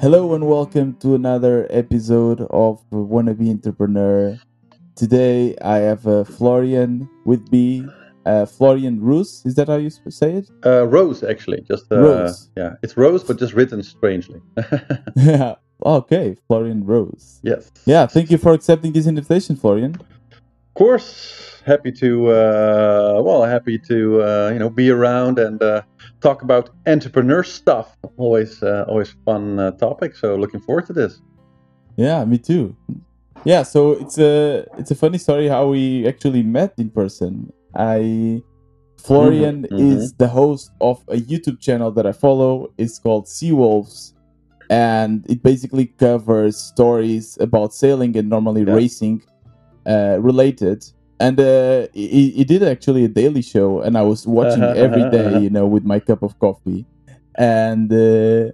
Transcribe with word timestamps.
Hello 0.00 0.32
and 0.34 0.46
welcome 0.46 0.94
to 1.00 1.16
another 1.16 1.66
episode 1.70 2.42
of 2.50 2.80
Wannabe 2.90 3.50
Entrepreneur. 3.50 4.38
Today 4.94 5.56
I 5.60 5.78
have 5.78 6.06
uh, 6.06 6.22
Florian 6.22 7.08
with 7.24 7.50
me. 7.50 7.84
Uh, 8.24 8.46
Florian 8.46 9.00
Rooz, 9.00 9.44
is 9.44 9.56
that 9.56 9.66
how 9.66 9.76
you 9.76 9.90
say 9.90 10.34
it? 10.34 10.50
Uh, 10.64 10.86
Rose, 10.86 11.24
actually, 11.24 11.62
just 11.62 11.90
uh, 11.90 11.98
Rose. 11.98 12.48
Yeah, 12.56 12.74
it's 12.82 12.96
Rose, 12.96 13.24
but 13.24 13.40
just 13.40 13.54
written 13.54 13.82
strangely. 13.82 14.40
yeah. 15.16 15.56
Okay, 15.84 16.36
Florian 16.46 16.84
Rose. 16.84 17.40
yes. 17.42 17.72
Yeah, 17.84 18.06
thank 18.06 18.30
you 18.30 18.38
for 18.38 18.52
accepting 18.52 18.92
this 18.92 19.06
invitation, 19.08 19.56
Florian. 19.56 19.96
Of 20.78 20.84
course, 20.86 21.60
happy 21.66 21.90
to 21.90 22.28
uh, 22.28 23.20
well, 23.24 23.42
happy 23.42 23.80
to 23.90 24.22
uh, 24.22 24.50
you 24.52 24.60
know 24.60 24.70
be 24.70 24.90
around 24.90 25.40
and 25.40 25.60
uh, 25.60 25.82
talk 26.20 26.42
about 26.42 26.70
entrepreneur 26.86 27.42
stuff. 27.42 27.96
Always, 28.16 28.62
uh, 28.62 28.84
always 28.86 29.16
fun 29.24 29.58
uh, 29.58 29.72
topic. 29.72 30.14
So 30.14 30.36
looking 30.36 30.60
forward 30.60 30.86
to 30.86 30.92
this. 30.92 31.20
Yeah, 31.96 32.24
me 32.24 32.38
too. 32.38 32.76
Yeah, 33.44 33.64
so 33.64 33.90
it's 33.94 34.18
a 34.18 34.66
it's 34.78 34.92
a 34.92 34.94
funny 34.94 35.18
story 35.18 35.48
how 35.48 35.66
we 35.66 36.06
actually 36.06 36.44
met 36.44 36.74
in 36.78 36.90
person. 36.90 37.52
I 37.74 38.40
Florian 38.98 39.64
Mhm, 39.64 39.72
mhm. 39.72 39.92
is 39.92 40.12
the 40.12 40.28
host 40.28 40.70
of 40.80 41.02
a 41.08 41.16
YouTube 41.16 41.58
channel 41.58 41.90
that 41.90 42.06
I 42.06 42.12
follow. 42.12 42.68
It's 42.78 43.00
called 43.00 43.26
Seawolves, 43.26 44.12
and 44.70 45.26
it 45.28 45.42
basically 45.42 45.86
covers 45.86 46.56
stories 46.56 47.36
about 47.40 47.74
sailing 47.74 48.16
and 48.16 48.28
normally 48.28 48.62
Yeah. 48.62 48.74
racing 48.74 49.22
related. 50.20 50.84
And 51.20 51.40
uh, 51.40 51.88
he, 51.94 52.30
he 52.30 52.44
did 52.44 52.62
actually 52.62 53.04
a 53.04 53.08
daily 53.08 53.42
show, 53.42 53.80
and 53.80 53.98
I 53.98 54.02
was 54.02 54.26
watching 54.26 54.62
every 54.84 55.02
day, 55.10 55.38
you 55.40 55.50
know, 55.50 55.66
with 55.66 55.84
my 55.84 55.98
cup 55.98 56.22
of 56.22 56.38
coffee, 56.38 56.86
and 57.34 57.92
uh, 57.92 58.52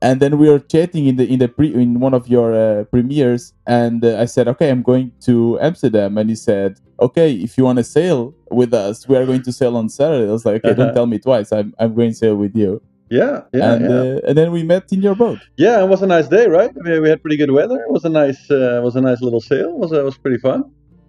and 0.00 0.18
then 0.20 0.38
we 0.38 0.48
were 0.48 0.58
chatting 0.58 1.06
in 1.06 1.16
the 1.16 1.26
in 1.32 1.38
the 1.38 1.48
pre 1.48 1.72
in 1.74 2.00
one 2.00 2.14
of 2.14 2.28
your 2.28 2.54
uh, 2.54 2.84
premieres, 2.84 3.52
and 3.66 4.04
uh, 4.04 4.18
I 4.18 4.24
said, 4.24 4.48
okay, 4.48 4.70
I'm 4.70 4.82
going 4.82 5.12
to 5.26 5.58
Amsterdam, 5.60 6.16
and 6.18 6.30
he 6.30 6.36
said, 6.36 6.78
okay, 6.98 7.32
if 7.34 7.58
you 7.58 7.64
want 7.64 7.78
to 7.78 7.84
sail 7.84 8.34
with 8.50 8.72
us, 8.74 9.06
we 9.06 9.16
are 9.16 9.26
going 9.26 9.42
to 9.42 9.52
sail 9.52 9.76
on 9.76 9.88
Saturday. 9.88 10.28
I 10.28 10.32
was 10.32 10.44
like, 10.46 10.64
okay, 10.64 10.74
don't 10.74 10.86
Uh-huh. 10.86 10.94
tell 10.94 11.06
me 11.06 11.18
twice, 11.18 11.52
I'm 11.52 11.74
I'm 11.78 11.94
going 11.94 12.10
to 12.10 12.16
sail 12.16 12.36
with 12.36 12.56
you, 12.56 12.80
Yeah, 13.18 13.34
yeah, 13.52 13.72
and 13.72 13.80
yeah. 13.84 14.00
Uh, 14.00 14.28
and 14.28 14.34
then 14.38 14.48
we 14.56 14.62
met 14.74 14.84
in 14.94 15.00
your 15.06 15.16
boat. 15.24 15.38
yeah, 15.64 15.76
it 15.84 15.88
was 15.92 16.00
a 16.06 16.06
nice 16.16 16.28
day, 16.36 16.46
right? 16.58 16.72
We, 16.84 16.90
we 17.04 17.08
had 17.12 17.18
pretty 17.24 17.36
good 17.42 17.50
weather. 17.58 17.78
It 17.86 17.90
was 17.96 18.04
a 18.10 18.12
nice, 18.22 18.42
uh, 18.50 18.80
was 18.86 18.94
a 18.96 19.02
nice 19.08 19.20
little 19.26 19.40
sail. 19.50 19.68
It 19.76 19.80
was 19.84 19.90
uh, 19.92 20.02
was 20.08 20.16
pretty 20.24 20.38
fun. 20.48 20.60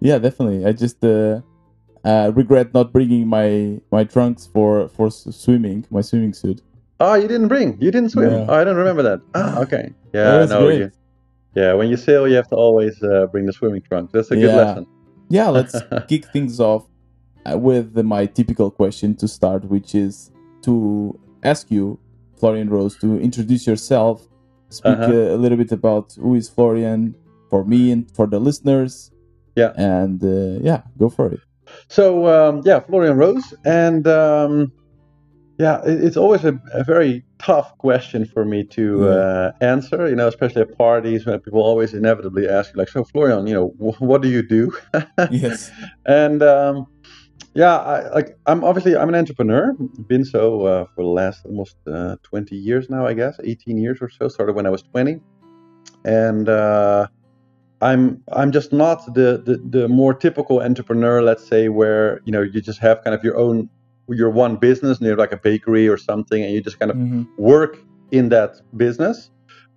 Yeah, 0.08 0.18
definitely. 0.26 0.60
I 0.68 0.72
just 0.84 0.98
uh, 1.02 1.40
uh, 2.10 2.26
regret 2.40 2.66
not 2.78 2.92
bringing 2.96 3.24
my 3.36 3.80
my 3.96 4.02
trunks 4.14 4.42
for 4.54 4.88
for 4.96 5.06
swimming, 5.44 5.78
my 5.96 6.02
swimming 6.08 6.34
suit. 6.42 6.58
Ah, 7.00 7.14
you 7.22 7.26
didn't 7.32 7.48
bring, 7.54 7.68
you 7.84 7.90
didn't 7.96 8.10
swim. 8.10 8.30
No. 8.30 8.46
Oh, 8.48 8.54
I 8.60 8.62
don't 8.64 8.76
remember 8.84 9.02
that. 9.10 9.20
Ah, 9.34 9.58
okay. 9.64 9.84
Yeah, 10.12 10.44
no, 10.54 10.68
you, 10.68 10.90
yeah. 11.60 11.72
When 11.78 11.88
you 11.92 11.96
sail, 11.96 12.22
you 12.30 12.36
have 12.40 12.48
to 12.54 12.56
always 12.66 12.94
uh, 13.02 13.26
bring 13.32 13.44
the 13.48 13.52
swimming 13.58 13.82
trunks. 13.88 14.12
That's 14.12 14.30
a 14.30 14.36
good 14.36 14.50
Yeah. 14.52 14.62
lesson. 14.62 14.84
Yeah, 15.38 15.48
let's 15.58 15.74
kick 16.10 16.22
things 16.36 16.60
off 16.60 16.84
with 17.68 17.88
my 18.14 18.26
typical 18.26 18.70
question 18.70 19.08
to 19.16 19.26
start, 19.26 19.64
which 19.74 19.94
is 19.94 20.30
to 20.66 21.18
ask 21.44 21.70
you, 21.70 21.98
Florian 22.38 22.68
Rose, 22.70 22.96
to 22.98 23.18
introduce 23.20 23.66
yourself, 23.66 24.16
speak 24.70 24.98
Uh-huh. 24.98 25.12
uh, 25.12 25.36
a 25.36 25.38
little 25.42 25.58
bit 25.58 25.72
about 25.72 26.06
who 26.20 26.34
is 26.34 26.48
Florian 26.48 27.14
for 27.50 27.64
me 27.64 27.92
and 27.92 28.10
for 28.16 28.26
the 28.26 28.40
listeners. 28.40 29.10
Yeah. 29.56 29.72
And 29.76 30.22
uh, 30.24 30.58
yeah, 30.68 30.82
go 30.98 31.08
for 31.08 31.26
it. 31.32 31.40
So 31.88 32.26
um, 32.36 32.62
yeah, 32.64 32.80
Florian 32.80 33.16
Rose, 33.16 33.54
and 33.64 34.06
um, 34.06 34.72
yeah, 35.58 35.80
it, 35.84 36.02
it's 36.06 36.16
always 36.16 36.44
a, 36.44 36.60
a 36.72 36.82
very 36.84 37.24
tough 37.38 37.76
question 37.78 38.26
for 38.26 38.44
me 38.44 38.64
to 38.76 39.08
uh, 39.08 39.52
answer. 39.60 40.08
You 40.08 40.16
know, 40.16 40.28
especially 40.28 40.62
at 40.62 40.76
parties 40.76 41.24
when 41.26 41.38
people 41.40 41.60
always 41.62 41.94
inevitably 41.94 42.48
ask 42.48 42.74
you, 42.74 42.78
like, 42.78 42.88
"So 42.90 43.04
Florian, 43.04 43.46
you 43.46 43.54
know, 43.54 43.68
wh- 43.78 44.00
what 44.02 44.20
do 44.22 44.28
you 44.28 44.42
do?" 44.42 44.72
yes. 45.30 45.70
and 46.06 46.42
um, 46.42 46.86
yeah, 47.54 47.76
I, 47.76 48.08
like 48.10 48.36
I'm 48.46 48.64
obviously 48.64 48.96
I'm 48.96 49.08
an 49.08 49.14
entrepreneur. 49.14 49.74
Been 50.08 50.24
so 50.24 50.66
uh, 50.66 50.86
for 50.94 51.02
the 51.04 51.10
last 51.10 51.44
almost 51.44 51.76
uh, 51.86 52.16
20 52.22 52.56
years 52.56 52.90
now, 52.90 53.06
I 53.06 53.14
guess, 53.14 53.38
18 53.42 53.78
years 53.78 53.98
or 54.00 54.08
so. 54.08 54.28
Started 54.28 54.54
when 54.54 54.66
I 54.66 54.70
was 54.70 54.82
20, 54.82 55.20
and 56.04 56.48
uh, 56.48 57.06
I'm 57.80 58.22
I'm 58.32 58.50
just 58.50 58.72
not 58.72 59.04
the, 59.14 59.42
the 59.44 59.60
the 59.78 59.88
more 59.88 60.14
typical 60.14 60.60
entrepreneur, 60.60 61.22
let's 61.22 61.46
say, 61.46 61.68
where 61.68 62.20
you 62.24 62.32
know 62.32 62.42
you 62.42 62.60
just 62.60 62.80
have 62.80 63.02
kind 63.04 63.14
of 63.14 63.22
your 63.22 63.36
own 63.36 63.68
your 64.08 64.30
one 64.30 64.56
business, 64.56 64.98
and 64.98 65.06
you're 65.06 65.16
like 65.16 65.32
a 65.32 65.36
bakery 65.36 65.88
or 65.88 65.96
something, 65.96 66.42
and 66.42 66.52
you 66.52 66.60
just 66.60 66.78
kind 66.78 66.90
of 66.90 66.96
Mhm. 66.96 67.26
work 67.38 67.78
in 68.10 68.28
that 68.30 68.56
business. 68.76 69.30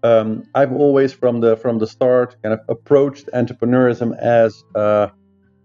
Um, 0.03 0.43
I've 0.53 0.73
always, 0.73 1.13
from 1.13 1.41
the 1.41 1.57
from 1.57 1.79
the 1.79 1.87
start, 1.87 2.35
kind 2.43 2.53
of 2.53 2.59
approached 2.69 3.29
entrepreneurism 3.33 4.17
as, 4.19 4.63
uh, 4.75 5.07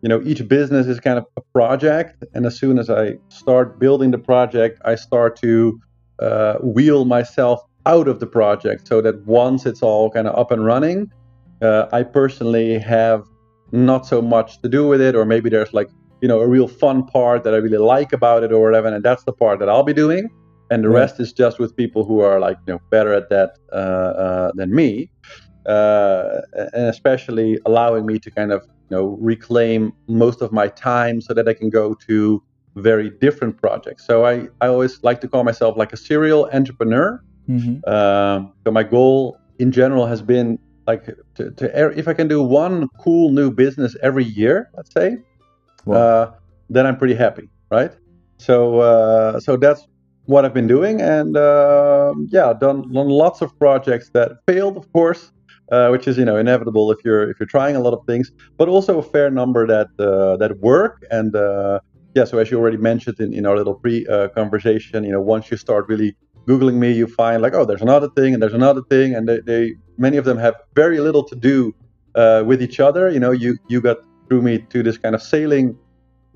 you 0.03 0.09
know, 0.09 0.21
each 0.25 0.47
business 0.49 0.87
is 0.87 1.01
kind 1.01 1.19
of 1.19 1.27
a 1.37 1.41
project, 1.55 2.25
and 2.35 2.45
as 2.45 2.59
soon 2.59 2.79
as 2.79 2.91
I 2.91 3.15
start 3.29 3.79
building 3.79 4.11
the 4.11 4.19
project, 4.19 4.81
I 4.85 4.97
start 4.97 5.37
to 5.43 5.81
uh, 6.19 6.55
wheel 6.57 7.05
myself 7.05 7.61
out 7.87 8.09
of 8.09 8.21
the 8.21 8.27
project, 8.27 8.87
so 8.89 9.01
that 9.01 9.25
once 9.27 9.65
it's 9.65 9.83
all 9.83 10.11
kind 10.11 10.29
of 10.29 10.37
up 10.39 10.51
and 10.51 10.65
running, 10.65 11.11
uh, 11.63 11.87
I 11.93 12.03
personally 12.03 12.79
have 12.79 13.25
not 13.71 14.07
so 14.07 14.21
much 14.21 14.61
to 14.63 14.69
do 14.69 14.87
with 14.87 15.01
it, 15.01 15.15
or 15.15 15.25
maybe 15.25 15.49
there's 15.49 15.73
like 15.73 15.89
you 16.21 16.29
know 16.29 16.41
a 16.41 16.47
real 16.47 16.69
fun 16.69 17.07
part 17.07 17.45
that 17.45 17.55
I 17.55 17.59
really 17.59 17.79
like 17.79 18.13
about 18.13 18.43
it 18.43 18.53
or 18.53 18.63
whatever, 18.63 18.89
and 18.89 19.05
that's 19.05 19.25
the 19.25 19.33
part 19.33 19.61
that 19.61 19.69
I'll 19.69 19.85
be 19.85 19.95
doing 19.95 20.29
and 20.73 20.83
the 20.83 20.89
Right. 20.89 21.01
rest 21.01 21.21
is 21.21 21.33
just 21.35 21.59
with 21.59 21.77
people 21.77 22.03
who 22.05 22.21
are 22.21 22.41
like 22.41 22.57
you 22.67 22.73
know 22.73 22.81
better 22.91 23.13
at 23.13 23.29
that 23.29 23.51
uh, 23.73 24.13
uh, 24.25 24.53
than 24.55 24.75
me, 24.75 25.11
uh, 25.67 26.41
and 26.73 26.87
especially 26.87 27.59
allowing 27.67 28.07
me 28.07 28.19
to 28.19 28.31
kind 28.31 28.53
of 28.53 28.63
know 28.95 29.05
reclaim 29.33 29.81
most 30.23 30.39
of 30.45 30.49
my 30.61 30.69
time 30.91 31.17
so 31.27 31.31
that 31.35 31.47
I 31.53 31.55
can 31.61 31.71
go 31.71 31.85
to 32.09 32.43
very 32.77 33.09
different 33.25 33.55
projects. 33.65 34.03
So 34.11 34.15
I 34.33 34.35
I 34.65 34.67
always 34.75 34.95
like 35.09 35.19
to 35.23 35.29
call 35.33 35.43
myself 35.51 35.73
like 35.83 35.93
a 35.93 36.01
serial 36.09 36.43
entrepreneur. 36.59 37.09
Mhm. 37.49 37.75
Um, 37.95 38.39
so 38.65 38.69
my 38.79 38.85
goal 38.97 39.37
in 39.59 39.73
general 39.81 40.07
has 40.13 40.23
been 40.23 40.49
like 40.91 41.05
to, 41.37 41.45
to 41.59 41.65
er- 41.83 41.95
if 42.03 42.07
I 42.13 42.15
can 42.15 42.29
do 42.29 42.39
one 42.43 42.89
cool 43.05 43.31
new 43.39 43.51
business 43.65 43.93
every 44.09 44.25
year, 44.25 44.57
let's 44.77 44.93
say, 44.99 45.09
Wow. 45.87 45.97
uh, 45.97 46.25
then 46.75 46.87
I'm 46.87 46.97
pretty 46.97 47.15
happy, 47.27 47.47
right? 47.71 47.93
So 48.39 48.55
uh, 48.91 49.41
so 49.47 49.57
that's 49.57 49.83
what 50.33 50.45
I've 50.45 50.55
been 50.61 50.69
doing, 50.77 51.01
and 51.01 51.37
um 51.37 52.15
yeah, 52.37 52.49
done, 52.65 52.79
done 52.97 53.09
lots 53.25 53.39
of 53.45 53.49
projects 53.59 54.11
that 54.17 54.29
failed, 54.47 54.77
of 54.77 54.87
course, 54.93 55.23
uh, 55.73 55.89
which 55.89 56.07
is 56.07 56.17
you 56.19 56.25
know 56.25 56.37
inevitable 56.37 56.93
if 56.93 56.99
you're 57.05 57.31
if 57.31 57.41
you're 57.41 57.53
trying 57.59 57.75
a 57.75 57.81
lot 57.81 57.95
of 57.95 58.05
things, 58.07 58.31
but 58.59 58.69
also 58.69 58.99
a 58.99 59.03
fair 59.03 59.31
number 59.31 59.67
that 59.67 59.89
uh, 59.99 60.37
that 60.37 60.59
work 60.61 61.05
and. 61.11 61.35
Uh, 61.35 61.81
yeah, 62.15 62.25
so 62.25 62.37
as 62.37 62.51
you 62.51 62.59
already 62.59 62.77
mentioned 62.77 63.19
in, 63.21 63.33
in 63.33 63.47
our 63.47 63.57
little 63.57 63.75
pre 63.75 64.07
uh, 64.07 64.29
conversation, 64.29 65.03
you 65.03 65.13
know, 65.13 65.21
once 65.23 65.51
you 65.51 65.57
start 65.57 65.89
really 65.89 66.15
googling 66.47 66.75
me, 66.75 66.93
you 66.93 67.07
find 67.07 67.41
like, 67.41 67.55
oh, 67.55 67.65
there's 67.65 67.81
another 67.81 68.11
thing 68.11 68.35
and 68.35 68.43
there's 68.43 68.53
another 68.53 68.83
thing, 68.91 69.15
and 69.15 69.27
they, 69.29 69.41
they 69.41 69.75
many 69.97 70.19
of 70.19 70.27
them 70.27 70.37
have 70.37 70.55
very 70.75 71.01
little 71.01 71.25
to 71.25 71.35
do 71.35 71.75
uh, 72.15 72.43
with 72.45 72.63
each 72.63 72.81
other. 72.81 73.09
You 73.09 73.21
know, 73.21 73.31
you 73.31 73.57
you 73.69 73.81
got 73.81 73.99
through 74.29 74.43
me 74.43 74.59
to 74.59 74.83
this 74.83 74.99
kind 74.99 75.15
of 75.15 75.23
sailing 75.23 75.77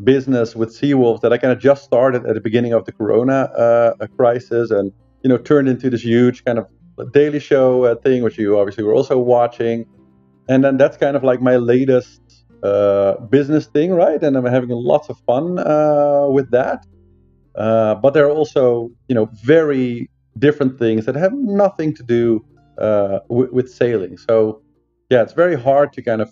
business 0.02 0.54
with 0.54 0.70
Seawolf 0.70 1.20
that 1.20 1.32
I 1.32 1.38
kind 1.38 1.52
of 1.52 1.58
just 1.58 1.84
started 1.84 2.26
at 2.26 2.34
the 2.34 2.40
beginning 2.40 2.72
of 2.72 2.84
the 2.84 2.92
Corona 2.92 3.50
uh, 3.56 4.06
crisis, 4.16 4.70
and 4.70 4.92
you 5.22 5.28
know, 5.28 5.38
turned 5.38 5.68
into 5.68 5.90
this 5.90 6.02
huge 6.02 6.44
kind 6.44 6.58
of 6.58 6.66
daily 7.04 7.40
show 7.40 7.84
uh, 7.84 7.94
thing, 7.96 8.22
which 8.22 8.38
you 8.38 8.58
obviously 8.58 8.84
were 8.84 8.94
also 8.94 9.18
watching, 9.18 9.86
and 10.48 10.64
then 10.64 10.76
that's 10.76 10.96
kind 10.96 11.16
of 11.16 11.22
like 11.22 11.40
my 11.42 11.56
latest 11.56 12.20
uh, 12.62 13.16
business 13.28 13.66
thing, 13.66 13.92
right? 13.92 14.22
And 14.22 14.36
I'm 14.36 14.44
having 14.44 14.70
lots 14.70 15.08
of 15.08 15.18
fun 15.26 15.58
uh, 15.58 16.26
with 16.30 16.50
that. 16.50 16.86
Uh, 17.54 17.94
but 17.94 18.14
there 18.14 18.26
are 18.26 18.30
also, 18.30 18.90
you 19.08 19.14
know, 19.14 19.28
very 19.44 20.10
different 20.38 20.78
things 20.78 21.06
that 21.06 21.14
have 21.14 21.32
nothing 21.32 21.94
to 21.94 22.02
do 22.02 22.44
uh, 22.78 23.20
with, 23.28 23.50
with 23.50 23.70
sailing. 23.70 24.18
So, 24.18 24.62
yeah, 25.10 25.22
it's 25.22 25.32
very 25.32 25.58
hard 25.58 25.92
to 25.94 26.02
kind 26.02 26.20
of, 26.20 26.30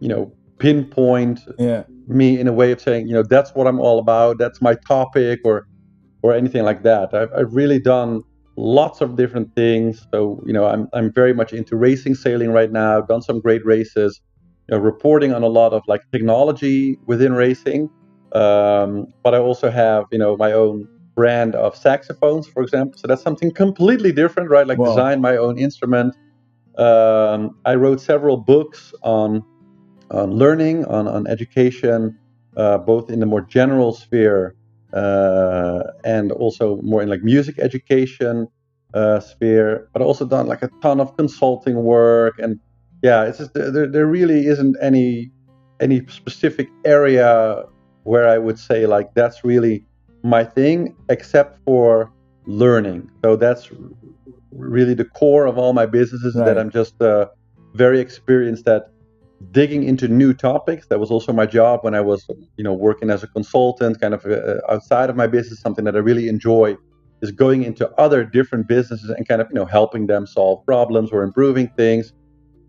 you 0.00 0.08
know, 0.08 0.32
pinpoint 0.58 1.40
yeah. 1.58 1.84
me 2.08 2.38
in 2.40 2.48
a 2.48 2.52
way 2.52 2.72
of 2.72 2.80
saying, 2.80 3.06
you 3.06 3.14
know, 3.14 3.22
that's 3.22 3.54
what 3.54 3.66
I'm 3.66 3.80
all 3.80 3.98
about. 3.98 4.38
That's 4.38 4.60
my 4.60 4.74
topic, 4.74 5.40
or 5.44 5.66
or 6.22 6.32
anything 6.32 6.64
like 6.64 6.82
that. 6.84 7.12
I've, 7.14 7.32
I've 7.36 7.54
really 7.54 7.78
done 7.78 8.22
lots 8.56 9.00
of 9.00 9.16
different 9.16 9.54
things. 9.54 10.06
So, 10.12 10.42
you 10.46 10.52
know, 10.52 10.66
I'm 10.66 10.88
I'm 10.92 11.12
very 11.12 11.34
much 11.34 11.52
into 11.52 11.76
racing 11.76 12.14
sailing 12.14 12.52
right 12.52 12.70
now. 12.70 13.00
Done 13.02 13.22
some 13.22 13.40
great 13.40 13.64
races. 13.64 14.20
You 14.68 14.76
know, 14.76 14.82
reporting 14.82 15.34
on 15.34 15.42
a 15.42 15.48
lot 15.48 15.72
of 15.72 15.82
like 15.86 16.02
technology 16.12 16.98
within 17.06 17.34
racing. 17.34 17.90
Um, 18.32 19.06
but 19.22 19.34
I 19.34 19.38
also 19.38 19.70
have, 19.70 20.04
you 20.10 20.18
know, 20.18 20.36
my 20.36 20.52
own 20.52 20.88
brand 21.14 21.54
of 21.54 21.76
saxophones, 21.76 22.48
for 22.48 22.62
example. 22.62 22.94
So 22.96 23.06
that's 23.06 23.22
something 23.22 23.52
completely 23.52 24.10
different, 24.12 24.50
right? 24.50 24.66
Like 24.66 24.78
Wow. 24.78 24.88
design 24.88 25.20
my 25.20 25.36
own 25.36 25.58
instrument. 25.58 26.14
Um, 26.78 27.56
I 27.64 27.74
wrote 27.76 28.00
several 28.00 28.36
books 28.36 28.92
on 29.02 29.42
on 30.10 30.32
learning, 30.32 30.84
on 30.86 31.06
on 31.06 31.26
education, 31.26 32.18
uh, 32.56 32.78
both 32.78 33.10
in 33.10 33.20
the 33.20 33.26
more 33.26 33.42
general 33.42 33.92
sphere 33.92 34.54
and 34.94 36.32
also 36.32 36.80
more 36.82 37.02
in 37.02 37.08
like 37.08 37.22
music 37.22 37.58
education. 37.58 38.48
uh, 38.94 39.20
sphere, 39.20 39.88
but 39.92 40.00
also 40.00 40.24
done 40.24 40.46
like 40.46 40.62
a 40.62 40.70
ton 40.80 41.00
of 41.00 41.16
consulting 41.16 41.82
work. 41.82 42.38
And 42.38 42.60
yeah, 43.02 43.24
it's 43.24 43.38
just 43.38 43.52
there, 43.54 43.86
there 43.86 44.06
really 44.06 44.46
isn't 44.46 44.76
any 44.80 45.30
any 45.80 46.06
specific 46.06 46.68
area 46.84 47.64
where 48.04 48.28
I 48.28 48.38
would 48.38 48.58
say 48.58 48.86
like 48.86 49.12
that's 49.14 49.44
really 49.44 49.84
my 50.22 50.44
thing, 50.44 50.94
except 51.08 51.58
for 51.64 52.10
learning. 52.46 53.10
So 53.22 53.36
that's 53.36 53.70
really 54.52 54.94
the 54.94 55.04
core 55.04 55.46
of 55.46 55.58
all 55.58 55.72
my 55.72 55.86
businesses 55.86 56.34
right. 56.36 56.46
that 56.46 56.58
I'm 56.58 56.70
just 56.70 57.00
uh, 57.02 57.26
very 57.74 58.00
experienced 58.00 58.68
at 58.68 58.90
digging 59.50 59.84
into 59.84 60.08
new 60.08 60.32
topics. 60.34 60.86
That 60.86 61.00
was 61.00 61.10
also 61.10 61.32
my 61.32 61.46
job 61.46 61.80
when 61.82 61.94
I 61.94 62.00
was, 62.00 62.26
you 62.56 62.64
know, 62.64 62.72
working 62.72 63.10
as 63.10 63.22
a 63.22 63.26
consultant, 63.26 64.00
kind 64.00 64.14
of 64.14 64.24
uh, 64.26 64.56
outside 64.68 65.10
of 65.10 65.16
my 65.16 65.26
business. 65.26 65.60
Something 65.60 65.84
that 65.84 65.96
I 65.96 66.00
really 66.00 66.28
enjoy 66.28 66.76
is 67.22 67.30
going 67.30 67.64
into 67.64 67.90
other 68.00 68.24
different 68.24 68.68
businesses 68.68 69.10
and 69.10 69.26
kind 69.26 69.40
of, 69.40 69.48
you 69.50 69.54
know, 69.54 69.64
helping 69.64 70.06
them 70.06 70.26
solve 70.26 70.64
problems 70.66 71.10
or 71.10 71.22
improving 71.22 71.68
things. 71.76 72.12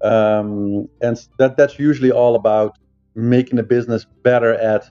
Um, 0.01 0.87
and 1.01 1.17
that 1.39 1.57
that's 1.57 1.79
usually 1.79 2.11
all 2.11 2.35
about 2.35 2.77
making 3.15 3.59
a 3.59 3.63
business 3.63 4.05
better 4.23 4.53
at 4.53 4.89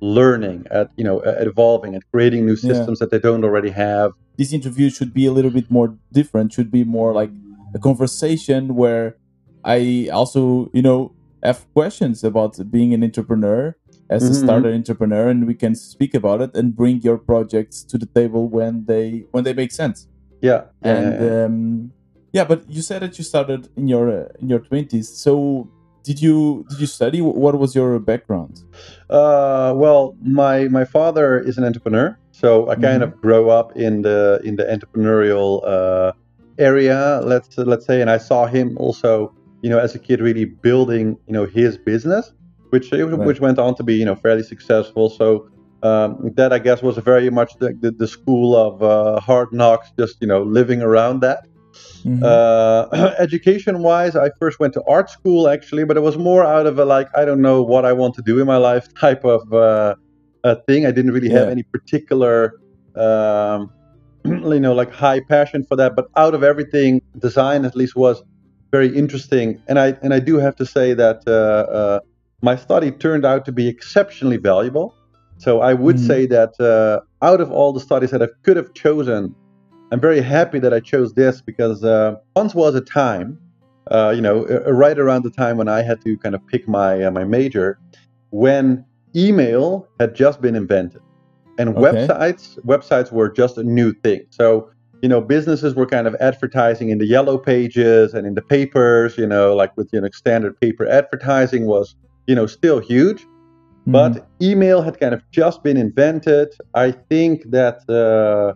learning, 0.00 0.66
at 0.70 0.90
you 0.96 1.04
know, 1.04 1.22
at 1.24 1.46
evolving, 1.46 1.94
at 1.94 2.02
creating 2.10 2.46
new 2.46 2.56
systems 2.56 2.98
yeah. 2.98 3.06
that 3.06 3.10
they 3.10 3.18
don't 3.18 3.44
already 3.44 3.70
have. 3.70 4.12
This 4.36 4.52
interview 4.52 4.90
should 4.90 5.14
be 5.14 5.26
a 5.26 5.32
little 5.32 5.50
bit 5.50 5.70
more 5.70 5.96
different. 6.12 6.52
Should 6.52 6.70
be 6.70 6.84
more 6.84 7.12
like 7.12 7.30
a 7.74 7.78
conversation 7.78 8.74
where 8.74 9.16
I 9.64 10.08
also, 10.12 10.70
you 10.72 10.82
know, 10.82 11.12
have 11.46 11.72
questions 11.72 12.24
about 12.24 12.52
being 12.70 12.92
an 12.92 13.02
entrepreneur 13.02 13.76
as 14.10 14.22
mm-hmm. 14.22 14.32
a 14.32 14.34
starter 14.34 14.72
entrepreneur 14.72 15.28
and 15.28 15.46
we 15.46 15.54
can 15.54 15.74
speak 15.74 16.12
about 16.14 16.40
it 16.40 16.50
and 16.56 16.76
bring 16.76 17.00
your 17.02 17.18
projects 17.18 17.82
to 17.90 17.98
the 17.98 18.06
table 18.06 18.48
when 18.48 18.84
they 18.86 19.24
when 19.32 19.44
they 19.44 19.54
make 19.54 19.72
sense. 19.72 20.08
Yeah 20.42 20.60
and 20.82 21.06
yeah, 21.14 21.44
um, 21.44 21.92
yeah 22.32 22.44
but 22.44 22.68
you 22.68 22.82
said 22.82 23.00
that 23.02 23.18
you 23.18 23.24
started 23.24 23.68
in 23.76 23.88
your 23.88 24.06
uh, 24.10 24.28
in 24.40 24.48
your 24.48 24.60
20s 24.60 25.06
so 25.06 25.68
did 26.06 26.22
you 26.22 26.64
did 26.70 26.78
you 26.78 26.86
study? 26.86 27.20
What 27.20 27.58
was 27.58 27.74
your 27.74 27.98
background? 27.98 28.62
Uh, 29.10 29.72
well 29.74 30.16
my 30.22 30.68
my 30.68 30.84
father 30.84 31.40
is 31.40 31.58
an 31.58 31.64
entrepreneur 31.64 32.16
so 32.30 32.68
i 32.68 32.74
kind 32.74 33.02
mm-hmm. 33.02 33.14
of 33.14 33.20
grow 33.20 33.48
up 33.48 33.68
in 33.76 34.02
the 34.02 34.40
in 34.44 34.56
the 34.56 34.64
entrepreneurial 34.74 35.50
uh, 35.74 36.12
area 36.58 37.20
let's 37.24 37.56
let's 37.58 37.86
say 37.86 38.00
and 38.02 38.10
i 38.10 38.18
saw 38.18 38.46
him 38.46 38.76
also 38.78 39.34
you 39.62 39.70
know, 39.70 39.78
as 39.78 39.94
a 39.94 39.98
kid, 39.98 40.20
really 40.20 40.44
building, 40.44 41.18
you 41.26 41.32
know, 41.32 41.46
his 41.46 41.76
business, 41.76 42.32
which 42.70 42.92
right. 42.92 43.04
which 43.04 43.40
went 43.40 43.58
on 43.58 43.74
to 43.76 43.82
be, 43.82 43.94
you 43.94 44.04
know, 44.04 44.14
fairly 44.14 44.42
successful. 44.42 45.08
So 45.10 45.48
um, 45.82 46.32
that 46.36 46.52
I 46.52 46.58
guess 46.58 46.82
was 46.82 46.96
very 46.98 47.30
much 47.30 47.58
the, 47.58 47.76
the, 47.80 47.90
the 47.90 48.08
school 48.08 48.56
of 48.56 48.82
uh, 48.82 49.20
hard 49.20 49.52
knocks, 49.52 49.90
just 49.98 50.16
you 50.20 50.26
know, 50.26 50.42
living 50.42 50.82
around 50.82 51.20
that. 51.20 51.46
Mm-hmm. 52.04 52.22
Uh, 52.22 53.14
education 53.18 53.82
wise, 53.82 54.16
I 54.16 54.30
first 54.38 54.60
went 54.60 54.74
to 54.74 54.82
art 54.88 55.10
school 55.10 55.48
actually, 55.48 55.84
but 55.84 55.96
it 55.96 56.00
was 56.00 56.16
more 56.16 56.44
out 56.44 56.66
of 56.66 56.78
a 56.78 56.84
like 56.84 57.08
I 57.16 57.24
don't 57.24 57.40
know 57.40 57.62
what 57.62 57.84
I 57.84 57.92
want 57.92 58.14
to 58.16 58.22
do 58.22 58.40
in 58.40 58.46
my 58.46 58.56
life 58.56 58.92
type 58.94 59.24
of 59.24 59.52
uh, 59.52 59.96
a 60.44 60.56
thing. 60.62 60.86
I 60.86 60.90
didn't 60.90 61.12
really 61.12 61.28
yeah. 61.28 61.40
have 61.40 61.48
any 61.48 61.62
particular. 61.62 62.54
Um, 62.94 63.70
you 64.24 64.58
know, 64.58 64.74
like 64.74 64.92
high 64.92 65.20
passion 65.20 65.64
for 65.64 65.76
that, 65.76 65.94
but 65.94 66.08
out 66.16 66.34
of 66.34 66.42
everything, 66.42 67.00
design 67.18 67.64
at 67.64 67.76
least 67.76 67.94
was 67.94 68.22
very 68.76 68.90
interesting. 69.02 69.48
And 69.68 69.76
I 69.78 69.88
and 70.02 70.12
I 70.18 70.20
do 70.30 70.34
have 70.46 70.56
to 70.56 70.66
say 70.76 70.88
that 70.94 71.18
uh, 71.26 71.32
uh, 71.80 72.00
my 72.48 72.56
study 72.66 72.90
turned 73.06 73.24
out 73.30 73.42
to 73.48 73.52
be 73.60 73.66
exceptionally 73.74 74.40
valuable. 74.52 74.88
So 75.38 75.52
I 75.70 75.72
would 75.82 75.96
mm. 75.96 76.06
say 76.10 76.20
that 76.36 76.52
uh, 76.60 77.26
out 77.30 77.40
of 77.44 77.48
all 77.56 77.70
the 77.72 77.84
studies 77.88 78.10
that 78.14 78.22
I 78.22 78.28
could 78.44 78.56
have 78.62 78.70
chosen, 78.84 79.34
I'm 79.90 80.02
very 80.08 80.22
happy 80.36 80.58
that 80.64 80.72
I 80.78 80.80
chose 80.92 81.08
this 81.22 81.42
because 81.50 81.78
uh, 81.84 82.16
once 82.40 82.54
was 82.54 82.74
a 82.74 82.84
time, 83.02 83.38
uh, 83.94 84.12
you 84.16 84.22
know, 84.26 84.36
right 84.84 84.98
around 85.04 85.22
the 85.28 85.34
time 85.42 85.56
when 85.60 85.68
I 85.78 85.80
had 85.90 85.98
to 86.06 86.10
kind 86.24 86.34
of 86.34 86.40
pick 86.52 86.62
my 86.80 86.90
uh, 87.04 87.10
my 87.10 87.24
major, 87.24 87.78
when 88.30 88.84
email 89.14 89.66
had 90.00 90.10
just 90.14 90.40
been 90.40 90.56
invented, 90.62 91.02
and 91.58 91.66
okay. 91.70 91.80
websites 91.86 92.44
websites 92.72 93.08
were 93.18 93.30
just 93.42 93.54
a 93.58 93.64
new 93.78 93.90
thing. 94.04 94.22
So 94.30 94.70
you 95.02 95.08
know, 95.08 95.20
businesses 95.20 95.74
were 95.74 95.86
kind 95.86 96.06
of 96.06 96.14
advertising 96.20 96.88
in 96.88 96.98
the 96.98 97.06
yellow 97.06 97.38
pages 97.38 98.14
and 98.14 98.26
in 98.26 98.34
the 98.34 98.42
papers, 98.42 99.18
you 99.18 99.26
know, 99.26 99.54
like 99.54 99.76
with, 99.76 99.90
you 99.92 100.00
know, 100.00 100.08
standard 100.12 100.58
paper 100.60 100.86
advertising 100.86 101.66
was, 101.66 101.94
you 102.26 102.34
know, 102.34 102.46
still 102.46 102.80
huge. 102.80 103.22
Mm-hmm. 103.22 103.92
But 103.92 104.28
email 104.40 104.82
had 104.82 104.98
kind 104.98 105.14
of 105.14 105.22
just 105.30 105.62
been 105.62 105.76
invented. 105.76 106.48
I 106.74 106.92
think 106.92 107.50
that, 107.50 107.80
uh, 107.88 108.54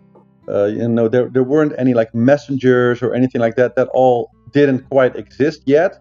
uh, 0.51 0.67
you 0.67 0.89
know, 0.89 1.09
there, 1.09 1.29
there 1.29 1.45
weren't 1.45 1.75
any 1.79 1.95
like 1.95 2.15
messengers 2.15 3.03
or 3.03 3.15
anything 3.15 3.41
like 3.41 3.57
that. 3.57 3.77
That 3.77 3.89
all 3.93 4.31
didn't 4.53 4.89
quite 4.89 5.17
exist 5.17 5.63
yet. 5.67 5.99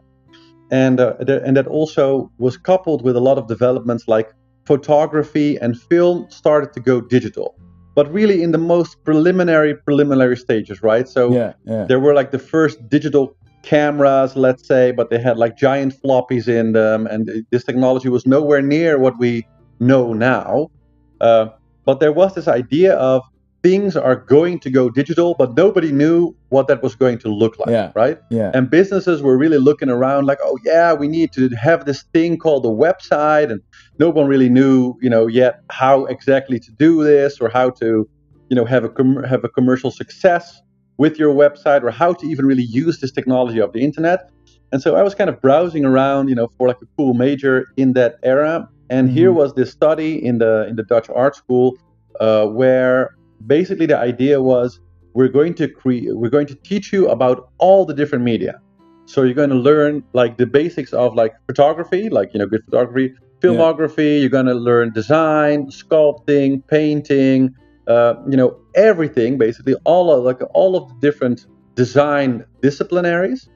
And, 0.72 1.00
uh, 1.00 1.14
th- 1.16 1.42
and 1.46 1.58
that 1.58 1.68
also 1.68 2.32
was 2.38 2.56
coupled 2.58 3.04
with 3.04 3.16
a 3.16 3.20
lot 3.20 3.38
of 3.38 3.48
developments 3.48 4.08
like 4.08 4.32
photography 4.66 5.58
and 5.58 5.80
film 5.80 6.28
started 6.30 6.74
to 6.74 6.80
go 6.80 7.02
digital 7.02 7.56
but 8.00 8.10
really 8.14 8.42
in 8.42 8.54
the 8.54 8.58
most 8.58 9.04
preliminary 9.04 9.76
preliminary 9.76 10.38
stages, 10.38 10.82
right? 10.82 11.06
So 11.06 11.34
yeah, 11.34 11.52
yeah. 11.66 11.84
there 11.84 12.00
were 12.00 12.14
like 12.14 12.32
the 12.32 12.40
first 12.40 12.78
digital 12.88 13.36
cameras, 13.62 14.38
let's 14.38 14.66
say, 14.66 14.94
but 14.94 15.10
they 15.10 15.20
had 15.20 15.38
like 15.38 15.58
giant 15.58 15.94
floppies 16.02 16.48
in 16.48 16.72
them, 16.72 17.08
and 17.08 17.30
this 17.52 17.66
technology 17.66 18.08
was 18.08 18.26
nowhere 18.26 18.62
near 18.62 18.98
what 19.00 19.20
we 19.20 19.46
know 19.82 20.14
now. 20.14 20.72
Uh, 21.20 21.48
but 21.84 22.00
there 22.00 22.14
was 22.14 22.36
this 22.36 22.48
idea 22.48 22.94
of 22.94 23.22
things 23.62 23.98
are 23.98 24.16
going 24.16 24.60
to 24.60 24.70
go 24.70 24.90
digital, 24.90 25.36
but 25.38 25.56
nobody 25.56 25.92
knew 25.92 26.34
what 26.50 26.68
that 26.68 26.82
was 26.82 26.96
going 26.96 27.18
to 27.20 27.28
look 27.28 27.60
like, 27.60 27.70
yeah, 27.70 27.92
right? 27.96 28.20
Yeah. 28.30 28.52
And 28.54 28.70
businesses 28.70 29.22
were 29.22 29.38
really 29.38 29.58
looking 29.58 29.90
around 29.90 30.26
like, 30.26 30.40
oh 30.44 30.58
yeah, 30.64 30.94
we 30.94 31.08
need 31.08 31.34
to 31.34 31.50
have 31.50 31.86
this 31.86 32.04
thing 32.14 32.38
called 32.38 32.66
a 32.66 32.70
website, 32.70 33.52
and 33.52 33.62
no 33.98 34.10
one 34.10 34.28
really 34.28 34.50
knew, 34.50 34.96
you 35.02 35.10
know, 35.10 35.28
yet 35.28 35.62
how 35.70 36.06
exactly 36.06 36.60
to 36.60 36.72
do 36.72 37.04
this 37.04 37.40
or 37.40 37.50
how 37.50 37.70
to, 37.72 38.10
you 38.50 38.56
know, 38.56 38.66
have 38.66 38.84
a 38.84 38.90
com- 38.90 39.24
have 39.24 39.44
a 39.44 39.50
commercial 39.50 39.92
success 39.92 40.62
with 40.98 41.18
your 41.18 41.34
website 41.34 41.84
or 41.84 41.92
how 41.92 42.14
to 42.14 42.28
even 42.28 42.46
really 42.46 42.64
use 42.64 43.00
this 43.00 43.12
technology 43.12 43.60
of 43.60 43.74
the 43.74 43.82
internet. 43.82 44.30
And 44.72 44.82
so 44.82 44.96
I 44.96 45.02
was 45.02 45.16
kind 45.16 45.30
of 45.30 45.42
browsing 45.42 45.84
around, 45.86 46.28
you 46.28 46.36
know, 46.36 46.50
for 46.58 46.68
like 46.68 46.82
a 46.82 46.86
cool 46.98 47.14
major 47.14 47.66
in 47.78 47.94
that 47.94 48.18
era. 48.24 48.70
And 48.90 49.08
mm-hmm. 49.08 49.18
here 49.18 49.32
was 49.32 49.54
this 49.54 49.72
study 49.72 50.24
in 50.24 50.38
the 50.38 50.68
in 50.68 50.76
the 50.76 50.84
Dutch 50.84 51.10
art 51.10 51.36
school 51.36 51.78
uh, 52.20 52.46
where 52.48 53.16
basically 53.46 53.86
the 53.86 53.98
idea 53.98 54.42
was 54.42 54.80
we're 55.14 55.28
going 55.28 55.54
to 55.54 55.68
create 55.68 56.16
we're 56.16 56.30
going 56.30 56.48
to 56.48 56.56
teach 56.56 56.94
you 56.94 57.10
about 57.10 57.50
all 57.58 57.86
the 57.86 57.94
different 57.94 58.24
media 58.24 58.60
so 59.06 59.24
you're 59.24 59.34
going 59.34 59.50
to 59.50 59.56
learn 59.56 60.04
like 60.14 60.38
the 60.38 60.46
basics 60.46 60.94
of 60.94 61.16
like 61.16 61.34
photography 61.48 62.10
like 62.10 62.34
you 62.34 62.40
know 62.40 62.46
good 62.46 62.64
photography 62.66 63.14
filmography 63.42 64.14
yeah. 64.14 64.20
you're 64.20 64.30
going 64.30 64.46
to 64.46 64.54
learn 64.54 64.92
design 64.94 65.66
sculpting 65.68 66.66
painting 66.68 67.54
uh, 67.88 68.14
you 68.30 68.38
know 68.38 68.58
everything 68.76 69.38
basically 69.38 69.76
all 69.84 70.12
of 70.12 70.24
like 70.24 70.42
all 70.54 70.76
of 70.76 70.88
the 70.90 70.96
different 71.00 71.48
design 71.76 72.46
disciplinaries 72.62 73.48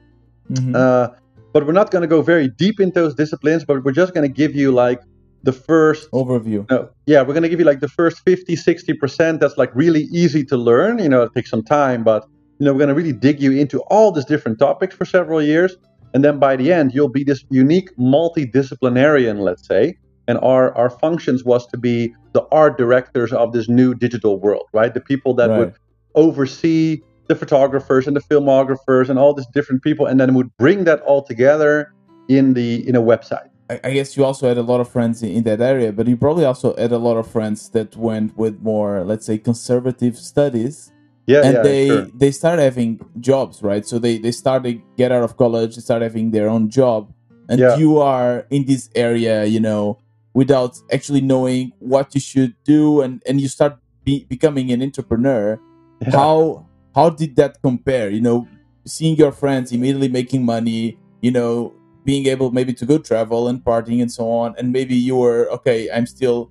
mm-hmm. 0.50 0.74
uh, 0.74 1.08
but 1.52 1.64
we're 1.66 1.72
not 1.72 1.90
going 1.90 2.02
to 2.02 2.08
go 2.08 2.20
very 2.20 2.48
deep 2.48 2.80
into 2.80 3.00
those 3.00 3.14
disciplines 3.14 3.64
but 3.64 3.84
we're 3.84 3.92
just 3.92 4.12
going 4.14 4.26
to 4.26 4.34
give 4.42 4.56
you 4.56 4.72
like 4.72 5.00
the 5.44 5.52
first 5.52 6.10
overview. 6.10 6.68
No, 6.70 6.88
yeah, 7.06 7.20
we're 7.20 7.34
going 7.34 7.42
to 7.42 7.48
give 7.48 7.60
you 7.60 7.66
like 7.66 7.80
the 7.80 7.88
first 7.88 8.20
50, 8.24 8.56
60% 8.56 9.40
that's 9.40 9.56
like 9.56 9.70
really 9.74 10.04
easy 10.04 10.42
to 10.46 10.56
learn. 10.56 10.98
You 10.98 11.08
know, 11.08 11.22
it 11.22 11.32
takes 11.34 11.50
some 11.50 11.62
time, 11.62 12.02
but 12.02 12.26
you 12.58 12.64
know, 12.64 12.72
we're 12.72 12.78
going 12.78 12.88
to 12.88 12.94
really 12.94 13.12
dig 13.12 13.40
you 13.40 13.52
into 13.52 13.80
all 13.82 14.10
these 14.10 14.24
different 14.24 14.58
topics 14.58 14.94
for 14.96 15.04
several 15.04 15.42
years. 15.42 15.76
And 16.14 16.24
then 16.24 16.38
by 16.38 16.56
the 16.56 16.72
end, 16.72 16.94
you'll 16.94 17.10
be 17.10 17.24
this 17.24 17.44
unique 17.50 17.94
multidisciplinarian, 17.96 19.40
let's 19.40 19.66
say. 19.66 19.96
And 20.26 20.38
our, 20.38 20.74
our 20.76 20.88
functions 20.88 21.44
was 21.44 21.66
to 21.66 21.76
be 21.76 22.14
the 22.32 22.46
art 22.50 22.78
directors 22.78 23.32
of 23.32 23.52
this 23.52 23.68
new 23.68 23.94
digital 23.94 24.40
world, 24.40 24.64
right? 24.72 24.94
The 24.94 25.00
people 25.00 25.34
that 25.34 25.50
right. 25.50 25.58
would 25.58 25.74
oversee 26.14 27.02
the 27.26 27.34
photographers 27.34 28.06
and 28.06 28.16
the 28.16 28.20
filmographers 28.20 29.10
and 29.10 29.18
all 29.18 29.34
these 29.34 29.46
different 29.52 29.82
people, 29.82 30.06
and 30.06 30.20
then 30.20 30.34
would 30.34 30.56
bring 30.56 30.84
that 30.84 31.00
all 31.02 31.22
together 31.22 31.92
in 32.28 32.54
the 32.54 32.86
in 32.88 32.94
a 32.96 33.02
website. 33.02 33.48
I 33.70 33.92
guess 33.92 34.14
you 34.14 34.24
also 34.24 34.46
had 34.46 34.58
a 34.58 34.62
lot 34.62 34.80
of 34.80 34.90
friends 34.90 35.22
in, 35.22 35.42
that 35.44 35.60
area, 35.62 35.90
but 35.90 36.06
you 36.06 36.18
probably 36.18 36.44
also 36.44 36.76
had 36.76 36.92
a 36.92 36.98
lot 36.98 37.16
of 37.16 37.26
friends 37.30 37.70
that 37.70 37.96
went 37.96 38.36
with 38.36 38.60
more, 38.60 39.04
let's 39.04 39.24
say, 39.24 39.38
conservative 39.38 40.18
studies. 40.18 40.92
Yeah, 41.26 41.40
and 41.42 41.54
yeah, 41.54 41.62
they 41.62 41.86
sure. 41.86 42.06
they 42.14 42.30
start 42.30 42.58
having 42.58 43.00
jobs, 43.20 43.62
right? 43.62 43.86
So 43.86 43.98
they 43.98 44.18
they 44.18 44.32
start 44.32 44.64
to 44.64 44.74
get 44.98 45.10
out 45.10 45.22
of 45.22 45.38
college, 45.38 45.76
they 45.76 45.80
start 45.80 46.02
having 46.02 46.32
their 46.32 46.50
own 46.50 46.68
job, 46.68 47.10
and 47.48 47.58
yeah. 47.58 47.76
you 47.76 47.98
are 47.98 48.46
in 48.50 48.66
this 48.66 48.90
area, 48.94 49.46
you 49.46 49.60
know, 49.60 49.98
without 50.34 50.78
actually 50.92 51.22
knowing 51.22 51.72
what 51.78 52.14
you 52.14 52.20
should 52.20 52.54
do, 52.64 53.00
and 53.00 53.22
and 53.26 53.40
you 53.40 53.48
start 53.48 53.78
be, 54.04 54.26
becoming 54.28 54.70
an 54.70 54.82
entrepreneur. 54.82 55.58
Yeah. 56.02 56.10
How 56.10 56.66
how 56.94 57.08
did 57.08 57.36
that 57.36 57.62
compare? 57.62 58.10
You 58.10 58.20
know, 58.20 58.46
seeing 58.84 59.16
your 59.16 59.32
friends 59.32 59.72
immediately 59.72 60.08
making 60.08 60.44
money, 60.44 60.98
you 61.22 61.30
know, 61.30 61.72
being 62.04 62.26
able 62.26 62.50
maybe 62.50 62.72
to 62.72 62.86
go 62.86 62.98
travel 62.98 63.48
and 63.48 63.64
partying 63.64 64.00
and 64.02 64.12
so 64.12 64.30
on 64.30 64.54
and 64.58 64.72
maybe 64.72 64.94
you 64.94 65.16
were 65.16 65.48
okay 65.50 65.90
i'm 65.90 66.06
still 66.06 66.50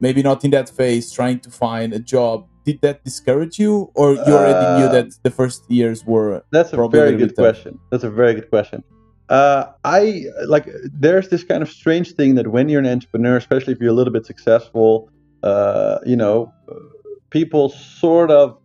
maybe 0.00 0.22
not 0.22 0.44
in 0.44 0.50
that 0.50 0.68
phase 0.68 1.12
trying 1.12 1.38
to 1.38 1.50
find 1.50 1.92
a 1.92 1.98
job 1.98 2.46
did 2.66 2.80
that 2.80 3.04
discourage 3.04 3.58
you, 3.58 3.90
or 3.94 4.14
you 4.14 4.32
already 4.38 4.66
uh, 4.66 4.78
knew 4.78 4.88
that 4.88 5.16
the 5.22 5.30
first 5.30 5.70
years 5.70 6.04
were? 6.04 6.44
That's 6.50 6.72
a 6.72 6.88
very 6.88 7.16
good 7.16 7.34
question. 7.36 7.78
That's 7.90 8.02
a 8.02 8.10
very 8.10 8.34
good 8.34 8.50
question. 8.50 8.82
Uh, 9.28 9.66
I 9.84 10.24
like 10.46 10.66
there's 10.92 11.28
this 11.28 11.44
kind 11.44 11.62
of 11.62 11.70
strange 11.70 12.12
thing 12.12 12.34
that 12.34 12.48
when 12.48 12.68
you're 12.68 12.80
an 12.80 12.86
entrepreneur, 12.86 13.36
especially 13.36 13.72
if 13.72 13.80
you're 13.80 13.90
a 13.90 13.98
little 14.00 14.12
bit 14.12 14.26
successful, 14.26 15.08
uh, 15.44 15.98
you 16.04 16.16
know, 16.16 16.52
people 17.30 17.68
sort 17.68 18.30
of 18.30 18.58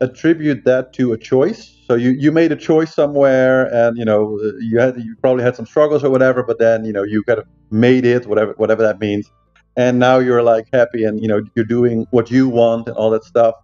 attribute 0.00 0.64
that 0.64 0.92
to 0.94 1.12
a 1.12 1.18
choice. 1.18 1.74
So 1.86 1.94
you, 1.94 2.10
you 2.10 2.30
made 2.32 2.52
a 2.52 2.56
choice 2.56 2.94
somewhere, 2.94 3.72
and 3.72 3.96
you 3.96 4.04
know 4.04 4.38
you 4.60 4.78
had 4.78 4.96
you 4.98 5.16
probably 5.20 5.42
had 5.42 5.56
some 5.56 5.66
struggles 5.66 6.04
or 6.04 6.10
whatever, 6.10 6.42
but 6.42 6.58
then 6.58 6.84
you 6.84 6.92
know 6.92 7.02
you 7.02 7.22
kind 7.24 7.38
of 7.38 7.46
made 7.70 8.04
it, 8.04 8.26
whatever 8.26 8.52
whatever 8.56 8.82
that 8.82 9.00
means, 9.00 9.30
and 9.76 9.98
now 9.98 10.18
you're 10.18 10.42
like 10.42 10.66
happy 10.72 11.04
and 11.04 11.20
you 11.20 11.28
know 11.28 11.40
you're 11.54 11.64
doing 11.64 12.06
what 12.10 12.30
you 12.30 12.48
want 12.48 12.88
and 12.88 12.96
all 12.96 13.10
that 13.10 13.24
stuff. 13.24 13.54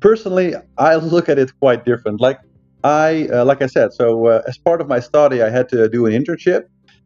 Personally, 0.00 0.54
I 0.78 0.96
look 0.96 1.28
at 1.28 1.38
it 1.38 1.52
quite 1.60 1.84
different. 1.84 2.20
Like 2.20 2.40
I 2.82 3.28
uh, 3.32 3.44
like 3.44 3.62
I 3.62 3.66
said, 3.66 3.92
so 3.92 4.26
uh, 4.26 4.42
as 4.48 4.58
part 4.58 4.80
of 4.80 4.88
my 4.88 5.00
study, 5.00 5.42
I 5.42 5.50
had 5.50 5.68
to 5.70 5.88
do 5.88 6.06
an 6.06 6.12
internship. 6.12 6.64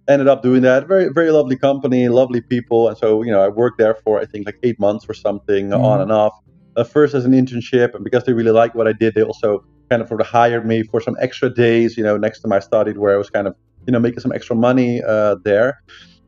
Ended 0.08 0.26
up 0.26 0.42
doing 0.42 0.62
that. 0.62 0.88
Very 0.88 1.08
very 1.12 1.30
lovely 1.30 1.56
company, 1.56 2.08
lovely 2.08 2.40
people, 2.40 2.88
and 2.88 2.96
so 2.96 3.22
you 3.22 3.30
know 3.30 3.42
I 3.42 3.48
worked 3.48 3.76
there 3.76 3.96
for 4.02 4.18
I 4.18 4.24
think 4.24 4.46
like 4.46 4.58
eight 4.62 4.80
months 4.80 5.04
or 5.06 5.12
something, 5.12 5.68
mm-hmm. 5.68 5.84
on 5.84 6.00
and 6.00 6.10
off 6.10 6.32
uh, 6.78 6.84
first 6.84 7.14
as 7.14 7.24
an 7.24 7.32
internship, 7.32 7.94
and 7.94 8.04
because 8.04 8.24
they 8.24 8.32
really 8.32 8.52
liked 8.52 8.74
what 8.76 8.86
I 8.86 8.92
did, 8.92 9.14
they 9.14 9.22
also 9.22 9.64
kind 9.90 10.00
of 10.00 10.08
sort 10.08 10.20
of 10.20 10.28
hired 10.28 10.64
me 10.64 10.84
for 10.84 11.00
some 11.00 11.16
extra 11.20 11.50
days, 11.50 11.96
you 11.96 12.04
know, 12.04 12.16
next 12.16 12.40
to 12.40 12.48
my 12.48 12.60
study, 12.60 12.92
where 12.92 13.14
I 13.14 13.18
was 13.18 13.30
kind 13.30 13.46
of, 13.48 13.56
you 13.86 13.92
know, 13.92 13.98
making 13.98 14.20
some 14.20 14.32
extra 14.32 14.54
money 14.54 15.02
uh, 15.02 15.36
there. 15.44 15.82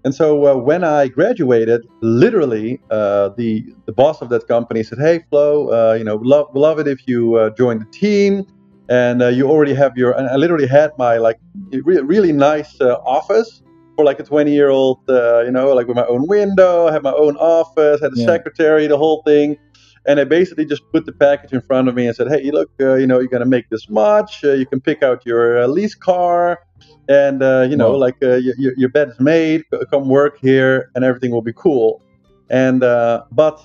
And 0.04 0.14
so 0.14 0.47
uh, 0.47 0.57
when 0.57 0.83
I 0.83 1.09
graduated, 1.09 1.87
literally, 2.00 2.80
uh, 2.90 3.30
the 3.37 3.64
the 3.87 3.92
boss 3.92 4.23
of 4.23 4.30
that 4.30 4.49
company 4.49 4.83
said, 4.83 4.99
"Hey, 4.99 5.21
Flo, 5.28 5.69
uh, 5.69 5.95
you 5.95 6.04
know, 6.04 6.16
love 6.16 6.47
love 6.54 6.78
it 6.78 6.88
if 6.88 7.07
you 7.07 7.35
uh, 7.35 7.50
join 7.50 7.78
the 7.78 7.85
team, 7.87 8.47
and 8.88 9.23
uh, 9.23 9.28
you 9.28 9.49
already 9.49 9.75
have 9.75 9.97
your." 9.99 10.12
And 10.12 10.26
I 10.28 10.37
literally 10.37 10.66
had 10.66 10.90
my 10.99 11.19
like 11.19 11.38
re- 11.71 12.00
really 12.00 12.33
nice 12.33 12.80
uh, 12.80 12.95
office 13.04 13.62
for 13.95 14.07
like 14.07 14.19
a 14.19 14.25
20 14.25 14.50
year 14.50 14.71
old, 14.71 15.00
you 15.07 15.50
know, 15.50 15.75
like 15.75 15.87
with 15.87 15.97
my 15.97 16.07
own 16.07 16.26
window, 16.26 16.88
I 16.88 16.92
had 16.92 17.02
my 17.02 17.12
own 17.12 17.37
office, 17.37 18.00
had 18.00 18.12
a 18.12 18.16
yeah. 18.16 18.25
secretary, 18.25 18.87
the 18.87 18.97
whole 18.97 19.23
thing 19.26 19.59
and 20.07 20.19
they 20.19 20.25
basically 20.25 20.64
just 20.64 20.83
put 20.92 21.07
the 21.07 21.12
package 21.12 21.52
in 21.52 21.61
front 21.61 21.88
of 21.88 21.95
me 21.95 22.07
and 22.07 22.16
said, 22.16 22.28
"Hey, 22.28 22.50
look, 22.50 22.71
uh, 22.80 22.95
you 22.95 23.07
know, 23.07 23.19
you're 23.19 23.28
gonna 23.28 23.45
make 23.45 23.69
this 23.69 23.88
much. 23.88 24.45
Uh, 24.45 24.52
you 24.52 24.66
can 24.66 24.80
pick 24.80 25.02
out 25.02 25.26
your 25.26 25.62
uh, 25.62 25.66
lease 25.66 25.95
car, 25.95 26.61
and 27.09 27.42
uh, 27.42 27.66
you 27.69 27.76
know, 27.76 27.92
like 27.92 28.16
uh, 28.23 28.37
your, 28.37 28.73
your 28.76 28.88
bed 28.88 29.09
is 29.09 29.21
made. 29.21 29.64
Come 29.90 30.09
work 30.09 30.38
here, 30.40 30.90
and 30.95 31.04
everything 31.04 31.30
will 31.33 31.42
be 31.42 31.52
cool." 31.52 32.02
And 32.49 32.83
uh, 32.83 33.25
but 33.33 33.61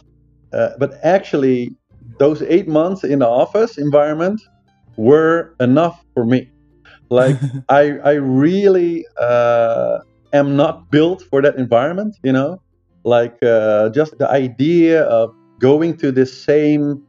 but 0.52 1.00
actually, 1.04 1.74
those 2.20 2.42
eight 2.44 2.68
months 2.68 3.04
in 3.04 3.20
the 3.20 3.28
office 3.28 3.78
environment 3.78 4.42
were 4.98 5.56
enough 5.60 6.04
for 6.14 6.26
me. 6.26 6.52
Like 7.10 7.38
I 7.70 7.98
I 8.00 8.14
really 8.14 9.06
am 10.34 10.58
not 10.58 10.92
built 10.92 11.24
for 11.30 11.42
that 11.42 11.56
environment. 11.56 12.18
You 12.24 12.34
know, 12.34 12.62
like 13.06 13.40
just 13.94 14.18
the 14.18 14.28
idea 14.30 15.04
of 15.04 15.34
going 15.60 15.98
to 15.98 16.12
this 16.12 16.32
same 16.44 17.04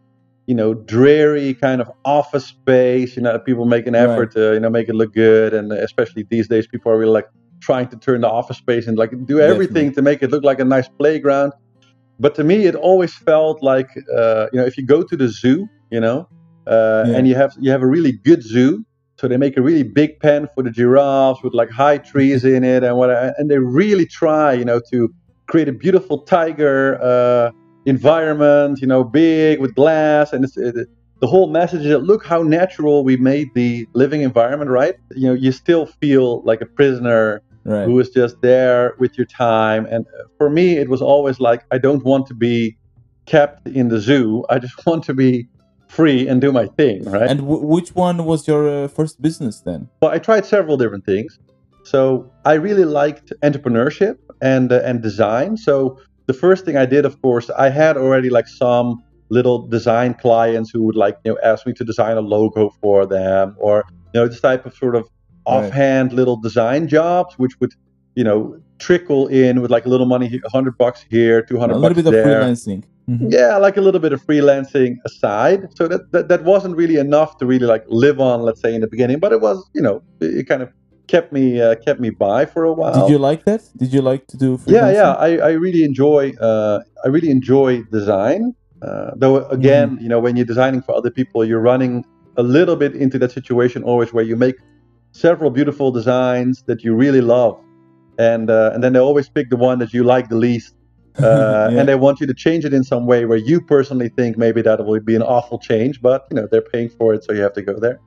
you 0.46 0.54
know 0.54 0.74
dreary 0.74 1.54
kind 1.54 1.80
of 1.80 1.90
office 2.04 2.46
space 2.46 3.16
you 3.16 3.22
know 3.22 3.38
people 3.38 3.64
make 3.64 3.86
an 3.86 3.94
effort 3.94 4.18
right. 4.18 4.30
to 4.32 4.54
you 4.54 4.60
know 4.60 4.70
make 4.70 4.88
it 4.88 4.94
look 4.94 5.12
good 5.12 5.52
and 5.52 5.72
especially 5.72 6.24
these 6.30 6.48
days 6.48 6.66
people 6.66 6.90
are 6.90 6.98
really 6.98 7.12
like 7.12 7.28
trying 7.60 7.88
to 7.88 7.96
turn 7.96 8.20
the 8.20 8.28
office 8.28 8.56
space 8.56 8.86
and 8.86 8.96
like 8.96 9.10
do 9.26 9.40
everything 9.40 9.88
Definitely. 9.88 9.94
to 9.94 10.02
make 10.02 10.22
it 10.22 10.30
look 10.30 10.44
like 10.44 10.60
a 10.60 10.64
nice 10.64 10.88
playground 10.88 11.52
but 12.20 12.34
to 12.36 12.44
me 12.44 12.66
it 12.66 12.74
always 12.74 13.14
felt 13.14 13.62
like 13.62 13.90
uh, 14.16 14.46
you 14.52 14.60
know 14.60 14.66
if 14.66 14.76
you 14.78 14.86
go 14.86 15.02
to 15.02 15.16
the 15.16 15.28
zoo 15.28 15.66
you 15.90 16.00
know 16.00 16.28
uh, 16.66 17.04
yeah. 17.06 17.16
and 17.16 17.26
you 17.26 17.34
have 17.34 17.54
you 17.58 17.70
have 17.70 17.82
a 17.82 17.86
really 17.86 18.12
good 18.12 18.42
zoo 18.42 18.84
so 19.18 19.26
they 19.26 19.38
make 19.38 19.56
a 19.56 19.62
really 19.62 19.82
big 19.82 20.20
pen 20.20 20.46
for 20.54 20.62
the 20.62 20.70
giraffes 20.70 21.42
with 21.42 21.54
like 21.54 21.70
high 21.70 21.98
trees 21.98 22.44
in 22.54 22.62
it 22.62 22.84
and 22.84 22.96
what 22.96 23.10
and 23.10 23.50
they 23.50 23.58
really 23.58 24.06
try 24.06 24.52
you 24.52 24.64
know 24.64 24.80
to 24.90 25.12
create 25.48 25.68
a 25.68 25.72
beautiful 25.72 26.18
tiger 26.18 27.00
uh, 27.02 27.50
environment, 27.86 28.80
you 28.80 28.86
know, 28.86 29.02
big 29.02 29.60
with 29.60 29.74
glass, 29.74 30.32
and 30.32 30.44
it's, 30.44 30.56
it, 30.56 30.88
the 31.20 31.26
whole 31.26 31.48
message 31.48 31.80
is 31.80 31.88
that 31.88 32.00
look 32.00 32.26
how 32.26 32.42
natural 32.42 33.02
we 33.04 33.16
made 33.16 33.48
the 33.54 33.88
living 33.94 34.20
environment, 34.20 34.70
right? 34.70 34.96
You 35.14 35.28
know, 35.28 35.34
you 35.34 35.52
still 35.52 35.86
feel 35.86 36.42
like 36.42 36.60
a 36.60 36.66
prisoner 36.66 37.42
right. 37.64 37.84
who 37.84 37.98
is 37.98 38.10
just 38.10 38.40
there 38.42 38.94
with 38.98 39.16
your 39.16 39.26
time. 39.26 39.86
And 39.86 40.06
for 40.36 40.50
me, 40.50 40.76
it 40.76 40.88
was 40.88 41.00
always 41.00 41.40
like 41.40 41.64
I 41.70 41.78
don't 41.78 42.04
want 42.04 42.26
to 42.26 42.34
be 42.34 42.76
kept 43.24 43.66
in 43.66 43.88
the 43.88 44.00
zoo. 44.00 44.44
I 44.50 44.58
just 44.58 44.86
want 44.86 45.04
to 45.04 45.14
be 45.14 45.48
free 45.88 46.28
and 46.28 46.40
do 46.40 46.52
my 46.52 46.66
thing, 46.66 47.04
right? 47.04 47.30
And 47.30 47.40
w- 47.40 47.64
which 47.64 47.94
one 47.94 48.24
was 48.24 48.46
your 48.46 48.68
uh, 48.68 48.88
first 48.88 49.22
business 49.22 49.60
then? 49.60 49.88
Well, 50.02 50.10
I 50.10 50.18
tried 50.18 50.44
several 50.44 50.76
different 50.76 51.06
things. 51.06 51.38
So 51.84 52.30
I 52.44 52.54
really 52.54 52.84
liked 52.84 53.32
entrepreneurship 53.42 54.18
and 54.42 54.72
uh, 54.72 54.80
and 54.84 55.02
design. 55.02 55.56
So 55.56 55.98
the 56.26 56.34
first 56.34 56.64
thing 56.64 56.76
I 56.76 56.86
did, 56.86 57.04
of 57.04 57.20
course, 57.22 57.50
I 57.50 57.70
had 57.70 57.96
already 57.96 58.30
like 58.30 58.48
some 58.48 59.02
little 59.28 59.66
design 59.66 60.14
clients 60.14 60.70
who 60.70 60.82
would 60.82 60.96
like 60.96 61.16
you 61.24 61.32
know 61.32 61.38
ask 61.42 61.66
me 61.66 61.72
to 61.72 61.84
design 61.84 62.16
a 62.16 62.20
logo 62.20 62.70
for 62.80 63.06
them 63.06 63.56
or 63.58 63.84
you 64.14 64.20
know 64.20 64.28
this 64.28 64.40
type 64.40 64.64
of 64.66 64.74
sort 64.74 64.94
of 64.94 65.08
offhand 65.44 66.10
right. 66.10 66.16
little 66.16 66.36
design 66.36 66.86
jobs 66.86 67.36
which 67.38 67.58
would 67.60 67.72
you 68.14 68.22
know 68.22 68.60
trickle 68.78 69.26
in 69.28 69.62
with 69.62 69.70
like 69.70 69.86
a 69.86 69.88
little 69.88 70.06
money 70.06 70.28
100 70.28 70.78
bucks 70.78 71.04
here 71.10 71.42
200 71.42 71.74
a 71.74 71.76
little 71.76 72.02
bit 72.02 72.10
there. 72.10 72.40
of 72.40 72.46
freelancing 72.48 72.84
mm-hmm. 73.08 73.28
yeah 73.30 73.56
like 73.56 73.76
a 73.76 73.80
little 73.80 74.00
bit 74.00 74.12
of 74.12 74.24
freelancing 74.24 74.96
aside 75.04 75.66
so 75.76 75.88
that, 75.88 76.12
that 76.12 76.28
that 76.28 76.44
wasn't 76.44 76.74
really 76.76 76.96
enough 76.96 77.36
to 77.38 77.46
really 77.46 77.66
like 77.66 77.84
live 77.88 78.20
on 78.20 78.42
let's 78.42 78.60
say 78.60 78.74
in 78.74 78.80
the 78.80 78.86
beginning 78.86 79.18
but 79.18 79.32
it 79.32 79.40
was 79.40 79.68
you 79.74 79.82
know 79.82 80.02
it 80.20 80.46
kind 80.46 80.62
of 80.62 80.72
kept 81.06 81.32
me 81.32 81.60
uh, 81.60 81.74
kept 81.76 82.00
me 82.00 82.10
by 82.10 82.46
for 82.46 82.64
a 82.64 82.72
while. 82.72 83.00
Did 83.00 83.10
you 83.10 83.18
like 83.18 83.44
that? 83.44 83.62
Did 83.76 83.92
you 83.92 84.02
like 84.02 84.26
to 84.28 84.36
do? 84.36 84.60
Yeah, 84.66 84.90
yeah. 84.90 85.12
I, 85.12 85.38
I 85.38 85.50
really 85.52 85.84
enjoy 85.84 86.32
uh, 86.40 86.80
I 87.04 87.08
really 87.08 87.30
enjoy 87.30 87.82
design. 87.84 88.54
Uh, 88.82 89.12
though 89.16 89.46
again, 89.48 89.96
mm. 89.96 90.02
you 90.02 90.08
know, 90.08 90.20
when 90.20 90.36
you're 90.36 90.46
designing 90.46 90.82
for 90.82 90.94
other 90.94 91.10
people, 91.10 91.44
you're 91.44 91.60
running 91.60 92.04
a 92.36 92.42
little 92.42 92.76
bit 92.76 92.94
into 92.94 93.18
that 93.18 93.32
situation 93.32 93.82
always 93.82 94.12
where 94.12 94.24
you 94.24 94.36
make 94.36 94.56
several 95.12 95.50
beautiful 95.50 95.90
designs 95.90 96.62
that 96.66 96.84
you 96.84 96.94
really 96.94 97.22
love, 97.22 97.58
and 98.18 98.50
uh, 98.50 98.70
and 98.74 98.82
then 98.84 98.92
they 98.92 98.98
always 98.98 99.28
pick 99.28 99.50
the 99.50 99.56
one 99.56 99.78
that 99.78 99.92
you 99.92 100.04
like 100.04 100.28
the 100.28 100.36
least. 100.36 100.74
Uh, 101.18 101.70
yeah. 101.72 101.80
and 101.80 101.88
they 101.88 101.94
want 101.94 102.20
you 102.20 102.26
to 102.26 102.34
change 102.34 102.66
it 102.66 102.74
in 102.74 102.84
some 102.84 103.06
way 103.06 103.24
where 103.24 103.38
you 103.38 103.58
personally 103.58 104.10
think 104.10 104.36
maybe 104.36 104.60
that 104.60 104.84
will 104.84 105.00
be 105.00 105.14
an 105.14 105.22
awful 105.22 105.58
change, 105.58 106.02
but 106.02 106.26
you 106.30 106.36
know 106.36 106.46
they're 106.50 106.60
paying 106.60 106.90
for 106.90 107.14
it, 107.14 107.24
so 107.24 107.32
you 107.32 107.40
have 107.40 107.54
to 107.54 107.62
go 107.62 107.72
there. 107.80 107.98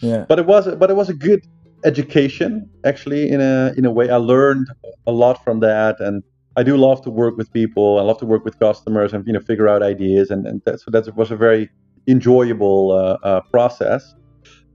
Yeah. 0.00 0.26
But 0.28 0.38
it 0.38 0.46
was 0.46 0.72
but 0.76 0.88
it 0.88 0.94
was 0.94 1.08
a 1.08 1.12
good 1.12 1.44
education 1.84 2.68
actually 2.84 3.30
in 3.30 3.40
a 3.40 3.72
in 3.76 3.84
a 3.84 3.90
way. 3.90 4.10
I 4.10 4.16
learned 4.16 4.68
a 5.06 5.12
lot 5.12 5.42
from 5.44 5.60
that 5.60 6.00
and 6.00 6.22
i 6.56 6.62
do 6.62 6.76
love 6.76 7.02
to 7.02 7.10
work 7.10 7.36
with 7.36 7.52
people. 7.52 7.98
I 7.98 8.02
love 8.02 8.18
to 8.18 8.26
work 8.26 8.44
with 8.44 8.58
customers 8.58 9.12
and 9.12 9.26
you 9.26 9.32
know 9.32 9.40
figure 9.40 9.68
out 9.68 9.82
ideas 9.82 10.30
and, 10.30 10.46
and 10.46 10.60
that, 10.64 10.80
so 10.80 10.90
that 10.90 11.14
was 11.16 11.30
a 11.30 11.36
very 11.36 11.70
enjoyable 12.06 12.92
uh, 12.92 13.26
uh, 13.26 13.40
process. 13.52 14.14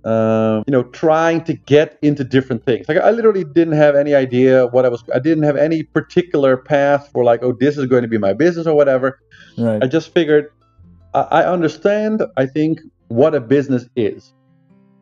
Um, 0.06 0.64
you 0.68 0.72
know 0.72 0.84
trying 0.84 1.44
to 1.46 1.54
get 1.54 1.98
into 2.02 2.24
different 2.24 2.66
things. 2.66 2.88
Like 2.88 2.98
i 2.98 3.12
literally 3.12 3.44
didn't 3.44 3.74
have 3.76 3.96
any 3.96 4.14
idea 4.16 4.68
what 4.68 4.86
i 4.86 4.90
was 4.90 5.04
i 5.14 5.20
didn't 5.20 5.44
have 5.44 5.58
any 5.58 5.84
particular 5.84 6.56
path 6.56 7.10
for 7.12 7.24
like 7.24 7.42
oh 7.44 7.54
this 7.54 7.78
is 7.78 7.86
going 7.88 8.04
to 8.04 8.08
be 8.08 8.18
my 8.18 8.34
business 8.34 8.68
or 8.68 8.76
whatever. 8.76 9.20
Right. 9.58 9.84
i 9.84 9.88
just 9.88 10.14
figured 10.14 10.46
I, 11.14 11.22
I 11.40 11.52
understand 11.52 12.24
i 12.38 12.46
think 12.46 12.80
what 13.08 13.34
a 13.34 13.40
business 13.40 13.88
is 13.96 14.34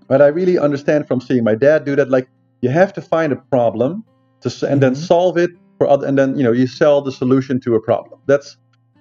but 0.07 0.21
I 0.21 0.27
really 0.27 0.57
understand 0.57 1.07
from 1.07 1.21
seeing 1.21 1.43
my 1.43 1.55
dad 1.55 1.85
do 1.85 1.95
that. 1.95 2.09
Like 2.09 2.27
you 2.61 2.69
have 2.69 2.93
to 2.93 3.01
find 3.01 3.33
a 3.33 3.35
problem 3.35 4.03
to, 4.41 4.49
and 4.49 4.57
mm-hmm. 4.57 4.79
then 4.79 4.95
solve 4.95 5.37
it 5.37 5.51
for 5.77 5.87
other, 5.87 6.07
and 6.07 6.17
then 6.17 6.37
you 6.37 6.43
know 6.43 6.51
you 6.51 6.67
sell 6.67 7.01
the 7.01 7.11
solution 7.11 7.59
to 7.61 7.75
a 7.75 7.81
problem. 7.81 8.19
That's 8.27 8.57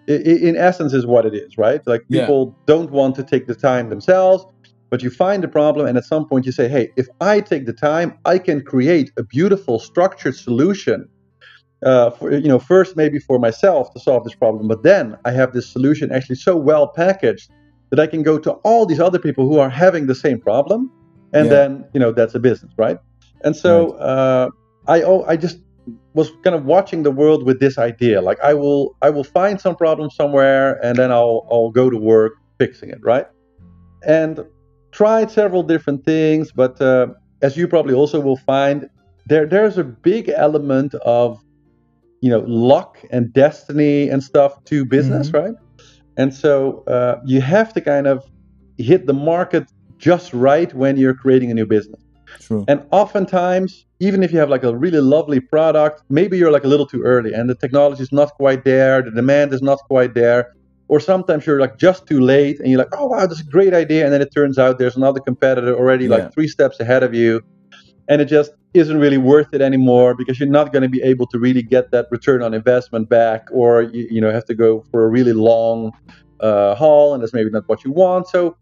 in 0.07 0.57
essence 0.57 0.93
is 0.93 1.07
what 1.07 1.25
it 1.25 1.35
is, 1.35 1.57
right? 1.57 1.81
Like 1.87 2.03
people 2.11 2.49
yeah. 2.49 2.63
don't 2.67 2.91
want 2.91 3.17
to 3.17 3.23
take 3.23 3.47
the 3.47 3.55
time 3.55 3.89
themselves, 3.89 4.45
but 4.91 5.03
you 5.03 5.11
find 5.11 5.43
the 5.43 5.49
problem, 5.49 5.87
and 5.87 5.97
at 5.97 6.05
some 6.05 6.27
point 6.29 6.47
you 6.47 6.53
say, 6.53 6.69
"Hey, 6.69 6.91
if 6.97 7.09
I 7.21 7.41
take 7.41 7.67
the 7.67 7.73
time, 7.73 8.19
I 8.25 8.39
can 8.39 8.63
create 8.63 9.11
a 9.17 9.23
beautiful, 9.23 9.79
structured 9.79 10.37
solution." 10.37 11.09
Uh, 11.83 12.09
for 12.11 12.33
you 12.33 12.49
know, 12.49 12.59
first 12.59 12.97
maybe 12.97 13.19
for 13.19 13.39
myself 13.39 13.93
to 13.93 14.01
solve 14.01 14.25
this 14.25 14.35
problem, 14.35 14.69
but 14.69 14.83
then 14.83 15.19
I 15.27 15.33
have 15.33 15.53
this 15.53 15.69
solution 15.69 16.11
actually 16.13 16.37
so 16.37 16.57
well 16.57 16.89
packaged 16.89 17.51
that 17.95 18.03
I 18.03 18.07
can 18.07 18.23
go 18.23 18.39
to 18.39 18.53
all 18.65 18.87
these 18.87 19.01
other 19.01 19.19
people 19.19 19.47
who 19.49 19.59
are 19.59 19.71
having 19.71 20.07
the 20.07 20.15
same 20.15 20.41
problem, 20.41 20.91
and 21.33 21.47
yeah. 21.47 21.51
then 21.51 21.85
you 21.95 22.01
know 22.01 22.13
that's 22.13 22.35
a 22.35 22.41
business, 22.41 22.73
right? 22.77 22.99
And 23.43 23.55
so 23.55 23.93
right. 23.93 24.01
Uh, 24.01 24.51
I 24.87 25.03
oh, 25.03 25.25
I 25.29 25.37
just 25.37 25.59
was 26.15 26.31
kind 26.43 26.57
of 26.57 26.65
watching 26.65 27.03
the 27.03 27.11
world 27.11 27.45
with 27.45 27.61
this 27.61 27.79
idea, 27.79 28.21
like 28.21 28.41
I 28.41 28.55
will 28.55 28.97
I 29.03 29.11
will 29.11 29.25
find 29.25 29.61
some 29.61 29.77
problem 29.77 30.11
somewhere, 30.11 30.85
and 30.85 30.97
then 30.99 31.13
I'll 31.13 31.47
I'll 31.51 31.71
go 31.71 31.91
to 31.91 31.97
work 31.97 32.35
fixing 32.59 32.91
it, 32.91 32.99
right? 33.03 33.27
And 34.07 34.45
tried 34.93 35.31
several 35.31 35.63
different 35.63 36.05
things, 36.05 36.53
but 36.53 36.81
uh, 36.81 37.09
as 37.43 37.57
you 37.57 37.67
probably 37.69 37.95
also 37.95 38.21
will 38.21 38.37
find, 38.37 38.89
there 39.27 39.47
there's 39.47 39.79
a 39.79 39.85
big 39.85 40.29
element 40.29 40.95
of 40.95 41.43
you 42.21 42.31
know 42.31 42.45
luck 42.47 42.99
and 43.11 43.33
destiny 43.33 44.09
and 44.09 44.23
stuff 44.23 44.63
to 44.65 44.85
business, 44.85 45.29
mm-hmm. 45.29 45.47
right? 45.47 45.55
And 46.17 46.33
so 46.33 46.85
uh, 46.87 47.21
you 47.25 47.41
have 47.41 47.73
to 47.75 47.81
kind 47.81 48.07
of 48.07 48.25
hit 48.79 49.07
the 49.07 49.15
market 49.15 49.69
just 49.99 50.33
right 50.33 50.73
when 50.75 50.97
you're 50.97 51.15
creating 51.15 51.51
a 51.51 51.55
new 51.55 51.67
business. 51.67 52.01
True. 52.41 52.65
And 52.69 52.85
oftentimes, 52.91 53.87
even 54.01 54.23
if 54.23 54.33
you 54.33 54.39
have 54.39 54.51
like 54.51 54.65
a 54.65 54.77
really 54.77 55.01
lovely 55.01 55.41
product, 55.41 56.03
maybe 56.09 56.37
you're 56.37 56.51
like 56.51 56.65
a 56.65 56.69
little 56.69 56.87
too 56.87 57.03
early 57.03 57.33
and 57.33 57.49
the 57.49 57.55
technology 57.55 58.03
is 58.03 58.13
not 58.13 58.35
quite 58.35 58.65
there, 58.65 59.03
the 59.03 59.11
demand 59.11 59.53
is 59.53 59.63
not 59.63 59.79
quite 59.87 60.15
there. 60.15 60.53
Or 60.89 61.01
sometimes 61.01 61.47
you're 61.47 61.61
like 61.61 61.79
just 61.79 62.07
too 62.07 62.21
late 62.21 62.61
and 62.61 62.69
you're 62.69 62.79
like, 62.79 62.93
oh, 62.93 63.07
wow, 63.07 63.27
that's 63.27 63.41
a 63.41 63.45
great 63.45 63.73
idea. 63.73 64.05
And 64.05 64.13
then 64.13 64.21
it 64.21 64.35
turns 64.35 64.59
out 64.59 64.79
there's 64.79 64.97
another 64.97 65.21
competitor 65.21 65.75
already 65.75 66.05
yeah. 66.05 66.17
like 66.17 66.35
three 66.35 66.49
steps 66.49 66.79
ahead 66.79 67.03
of 67.03 67.15
you. 67.15 67.41
And 68.09 68.21
it 68.21 68.27
just 68.27 68.53
isn't 68.75 68.99
really 68.99 69.19
worth 69.19 69.55
it 69.55 69.63
anymore 69.63 70.15
because 70.15 70.39
you're 70.39 70.49
not 70.49 70.73
going 70.73 70.83
to 70.83 70.89
be 70.89 71.01
able 71.03 71.27
to 71.29 71.39
really 71.39 71.63
get 71.63 71.91
that 71.93 72.07
return 72.11 72.43
on 72.43 72.53
investment 72.53 73.09
back, 73.09 73.49
or 73.53 73.83
you, 73.83 74.07
you 74.11 74.21
know 74.21 74.31
have 74.33 74.45
to 74.47 74.55
go 74.55 74.85
for 74.91 75.05
a 75.05 75.09
really 75.09 75.33
long 75.33 75.93
uh, 76.41 76.75
haul, 76.75 77.15
and 77.15 77.23
that's 77.23 77.33
maybe 77.33 77.51
not 77.51 77.69
what 77.69 77.85
you 77.85 77.93
want. 77.93 78.29
So, 78.29 78.57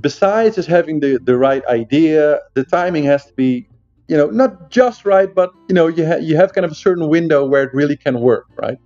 besides 0.00 0.56
just 0.56 0.68
having 0.68 1.00
the 1.00 1.18
the 1.18 1.36
right 1.36 1.64
idea, 1.66 2.40
the 2.54 2.64
timing 2.64 3.04
has 3.04 3.26
to 3.26 3.32
be, 3.32 3.66
you 4.06 4.16
know, 4.16 4.26
not 4.26 4.70
just 4.70 5.04
right, 5.04 5.34
but 5.34 5.50
you 5.68 5.74
know, 5.74 5.88
you 5.88 6.06
ha- 6.06 6.20
you 6.20 6.36
have 6.36 6.52
kind 6.52 6.64
of 6.64 6.72
a 6.72 6.76
certain 6.76 7.08
window 7.08 7.44
where 7.44 7.64
it 7.64 7.70
really 7.72 7.96
can 7.96 8.20
work, 8.20 8.46
right? 8.56 8.78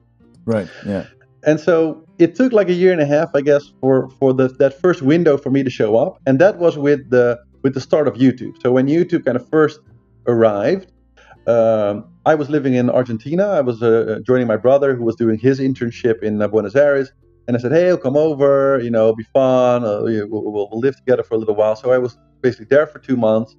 Right. 0.45 0.69
Yeah. 0.87 1.07
And 1.45 1.59
so 1.59 2.05
it 2.19 2.37
took 2.37 2.53
like 2.53 2.69
a 2.69 2.73
year 2.73 2.93
and 2.93 3.01
a 3.01 3.07
half, 3.07 3.31
I 3.35 3.41
guess, 3.41 3.73
for 3.81 4.09
for 4.21 4.33
the, 4.33 4.49
that 4.61 4.81
first 4.81 5.03
window 5.03 5.37
for 5.37 5.51
me 5.51 5.65
to 5.65 5.71
show 5.71 5.97
up, 5.97 6.21
and 6.25 6.39
that 6.39 6.59
was 6.59 6.79
with 6.79 7.11
the 7.11 7.39
with 7.63 7.75
the 7.75 7.81
start 7.81 8.09
of 8.09 8.15
YouTube. 8.15 8.61
So 8.63 8.73
when 8.73 8.87
YouTube 8.87 9.25
kind 9.25 9.37
of 9.37 9.49
first 9.49 9.81
arrived, 10.27 10.93
um, 11.47 12.05
I 12.25 12.35
was 12.35 12.51
living 12.51 12.75
in 12.75 12.89
Argentina. 12.91 13.49
I 13.49 13.61
was 13.61 13.83
uh, 13.83 14.21
joining 14.25 14.47
my 14.47 14.57
brother 14.57 14.95
who 14.95 15.05
was 15.05 15.17
doing 15.17 15.39
his 15.39 15.59
internship 15.59 16.23
in 16.23 16.41
uh, 16.41 16.49
Buenos 16.49 16.77
Aires. 16.77 17.13
And 17.49 17.57
I 17.57 17.61
said, 17.61 17.73
hey, 17.73 17.89
I'll 17.89 17.97
come 17.97 18.17
over, 18.17 18.79
you 18.81 18.91
know, 18.91 19.13
be 19.15 19.25
fun. 19.33 19.85
Uh, 19.85 20.01
we'll, 20.03 20.29
we'll, 20.29 20.69
we'll, 20.71 20.81
live 20.81 20.97
together 20.97 21.25
for 21.25 21.35
a 21.35 21.39
little 21.39 21.57
while. 21.57 21.75
So 21.75 21.91
I 21.91 21.99
was 21.99 22.17
basically 22.41 22.67
there 22.67 22.87
for 22.87 23.01
two 23.01 23.17
months. 23.17 23.57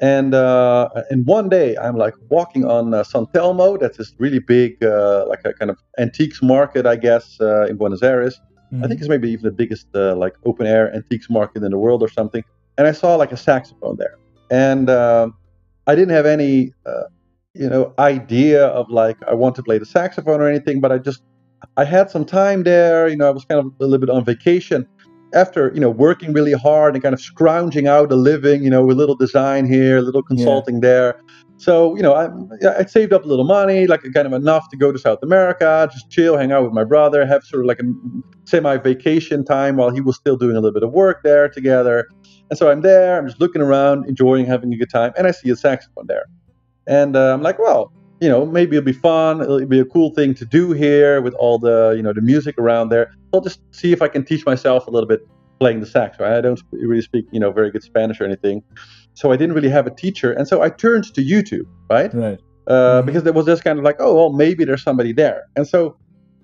And 0.00 0.32
uh, 0.32 0.90
and 1.10 1.26
one 1.26 1.48
day 1.48 1.76
I'm 1.76 1.96
like 1.96 2.14
walking 2.28 2.64
on 2.64 2.94
uh, 2.94 3.02
San 3.02 3.26
Telmo. 3.26 3.80
That's 3.80 3.96
this 3.96 4.14
really 4.18 4.38
big, 4.38 4.84
uh, 4.84 5.24
like 5.26 5.40
a 5.44 5.52
kind 5.54 5.70
of 5.72 5.78
antiques 5.98 6.40
market, 6.40 6.86
I 6.86 6.94
guess, 6.94 7.40
uh, 7.40 7.66
in 7.66 7.78
Buenos 7.78 8.02
Aires. 8.02 8.40
Mm-hmm. 8.72 8.84
I 8.84 8.88
think 8.88 9.00
it's 9.00 9.08
maybe 9.08 9.30
even 9.30 9.44
the 9.44 9.50
biggest 9.50 9.88
uh, 9.94 10.14
like 10.14 10.34
open 10.44 10.66
air 10.66 10.94
antiques 10.94 11.28
market 11.28 11.64
in 11.64 11.70
the 11.70 11.78
world 11.78 12.02
or 12.02 12.08
something. 12.08 12.44
And 12.78 12.86
I 12.86 12.92
saw 12.92 13.16
like 13.16 13.32
a 13.32 13.36
saxophone 13.36 13.96
there. 13.96 14.16
And 14.50 14.88
um, 14.88 15.34
I 15.86 15.94
didn't 15.94 16.14
have 16.14 16.26
any, 16.26 16.72
uh, 16.86 17.04
you 17.54 17.68
know, 17.68 17.92
idea 17.98 18.66
of 18.68 18.88
like 18.88 19.16
I 19.28 19.34
want 19.34 19.56
to 19.56 19.62
play 19.62 19.78
the 19.78 19.86
saxophone 19.86 20.40
or 20.40 20.48
anything, 20.48 20.80
but 20.80 20.92
I 20.92 20.98
just 20.98 21.22
I 21.76 21.84
had 21.84 22.10
some 22.10 22.24
time 22.24 22.62
there. 22.62 23.08
You 23.08 23.16
know, 23.16 23.28
I 23.28 23.30
was 23.30 23.44
kind 23.44 23.58
of 23.58 23.66
a 23.66 23.84
little 23.84 23.98
bit 23.98 24.10
on 24.10 24.24
vacation 24.24 24.86
after 25.34 25.70
you 25.74 25.80
know 25.80 25.90
working 25.90 26.32
really 26.32 26.52
hard 26.52 26.94
and 26.94 27.02
kind 27.02 27.12
of 27.12 27.20
scrounging 27.20 27.86
out 27.86 28.12
a 28.12 28.16
living. 28.16 28.62
You 28.62 28.70
know, 28.70 28.84
with 28.84 28.96
a 28.96 28.98
little 28.98 29.16
design 29.16 29.66
here, 29.66 29.98
a 29.98 30.02
little 30.02 30.22
consulting 30.22 30.76
yeah. 30.76 30.80
there. 30.88 31.20
So 31.56 31.96
you 31.96 32.02
know, 32.02 32.14
I 32.14 32.28
I 32.78 32.84
saved 32.84 33.12
up 33.12 33.24
a 33.24 33.28
little 33.28 33.44
money, 33.44 33.88
like 33.88 34.02
kind 34.14 34.26
of 34.26 34.32
enough 34.32 34.68
to 34.70 34.76
go 34.76 34.92
to 34.92 34.98
South 34.98 35.18
America, 35.22 35.88
just 35.92 36.10
chill, 36.10 36.36
hang 36.36 36.52
out 36.52 36.62
with 36.62 36.72
my 36.72 36.84
brother, 36.84 37.26
have 37.26 37.42
sort 37.42 37.64
of 37.64 37.66
like 37.66 37.80
a 37.80 37.92
semi 38.44 38.76
vacation 38.76 39.44
time 39.44 39.76
while 39.76 39.90
he 39.90 40.00
was 40.00 40.16
still 40.16 40.36
doing 40.36 40.56
a 40.56 40.60
little 40.60 40.74
bit 40.74 40.84
of 40.84 40.92
work 40.92 41.22
there 41.24 41.48
together. 41.48 42.06
And 42.50 42.58
so 42.58 42.70
I'm 42.70 42.80
there, 42.80 43.18
I'm 43.18 43.26
just 43.26 43.40
looking 43.40 43.62
around, 43.62 44.08
enjoying 44.08 44.46
having 44.46 44.72
a 44.72 44.76
good 44.76 44.90
time, 44.90 45.12
and 45.16 45.26
I 45.26 45.32
see 45.32 45.50
a 45.50 45.56
saxophone 45.56 46.06
there. 46.06 46.24
And 46.86 47.16
uh, 47.16 47.34
I'm 47.34 47.42
like, 47.42 47.58
well, 47.58 47.92
you 48.20 48.28
know, 48.28 48.46
maybe 48.46 48.76
it'll 48.76 48.86
be 48.86 48.92
fun. 48.92 49.40
It'll 49.40 49.64
be 49.66 49.78
a 49.78 49.84
cool 49.84 50.10
thing 50.14 50.34
to 50.34 50.44
do 50.44 50.72
here 50.72 51.20
with 51.20 51.34
all 51.34 51.58
the, 51.58 51.94
you 51.96 52.02
know, 52.02 52.12
the 52.12 52.20
music 52.20 52.58
around 52.58 52.88
there. 52.88 53.14
I'll 53.32 53.40
just 53.40 53.60
see 53.70 53.92
if 53.92 54.02
I 54.02 54.08
can 54.08 54.24
teach 54.24 54.44
myself 54.46 54.86
a 54.86 54.90
little 54.90 55.08
bit 55.08 55.20
playing 55.60 55.80
the 55.80 55.86
sax. 55.86 56.18
Right? 56.18 56.32
I 56.32 56.40
don't 56.40 56.60
really 56.72 57.02
speak, 57.02 57.26
you 57.30 57.38
know, 57.38 57.52
very 57.52 57.70
good 57.70 57.82
Spanish 57.82 58.20
or 58.20 58.24
anything, 58.24 58.62
so 59.14 59.30
I 59.30 59.36
didn't 59.36 59.54
really 59.54 59.68
have 59.68 59.86
a 59.86 59.90
teacher. 59.90 60.32
And 60.32 60.48
so 60.48 60.62
I 60.62 60.70
turned 60.70 61.12
to 61.14 61.22
YouTube, 61.22 61.66
right? 61.90 62.12
Right. 62.14 62.40
Uh, 62.66 62.72
mm-hmm. 62.72 63.06
Because 63.06 63.22
there 63.22 63.32
was 63.32 63.46
just 63.46 63.64
kind 63.64 63.78
of 63.78 63.84
like, 63.84 63.96
oh, 63.98 64.14
well, 64.14 64.32
maybe 64.32 64.64
there's 64.64 64.82
somebody 64.82 65.12
there. 65.12 65.44
And 65.56 65.66
so 65.66 65.96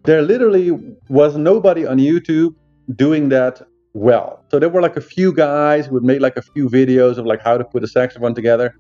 there 0.05 0.23
literally 0.23 0.71
was 1.09 1.37
nobody 1.37 1.87
on 1.87 1.99
YouTube 1.99 2.55
doing 2.95 3.31
that 3.31 3.63
well. 3.95 4.45
So 4.51 4.59
there 4.59 4.69
were 4.69 4.83
like 4.83 4.97
a 4.97 5.01
few 5.01 5.33
guys 5.33 5.87
who 5.87 5.95
would 5.95 6.05
make 6.05 6.21
like 6.21 6.37
a 6.37 6.43
few 6.43 6.69
videos 6.69 7.17
of 7.17 7.27
like 7.27 7.43
how 7.43 7.57
to 7.57 7.65
put 7.65 7.83
a 7.83 7.89
saxophone 7.89 8.35
together, 8.35 8.75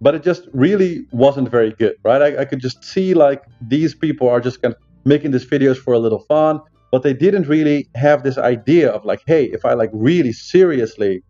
but 0.00 0.14
it 0.14 0.22
just 0.22 0.48
really 0.52 1.04
wasn't 1.10 1.50
very 1.50 1.72
good, 1.72 1.96
right? 2.04 2.22
I, 2.22 2.42
I 2.42 2.44
could 2.44 2.60
just 2.60 2.82
see 2.82 3.12
like 3.12 3.42
these 3.60 3.94
people 3.94 4.28
are 4.28 4.40
just 4.40 4.62
kind 4.62 4.74
of 4.74 4.80
making 5.04 5.32
these 5.32 5.44
videos 5.44 5.76
for 5.76 5.92
a 5.92 5.98
little 5.98 6.20
fun, 6.20 6.60
but 6.92 7.02
they 7.02 7.12
didn't 7.12 7.48
really 7.48 7.88
have 7.96 8.22
this 8.22 8.38
idea 8.38 8.90
of 8.90 9.04
like, 9.04 9.22
hey, 9.26 9.44
if 9.46 9.64
I 9.64 9.74
like 9.74 9.90
really 9.92 10.32
seriously 10.32 11.22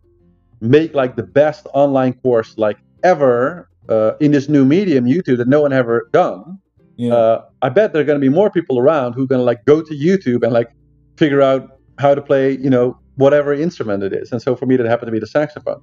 make 0.61 0.93
like 0.93 1.15
the 1.15 1.23
best 1.23 1.67
online 1.73 2.13
course 2.13 2.57
like 2.57 2.77
ever 3.03 3.67
uh, 3.89 4.13
in 4.19 4.31
this 4.31 4.47
new 4.47 4.63
medium, 4.63 5.05
YouTube, 5.05 5.37
that 5.37 5.47
no 5.47 5.61
one 5.61 5.73
ever 5.73 6.07
done. 6.13 6.59
Yeah. 6.95 7.13
Uh, 7.13 7.45
I 7.63 7.69
bet 7.69 7.93
there 7.93 8.01
are 8.03 8.05
going 8.05 8.21
to 8.21 8.23
be 8.23 8.33
more 8.33 8.51
people 8.51 8.77
around 8.77 9.13
who 9.13 9.23
are 9.23 9.27
going 9.27 9.39
to 9.39 9.45
like 9.45 9.65
go 9.65 9.81
to 9.81 9.93
YouTube 9.93 10.43
and 10.43 10.53
like 10.53 10.71
figure 11.17 11.41
out 11.41 11.79
how 11.97 12.13
to 12.15 12.21
play, 12.21 12.57
you 12.57 12.69
know, 12.69 12.97
whatever 13.15 13.53
instrument 13.53 14.03
it 14.03 14.13
is. 14.13 14.31
And 14.31 14.41
so 14.41 14.55
for 14.55 14.65
me, 14.65 14.75
that 14.77 14.85
happened 14.85 15.07
to 15.07 15.11
be 15.11 15.19
the 15.19 15.27
saxophone. 15.27 15.81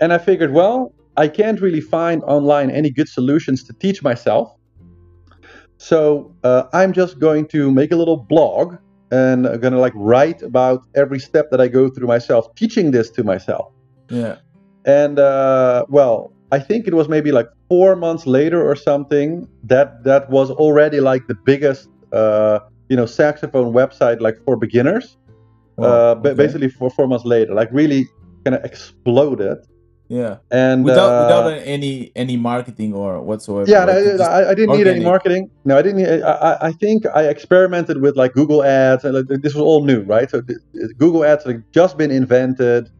And 0.00 0.12
I 0.12 0.18
figured, 0.18 0.52
well, 0.52 0.92
I 1.16 1.28
can't 1.28 1.60
really 1.60 1.80
find 1.80 2.22
online 2.24 2.70
any 2.70 2.90
good 2.90 3.08
solutions 3.08 3.62
to 3.64 3.72
teach 3.74 4.02
myself. 4.02 4.52
So 5.78 6.34
uh, 6.44 6.64
I'm 6.72 6.92
just 6.92 7.18
going 7.18 7.46
to 7.48 7.70
make 7.70 7.92
a 7.92 7.96
little 7.96 8.16
blog 8.16 8.76
and 9.10 9.46
I'm 9.46 9.60
going 9.60 9.72
to 9.72 9.78
like 9.78 9.92
write 9.96 10.42
about 10.42 10.86
every 10.94 11.18
step 11.18 11.50
that 11.50 11.60
I 11.60 11.68
go 11.68 11.88
through 11.88 12.06
myself, 12.06 12.54
teaching 12.54 12.90
this 12.90 13.10
to 13.10 13.24
myself. 13.24 13.72
Yeah. 14.08 14.36
And 14.84 15.18
uh, 15.18 15.86
well, 15.88 16.32
I 16.52 16.58
think 16.58 16.86
it 16.86 16.94
was 16.94 17.08
maybe 17.08 17.32
like 17.32 17.48
four 17.68 17.96
months 17.96 18.26
later 18.26 18.66
or 18.68 18.74
something 18.74 19.48
that 19.64 20.04
that 20.04 20.30
was 20.30 20.50
already 20.50 21.00
like 21.00 21.26
the 21.26 21.34
biggest, 21.34 21.88
uh, 22.12 22.60
you 22.88 22.96
know, 22.96 23.06
saxophone 23.06 23.72
website 23.72 24.20
like 24.20 24.42
for 24.44 24.56
beginners 24.56 25.16
uh, 25.82 26.14
okay. 26.18 26.34
basically 26.34 26.68
for 26.68 26.90
four 26.90 27.06
months 27.06 27.24
later, 27.24 27.54
like 27.54 27.68
really 27.72 28.06
kind 28.44 28.54
of 28.54 28.64
exploded. 28.64 29.58
Yeah, 30.08 30.38
and 30.50 30.84
without 30.84 31.08
uh, 31.08 31.22
without 31.22 31.62
any 31.64 32.10
any 32.16 32.36
marketing 32.36 32.94
or 32.94 33.22
whatsoever. 33.22 33.70
Yeah, 33.70 33.84
I, 33.84 33.92
I, 33.92 34.50
I, 34.50 34.54
didn't 34.54 34.70
organic. 34.70 34.76
need 34.76 34.86
any 34.88 35.04
marketing. 35.04 35.50
No, 35.64 35.78
I 35.78 35.82
didn't. 35.82 36.24
I, 36.24 36.56
I 36.60 36.72
think 36.72 37.06
I 37.14 37.28
experimented 37.28 38.02
with 38.02 38.16
like 38.16 38.32
Google 38.32 38.64
Ads, 38.64 39.04
and 39.04 39.14
like, 39.14 39.40
this 39.40 39.54
was 39.54 39.62
all 39.62 39.84
new, 39.84 40.02
right? 40.02 40.28
So 40.28 40.42
Google 40.98 41.24
Ads 41.24 41.44
had 41.44 41.62
just 41.72 41.96
been 41.96 42.10
invented. 42.10 42.90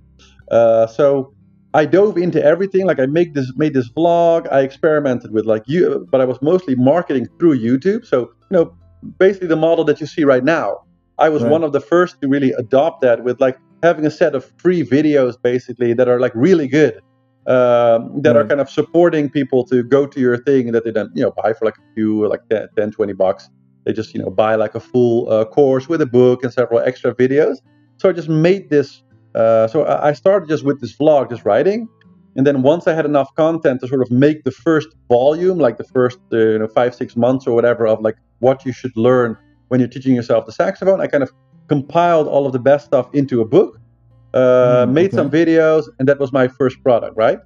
Uh, 0.53 0.87
so 0.87 1.35
I 1.75 1.85
dove 1.85 2.17
into 2.17 2.43
everything. 2.45 2.87
Like 2.87 3.01
I 3.01 3.07
make 3.07 3.35
this 3.35 3.53
made 3.57 3.75
this 3.75 3.89
vlog. 3.91 4.47
I 4.53 4.61
experimented 4.61 5.33
with 5.33 5.47
like 5.47 5.65
you, 5.67 6.07
but 6.13 6.21
I 6.21 6.25
was 6.25 6.41
mostly 6.43 6.77
marketing 6.77 7.27
through 7.41 7.59
YouTube. 7.59 8.07
So 8.07 8.21
you 8.21 8.57
know, 8.57 8.77
basically 9.19 9.49
the 9.49 9.57
model 9.57 9.85
that 9.87 10.01
you 10.01 10.07
see 10.07 10.25
right 10.25 10.45
now. 10.45 10.79
I 11.21 11.29
was 11.29 11.43
right. 11.43 11.53
one 11.53 11.63
of 11.63 11.73
the 11.73 11.81
first 11.81 12.21
to 12.23 12.29
really 12.29 12.53
adopt 12.53 13.03
that 13.03 13.23
with 13.23 13.41
like 13.41 13.59
having 13.83 14.07
a 14.07 14.11
set 14.11 14.35
of 14.35 14.51
free 14.57 14.83
videos 14.83 15.41
basically 15.41 15.93
that 15.95 16.09
are 16.09 16.19
like 16.19 16.33
really 16.35 16.67
good. 16.67 17.01
Um, 17.47 18.21
that 18.23 18.35
right. 18.35 18.45
are 18.45 18.47
kind 18.47 18.61
of 18.61 18.69
supporting 18.69 19.31
people 19.31 19.65
to 19.67 19.83
go 19.83 20.07
to 20.07 20.21
your 20.21 20.37
thing 20.37 20.73
that 20.73 20.85
they 20.85 20.91
then 20.91 21.11
you 21.15 21.23
know 21.23 21.33
buy 21.43 21.55
for 21.55 21.65
like 21.65 21.79
a 21.79 21.95
few 21.95 22.29
like 22.29 22.41
10, 22.51 22.69
10 22.77 22.93
20 22.93 23.13
bucks 23.15 23.49
they 23.87 23.95
just 23.95 24.13
you 24.13 24.21
know 24.21 24.29
buy 24.29 24.57
like 24.57 24.75
a 24.75 24.81
full 24.81 25.31
uh, 25.33 25.47
course 25.47 25.89
with 25.89 26.03
a 26.03 26.07
book 26.07 26.45
and 26.45 26.53
several 26.53 26.81
extra 26.81 27.15
videos 27.15 27.57
so 27.97 28.11
i 28.11 28.13
just 28.13 28.29
made 28.29 28.69
this 28.69 29.03
uh, 29.35 29.67
so 29.67 29.87
i 29.87 30.13
started 30.13 30.51
just 30.51 30.65
with 30.67 30.83
this 30.83 30.95
vlog 30.95 31.31
just 31.31 31.47
writing 31.47 31.89
and 32.37 32.47
then 32.47 32.61
once 32.61 32.87
i 32.87 32.93
had 32.93 33.07
enough 33.07 33.35
content 33.37 33.81
to 33.81 33.89
sort 33.89 34.03
of 34.03 34.11
make 34.11 34.45
the 34.45 34.51
first 34.51 34.89
volume 35.09 35.59
like 35.59 35.79
the 35.79 35.85
first 35.85 36.19
uh, 36.35 36.37
you 36.37 36.59
know 36.59 36.69
five 36.69 36.95
six 36.95 37.17
months 37.17 37.47
or 37.47 37.55
whatever 37.55 37.87
of 37.87 38.03
like 38.03 38.17
what 38.41 38.67
you 38.67 38.73
should 38.73 38.95
learn 38.97 39.35
when 39.71 39.81
you're 39.81 39.89
teaching 39.89 40.15
yourself 40.15 40.47
the 40.47 40.53
saxophone. 40.53 41.01
I 41.01 41.07
kind 41.07 41.23
of 41.23 41.33
compiled 41.69 42.27
all 42.27 42.47
of 42.47 42.53
the 42.53 42.59
best 42.59 42.87
stuff 42.87 43.07
into 43.15 43.41
a 43.41 43.45
book, 43.45 43.81
uh, 44.35 44.39
mm, 44.39 44.93
made 44.93 45.07
okay. 45.07 45.17
some 45.17 45.31
videos, 45.31 45.85
and 45.99 46.09
that 46.09 46.19
was 46.19 46.33
my 46.33 46.49
first 46.49 46.83
product, 46.83 47.17
right? 47.17 47.39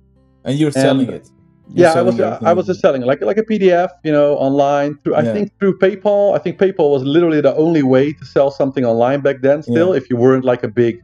And 0.44 0.58
you're 0.58 0.70
selling 0.70 1.10
it. 1.10 1.28
You're 1.68 1.86
yeah, 1.86 1.92
selling 1.92 2.20
I 2.20 2.28
was. 2.28 2.42
I 2.42 2.52
was 2.52 2.66
just 2.66 2.80
selling 2.80 3.02
like 3.02 3.20
like 3.22 3.38
a 3.38 3.42
PDF, 3.42 3.90
you 4.02 4.12
know, 4.12 4.36
online. 4.36 4.98
Through, 4.98 5.14
I 5.14 5.22
yeah. 5.22 5.32
think 5.34 5.58
through 5.58 5.78
PayPal. 5.78 6.34
I 6.34 6.38
think 6.38 6.58
PayPal 6.58 6.90
was 6.90 7.02
literally 7.02 7.40
the 7.40 7.54
only 7.56 7.82
way 7.82 8.12
to 8.12 8.24
sell 8.24 8.50
something 8.50 8.84
online 8.84 9.20
back 9.20 9.42
then. 9.42 9.62
Still, 9.62 9.90
yeah. 9.90 10.00
if 10.00 10.10
you 10.10 10.16
weren't 10.16 10.44
like 10.44 10.62
a 10.62 10.68
big 10.68 11.02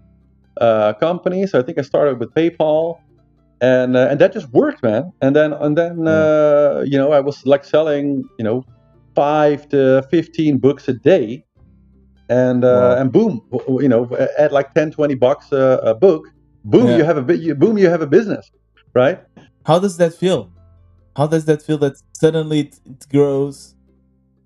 uh, 0.61 0.93
company, 0.95 1.47
so 1.47 1.59
I 1.59 1.63
think 1.63 1.79
I 1.79 1.83
started 1.83 2.19
with 2.21 2.35
PayPal, 2.35 3.01
and 3.61 3.97
uh, 3.97 4.09
and 4.11 4.19
that 4.21 4.33
just 4.33 4.49
worked, 4.53 4.83
man. 4.83 5.13
And 5.23 5.37
then 5.37 5.53
and 5.53 5.77
then 5.77 6.07
uh, 6.07 6.85
you 6.87 6.99
know 6.99 7.13
I 7.13 7.21
was 7.21 7.45
like 7.47 7.65
selling, 7.65 8.25
you 8.39 8.45
know, 8.45 8.65
five 9.21 9.69
to 9.69 10.03
15 10.11 10.59
books 10.59 10.89
a 10.89 10.95
day 10.95 11.45
and 12.29 12.65
uh, 12.65 12.69
wow. 12.69 13.01
and 13.01 13.13
boom 13.17 13.35
you 13.85 13.91
know 13.93 14.03
at 14.39 14.51
like 14.53 14.73
10 14.75 14.93
20 14.93 15.15
bucks 15.15 15.53
a, 15.53 15.65
a 15.93 15.95
book 15.95 16.23
boom 16.65 16.87
yeah. 16.87 16.97
you 16.99 17.05
have 17.05 17.19
a 17.19 17.23
bit 17.23 17.59
boom 17.59 17.77
you 17.77 17.89
have 17.89 18.03
a 18.03 18.07
business 18.07 18.51
right 18.95 19.19
how 19.67 19.79
does 19.79 19.97
that 19.99 20.13
feel 20.15 20.51
how 21.17 21.27
does 21.27 21.45
that 21.45 21.61
feel 21.67 21.79
that 21.79 21.95
suddenly 22.13 22.61
it, 22.61 22.81
it 22.87 23.07
grows 23.11 23.75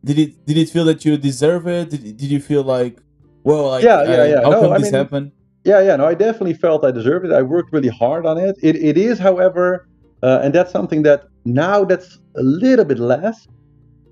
did 0.02 0.18
it 0.18 0.30
did 0.46 0.56
it 0.62 0.68
feel 0.74 0.87
that 0.90 1.04
you 1.04 1.16
deserve 1.16 1.66
it 1.68 1.90
did, 1.90 2.02
did 2.20 2.30
you 2.34 2.40
feel 2.40 2.64
like 2.76 2.96
well, 3.44 3.68
like, 3.68 3.84
yeah, 3.84 4.02
yeah, 4.04 4.24
yeah. 4.24 4.42
How 4.42 4.50
no, 4.50 4.60
come 4.62 4.72
I 4.72 4.78
this 4.78 4.90
mean, 4.90 4.94
happened? 4.94 5.32
Yeah, 5.64 5.80
yeah. 5.80 5.96
No, 5.96 6.06
I 6.06 6.14
definitely 6.14 6.54
felt 6.54 6.84
I 6.84 6.90
deserved 6.90 7.26
it. 7.26 7.32
I 7.32 7.42
worked 7.42 7.72
really 7.72 7.88
hard 7.88 8.24
on 8.24 8.38
it. 8.38 8.56
It, 8.62 8.76
it 8.76 8.96
is, 8.96 9.18
however, 9.18 9.87
uh, 10.22 10.40
and 10.42 10.54
that's 10.54 10.72
something 10.72 11.02
that 11.02 11.24
now 11.44 11.84
that's 11.84 12.18
a 12.37 12.42
little 12.42 12.87
bit 12.87 12.98
less, 12.98 13.46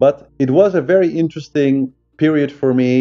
but 0.04 0.16
it 0.44 0.50
was 0.50 0.74
a 0.74 0.82
very 0.94 1.10
interesting 1.22 1.74
period 2.16 2.50
for 2.60 2.70
me 2.82 2.94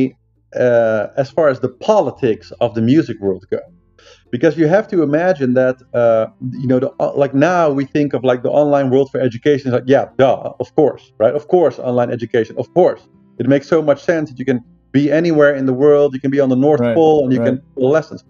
uh, 0.65 1.07
as 1.23 1.27
far 1.35 1.47
as 1.53 1.57
the 1.65 1.71
politics 1.91 2.47
of 2.63 2.69
the 2.77 2.83
music 2.93 3.17
world 3.25 3.43
go. 3.49 3.61
Because 4.35 4.53
you 4.55 4.67
have 4.67 4.87
to 4.93 4.97
imagine 5.09 5.51
that 5.61 5.77
uh, 6.01 6.27
you 6.63 6.67
know 6.71 6.79
the, 6.83 6.89
uh, 6.99 7.13
like 7.23 7.33
now 7.33 7.63
we 7.79 7.85
think 7.95 8.09
of 8.17 8.21
like 8.31 8.41
the 8.47 8.53
online 8.61 8.87
world 8.93 9.07
for 9.11 9.19
education 9.29 9.65
is 9.69 9.73
like 9.77 9.89
yeah 9.95 10.05
duh 10.21 10.53
of 10.63 10.67
course 10.79 11.03
right? 11.23 11.35
Of 11.39 11.43
course 11.55 11.75
online 11.91 12.11
education 12.17 12.53
of 12.63 12.67
course. 12.79 13.01
It 13.41 13.47
makes 13.53 13.67
so 13.75 13.79
much 13.89 13.99
sense 14.11 14.25
that 14.29 14.37
you 14.41 14.47
can 14.51 14.59
be 14.97 15.03
anywhere 15.21 15.53
in 15.59 15.65
the 15.71 15.77
world. 15.83 16.07
You 16.15 16.21
can 16.25 16.33
be 16.37 16.41
on 16.45 16.49
the 16.55 16.61
north 16.67 16.81
right, 16.81 16.95
pole 16.99 17.19
and 17.23 17.31
you 17.33 17.39
right. 17.39 17.57
can 17.57 17.81
do 17.81 17.85
lessons. 17.97 18.21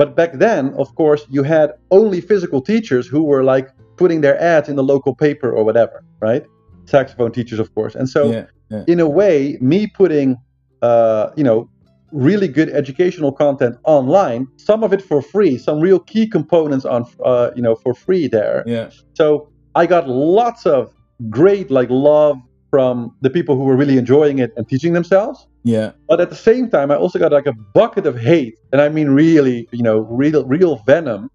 But 0.00 0.08
back 0.20 0.32
then 0.46 0.62
of 0.82 0.88
course 1.00 1.22
you 1.36 1.42
had 1.56 1.68
only 1.98 2.20
physical 2.30 2.60
teachers 2.72 3.04
who 3.12 3.22
were 3.30 3.42
like 3.54 3.66
putting 4.00 4.20
their 4.20 4.36
ads 4.54 4.68
in 4.70 4.76
the 4.80 4.86
local 4.94 5.14
paper 5.26 5.50
or 5.56 5.62
whatever 5.68 5.96
right 6.28 6.44
saxophone 6.84 7.32
teachers 7.32 7.58
of 7.58 7.74
course. 7.74 7.94
And 7.94 8.08
so 8.08 8.30
yeah, 8.30 8.46
yeah. 8.70 8.84
in 8.86 9.00
a 9.00 9.08
way 9.08 9.58
me 9.60 9.86
putting 9.86 10.36
uh, 10.82 11.30
you 11.36 11.44
know 11.44 11.68
really 12.10 12.48
good 12.48 12.68
educational 12.68 13.32
content 13.32 13.74
online 13.84 14.46
some 14.58 14.84
of 14.84 14.92
it 14.92 15.00
for 15.00 15.22
free 15.22 15.56
some 15.56 15.80
real 15.80 15.98
key 15.98 16.28
components 16.28 16.84
on 16.84 17.06
uh, 17.24 17.50
you 17.56 17.62
know 17.62 17.74
for 17.74 17.94
free 17.94 18.28
there. 18.28 18.62
Yeah. 18.66 18.90
So 19.14 19.48
i 19.74 19.86
got 19.86 20.08
lots 20.08 20.66
of 20.66 20.94
great 21.30 21.70
like 21.70 21.88
love 21.90 22.38
from 22.70 23.14
the 23.20 23.30
people 23.30 23.56
who 23.56 23.64
were 23.64 23.76
really 23.76 23.98
enjoying 23.98 24.38
it 24.38 24.52
and 24.56 24.68
teaching 24.68 24.92
themselves. 24.92 25.46
Yeah. 25.64 25.92
But 26.08 26.20
at 26.20 26.30
the 26.30 26.36
same 26.36 26.68
time 26.68 26.90
i 26.90 26.96
also 26.96 27.18
got 27.18 27.32
like 27.32 27.46
a 27.46 27.54
bucket 27.74 28.06
of 28.06 28.18
hate 28.18 28.58
and 28.72 28.80
i 28.80 28.88
mean 28.88 29.08
really 29.08 29.68
you 29.72 29.82
know 29.82 30.00
real 30.00 30.44
real 30.44 30.76
venom 30.86 31.30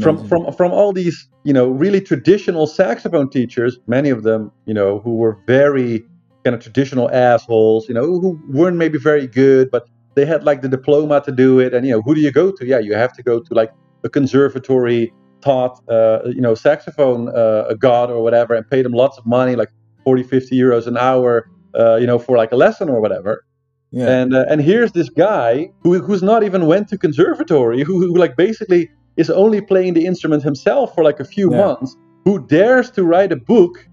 from 0.00 0.28
from 0.28 0.52
from 0.52 0.72
all 0.72 0.92
these 0.92 1.28
you 1.44 1.52
know 1.52 1.68
really 1.68 2.00
traditional 2.00 2.66
saxophone 2.66 3.28
teachers 3.30 3.78
many 3.86 4.10
of 4.10 4.22
them 4.22 4.50
you 4.66 4.74
know 4.74 4.98
who 5.00 5.14
were 5.16 5.38
very 5.46 6.04
kind 6.44 6.54
of 6.54 6.62
traditional 6.62 7.10
assholes, 7.10 7.88
you 7.88 7.94
know, 7.94 8.04
who 8.04 8.40
weren't 8.48 8.76
maybe 8.76 8.98
very 8.98 9.26
good, 9.26 9.70
but 9.70 9.88
they 10.14 10.26
had 10.26 10.44
like 10.44 10.62
the 10.62 10.68
diploma 10.68 11.20
to 11.22 11.32
do 11.32 11.58
it. 11.58 11.72
And, 11.72 11.86
you 11.86 11.92
know, 11.92 12.02
who 12.02 12.14
do 12.14 12.20
you 12.20 12.32
go 12.32 12.50
to? 12.52 12.66
Yeah, 12.66 12.78
you 12.78 12.94
have 12.94 13.12
to 13.14 13.22
go 13.22 13.40
to 13.40 13.54
like 13.54 13.72
a 14.04 14.08
conservatory 14.08 15.12
taught, 15.40 15.80
uh, 15.88 16.20
you 16.26 16.40
know, 16.40 16.54
saxophone 16.54 17.28
uh, 17.28 17.64
a 17.68 17.76
god 17.76 18.10
or 18.10 18.22
whatever 18.22 18.54
and 18.54 18.68
pay 18.68 18.82
them 18.82 18.92
lots 18.92 19.18
of 19.18 19.26
money, 19.26 19.56
like 19.56 19.70
40, 20.04 20.22
50 20.24 20.56
euros 20.58 20.86
an 20.86 20.96
hour, 20.96 21.48
uh, 21.78 21.96
you 21.96 22.06
know, 22.06 22.18
for 22.18 22.36
like 22.36 22.52
a 22.52 22.56
lesson 22.56 22.88
or 22.88 23.00
whatever. 23.00 23.44
Yeah. 23.90 24.08
And 24.08 24.34
uh, 24.34 24.46
and 24.48 24.62
here's 24.62 24.92
this 24.92 25.10
guy 25.10 25.70
who 25.82 26.00
who's 26.00 26.22
not 26.22 26.42
even 26.42 26.64
went 26.66 26.88
to 26.88 26.98
conservatory, 26.98 27.82
who, 27.82 28.00
who 28.00 28.16
like 28.16 28.36
basically 28.36 28.88
is 29.16 29.30
only 29.30 29.60
playing 29.60 29.94
the 29.94 30.06
instrument 30.06 30.42
himself 30.42 30.94
for 30.94 31.04
like 31.04 31.20
a 31.20 31.24
few 31.24 31.50
yeah. 31.50 31.58
months, 31.58 31.96
who 32.24 32.44
dares 32.46 32.90
to 32.92 33.04
write 33.04 33.32
a 33.32 33.36
book 33.36 33.86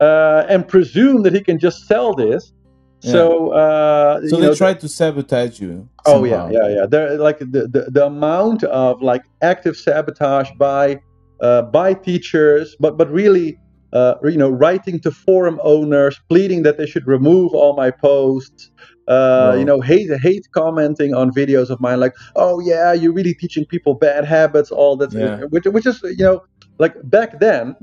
uh, 0.00 0.44
and 0.48 0.66
presume 0.66 1.22
that 1.22 1.32
he 1.32 1.40
can 1.40 1.58
just 1.58 1.86
sell 1.86 2.14
this. 2.14 2.52
Yeah. 3.00 3.12
So, 3.12 3.50
uh, 3.50 4.26
so 4.26 4.36
they 4.36 4.46
know, 4.46 4.54
try 4.54 4.74
to 4.74 4.88
sabotage 4.88 5.60
you. 5.60 5.88
Somehow. 6.06 6.20
Oh 6.20 6.24
yeah, 6.24 6.48
yeah, 6.50 6.68
yeah. 6.74 6.86
There, 6.86 7.18
like 7.18 7.38
the, 7.38 7.68
the, 7.68 7.90
the 7.90 8.06
amount 8.06 8.64
of 8.64 9.02
like 9.02 9.22
active 9.42 9.76
sabotage 9.76 10.50
by 10.58 11.00
uh, 11.40 11.62
by 11.62 11.94
teachers, 11.94 12.74
but 12.80 12.96
but 12.96 13.10
really, 13.10 13.58
uh, 13.92 14.14
you 14.24 14.38
know, 14.38 14.48
writing 14.48 15.00
to 15.00 15.10
forum 15.10 15.60
owners, 15.62 16.18
pleading 16.30 16.62
that 16.62 16.78
they 16.78 16.86
should 16.86 17.06
remove 17.06 17.54
all 17.54 17.76
my 17.76 17.90
posts. 17.90 18.70
Uh, 19.06 19.54
you 19.58 19.64
know, 19.64 19.80
hate 19.80 20.08
hate 20.22 20.46
commenting 20.52 21.14
on 21.14 21.30
videos 21.30 21.68
of 21.68 21.78
mine, 21.80 22.00
like, 22.00 22.14
oh 22.36 22.60
yeah, 22.60 22.92
you're 22.92 23.12
really 23.12 23.34
teaching 23.34 23.66
people 23.66 23.94
bad 23.94 24.24
habits, 24.24 24.70
all 24.70 24.96
that, 24.96 25.12
yeah. 25.12 25.40
which 25.50 25.64
which 25.66 25.86
is 25.86 26.00
you 26.02 26.24
know, 26.24 26.42
like 26.78 26.94
back 27.10 27.38
then, 27.38 27.76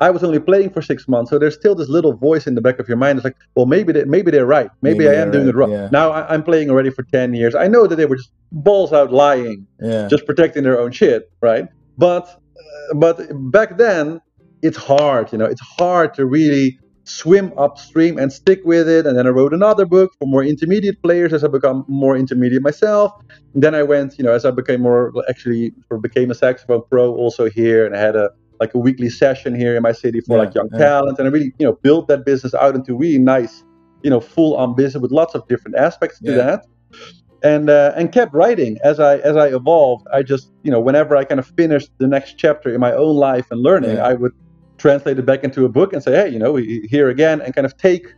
I 0.00 0.10
was 0.10 0.22
only 0.22 0.38
playing 0.38 0.70
for 0.70 0.82
six 0.82 1.08
months, 1.08 1.30
so 1.30 1.38
there's 1.38 1.54
still 1.54 1.74
this 1.74 1.88
little 1.88 2.12
voice 2.12 2.46
in 2.46 2.54
the 2.54 2.60
back 2.60 2.78
of 2.78 2.88
your 2.88 2.98
mind. 2.98 3.18
It's 3.18 3.24
like, 3.24 3.36
well, 3.54 3.64
maybe 3.66 3.92
they, 3.92 4.04
maybe 4.04 4.30
they're 4.30 4.46
right. 4.46 4.70
Maybe, 4.82 5.00
maybe 5.00 5.10
I 5.10 5.14
am 5.14 5.30
doing 5.30 5.46
right. 5.46 5.54
it 5.54 5.56
wrong. 5.56 5.70
Yeah. 5.70 5.88
Now 5.90 6.10
I, 6.10 6.34
am 6.34 6.42
playing 6.42 6.68
already 6.70 6.90
for 6.90 7.04
ten 7.04 7.32
years. 7.32 7.54
I 7.54 7.68
know 7.68 7.86
that 7.86 7.96
they 7.96 8.06
were 8.06 8.16
just 8.16 8.32
balls 8.52 8.92
out 8.92 9.12
lying, 9.12 9.66
yeah. 9.80 10.08
just 10.08 10.26
protecting 10.26 10.64
their 10.64 10.78
own 10.78 10.92
shit, 10.92 11.30
right? 11.40 11.66
But 11.96 12.28
uh, 12.28 12.94
but 12.96 13.20
back 13.50 13.78
then, 13.78 14.20
it's 14.62 14.76
hard. 14.76 15.32
You 15.32 15.38
know, 15.38 15.46
it's 15.46 15.62
hard 15.62 16.12
to 16.14 16.26
really 16.26 16.78
swim 17.06 17.52
upstream 17.56 18.18
and 18.18 18.32
stick 18.32 18.60
with 18.64 18.88
it. 18.88 19.06
And 19.06 19.16
then 19.16 19.26
I 19.26 19.30
wrote 19.30 19.54
another 19.54 19.86
book 19.86 20.12
for 20.18 20.26
more 20.26 20.42
intermediate 20.42 21.00
players 21.02 21.32
as 21.32 21.44
I 21.44 21.48
become 21.48 21.84
more 21.88 22.16
intermediate 22.16 22.62
myself. 22.62 23.12
And 23.54 23.62
then 23.62 23.74
I 23.74 23.84
went, 23.84 24.18
you 24.18 24.24
know, 24.24 24.32
as 24.32 24.44
I 24.44 24.50
became 24.50 24.82
more 24.82 25.12
actually 25.28 25.72
became 26.02 26.30
a 26.30 26.34
saxophone 26.34 26.82
pro 26.90 27.14
also 27.14 27.48
here, 27.48 27.86
and 27.86 27.96
I 27.96 28.00
had 28.00 28.16
a 28.16 28.30
like 28.58 28.74
a 28.74 28.78
weekly 28.78 29.08
session 29.08 29.54
here 29.54 29.76
in 29.76 29.82
my 29.82 29.92
city 29.92 30.20
for 30.20 30.36
yeah, 30.36 30.44
like 30.44 30.54
young 30.54 30.68
yeah. 30.72 30.78
talent, 30.78 31.18
and 31.18 31.28
I 31.28 31.30
really 31.30 31.52
you 31.58 31.66
know 31.66 31.74
built 31.74 32.08
that 32.08 32.24
business 32.24 32.54
out 32.54 32.74
into 32.74 32.96
really 32.96 33.18
nice, 33.18 33.62
you 34.02 34.10
know, 34.10 34.20
full 34.20 34.56
on 34.56 34.74
business 34.74 35.00
with 35.00 35.12
lots 35.12 35.34
of 35.34 35.46
different 35.48 35.76
aspects 35.76 36.18
to 36.20 36.30
yeah. 36.30 36.36
that. 36.36 36.66
And 37.42 37.70
uh, 37.70 37.92
and 37.94 38.10
kept 38.10 38.34
writing 38.34 38.78
as 38.82 38.98
I 38.98 39.18
as 39.18 39.36
I 39.36 39.48
evolved. 39.48 40.08
I 40.12 40.22
just 40.22 40.50
you 40.64 40.72
know 40.72 40.80
whenever 40.80 41.16
I 41.16 41.24
kind 41.24 41.38
of 41.38 41.46
finished 41.46 41.90
the 41.98 42.08
next 42.08 42.36
chapter 42.36 42.74
in 42.74 42.80
my 42.80 42.92
own 42.92 43.14
life 43.14 43.46
and 43.52 43.60
learning, 43.62 44.00
I 44.00 44.14
would 44.14 44.32
translate 44.78 45.18
it 45.18 45.26
back 45.26 45.44
into 45.44 45.64
a 45.64 45.68
book 45.68 45.92
and 45.92 46.02
say, 46.02 46.12
hey, 46.12 46.28
you 46.28 46.38
know, 46.38 46.56
here 46.56 47.08
again, 47.08 47.40
and 47.40 47.54
kind 47.54 47.64
of 47.64 47.76
take 47.76 48.14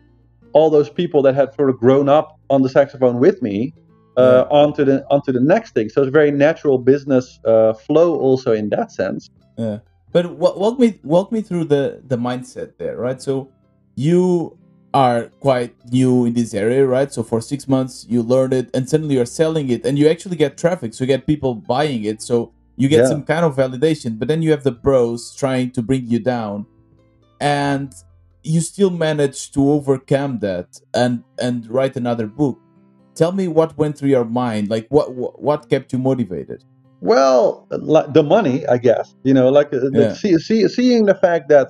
all 0.52 0.70
those 0.70 0.90
people 0.90 1.22
that 1.22 1.34
had 1.34 1.54
sort 1.54 1.70
of 1.70 1.78
grown 1.78 2.08
up 2.08 2.38
on 2.50 2.62
the 2.62 2.68
saxophone 2.68 3.18
with 3.18 3.42
me 3.42 3.72
uh, 4.16 4.44
onto 4.50 4.84
the 4.84 5.04
onto 5.10 5.32
the 5.32 5.40
next 5.40 5.74
thing. 5.74 5.88
So 5.88 6.02
it's 6.02 6.08
a 6.08 6.12
very 6.12 6.30
natural 6.30 6.78
business 6.78 7.38
uh, 7.44 7.72
flow 7.72 8.18
also 8.18 8.52
in 8.52 8.68
that 8.70 8.90
sense. 8.90 9.30
Yeah. 9.56 9.78
But 10.10 10.34
walk 10.36 10.78
me 10.78 10.98
walk 11.04 11.30
me 11.30 11.42
through 11.42 11.64
the 11.64 12.02
the 12.04 12.16
mindset 12.16 12.78
there, 12.78 12.96
right? 12.96 13.20
So 13.22 13.50
you 13.94 14.58
are 14.94 15.26
quite 15.40 15.74
new 15.92 16.24
in 16.24 16.32
this 16.32 16.54
area, 16.54 16.86
right? 16.86 17.12
So 17.12 17.22
for 17.22 17.40
six 17.40 17.68
months 17.68 18.06
you 18.08 18.22
learn 18.22 18.52
it, 18.52 18.70
and 18.74 18.88
suddenly 18.88 19.16
you're 19.16 19.26
selling 19.26 19.68
it, 19.68 19.84
and 19.84 19.98
you 19.98 20.08
actually 20.08 20.36
get 20.36 20.56
traffic, 20.56 20.94
so 20.94 21.04
you 21.04 21.08
get 21.08 21.26
people 21.26 21.54
buying 21.54 22.04
it, 22.04 22.22
so 22.22 22.52
you 22.78 22.88
get 22.88 23.00
yeah. 23.02 23.08
some 23.08 23.24
kind 23.24 23.44
of 23.44 23.56
validation. 23.56 24.18
But 24.18 24.28
then 24.28 24.40
you 24.40 24.50
have 24.52 24.62
the 24.62 24.72
bros 24.72 25.34
trying 25.34 25.72
to 25.72 25.82
bring 25.82 26.06
you 26.06 26.20
down, 26.20 26.64
and 27.40 27.92
you 28.44 28.60
still 28.60 28.90
manage 28.90 29.50
to 29.52 29.70
overcome 29.70 30.38
that 30.38 30.80
and 30.94 31.24
and 31.38 31.68
write 31.68 31.96
another 31.96 32.26
book. 32.26 32.58
Tell 33.14 33.32
me 33.32 33.48
what 33.48 33.76
went 33.76 33.98
through 33.98 34.10
your 34.10 34.24
mind, 34.24 34.70
like 34.70 34.86
what 34.88 35.12
what 35.14 35.68
kept 35.68 35.92
you 35.92 35.98
motivated. 35.98 36.64
Well, 37.00 37.66
like 37.70 38.12
the 38.12 38.22
money, 38.22 38.66
I 38.66 38.78
guess. 38.78 39.14
You 39.24 39.34
know, 39.34 39.48
like 39.50 39.72
uh, 39.72 39.90
yeah. 39.92 40.14
see, 40.14 40.38
see, 40.38 40.66
seeing 40.68 41.06
the 41.06 41.14
fact 41.14 41.48
that 41.48 41.68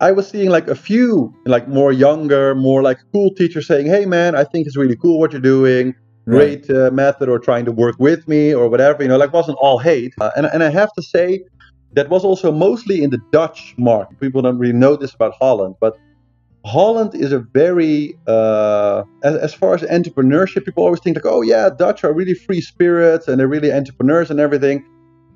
I 0.00 0.12
was 0.12 0.28
seeing 0.28 0.50
like 0.50 0.68
a 0.68 0.74
few 0.74 1.32
like 1.44 1.68
more 1.68 1.92
younger, 1.92 2.54
more 2.54 2.82
like 2.82 2.98
cool 3.12 3.34
teachers 3.34 3.66
saying, 3.66 3.86
"Hey, 3.86 4.06
man, 4.06 4.34
I 4.34 4.44
think 4.44 4.66
it's 4.66 4.76
really 4.76 4.96
cool 4.96 5.20
what 5.20 5.32
you're 5.32 5.40
doing. 5.40 5.94
Great 6.24 6.68
right. 6.68 6.86
uh, 6.86 6.90
method, 6.90 7.28
or 7.28 7.38
trying 7.38 7.64
to 7.64 7.72
work 7.72 7.96
with 7.98 8.26
me, 8.28 8.54
or 8.54 8.68
whatever." 8.68 9.02
You 9.02 9.08
know, 9.08 9.16
like 9.16 9.32
wasn't 9.32 9.58
all 9.60 9.78
hate. 9.78 10.14
Uh, 10.20 10.30
and 10.36 10.46
and 10.46 10.62
I 10.62 10.70
have 10.70 10.92
to 10.94 11.02
say, 11.02 11.42
that 11.94 12.08
was 12.08 12.24
also 12.24 12.50
mostly 12.50 13.02
in 13.02 13.10
the 13.10 13.20
Dutch 13.32 13.74
market. 13.76 14.18
People 14.20 14.42
don't 14.42 14.58
really 14.58 14.72
know 14.72 14.96
this 14.96 15.14
about 15.14 15.34
Holland, 15.40 15.76
but 15.80 15.96
Holland 16.64 17.14
is 17.14 17.32
a 17.32 17.40
very, 17.40 18.16
uh, 18.26 19.02
as, 19.24 19.36
as, 19.36 19.54
far 19.54 19.74
as 19.74 19.82
entrepreneurship, 19.82 20.64
people 20.64 20.84
always 20.84 21.00
think 21.00 21.16
like, 21.16 21.26
oh 21.26 21.42
yeah, 21.42 21.68
Dutch 21.76 22.04
are 22.04 22.12
really 22.12 22.34
free 22.34 22.60
spirits 22.60 23.26
and 23.26 23.38
they're 23.38 23.48
really 23.48 23.72
entrepreneurs 23.72 24.30
and 24.30 24.38
everything. 24.38 24.84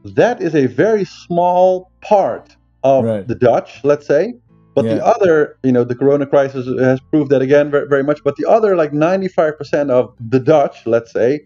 That 0.05 0.41
is 0.41 0.55
a 0.55 0.67
very 0.67 1.05
small 1.05 1.91
part 2.01 2.57
of 2.85 3.05
right. 3.05 3.27
the 3.27 3.35
Dutch, 3.35 3.81
let's 3.83 4.07
say. 4.07 4.35
But 4.77 4.85
yeah. 4.85 4.97
the 4.97 5.07
other, 5.07 5.57
you 5.63 5.73
know, 5.73 5.85
the 5.85 5.95
Corona 5.95 6.27
crisis 6.27 6.67
has 6.79 7.01
proved 7.11 7.31
that 7.31 7.41
again 7.41 7.71
very, 7.71 7.89
very 7.89 8.05
much. 8.05 8.23
But 8.23 8.37
the 8.37 8.45
other, 8.45 8.77
like 8.77 8.93
95% 8.93 9.89
of 9.89 10.15
the 10.21 10.39
Dutch, 10.39 10.87
let's 10.87 11.11
say, 11.11 11.41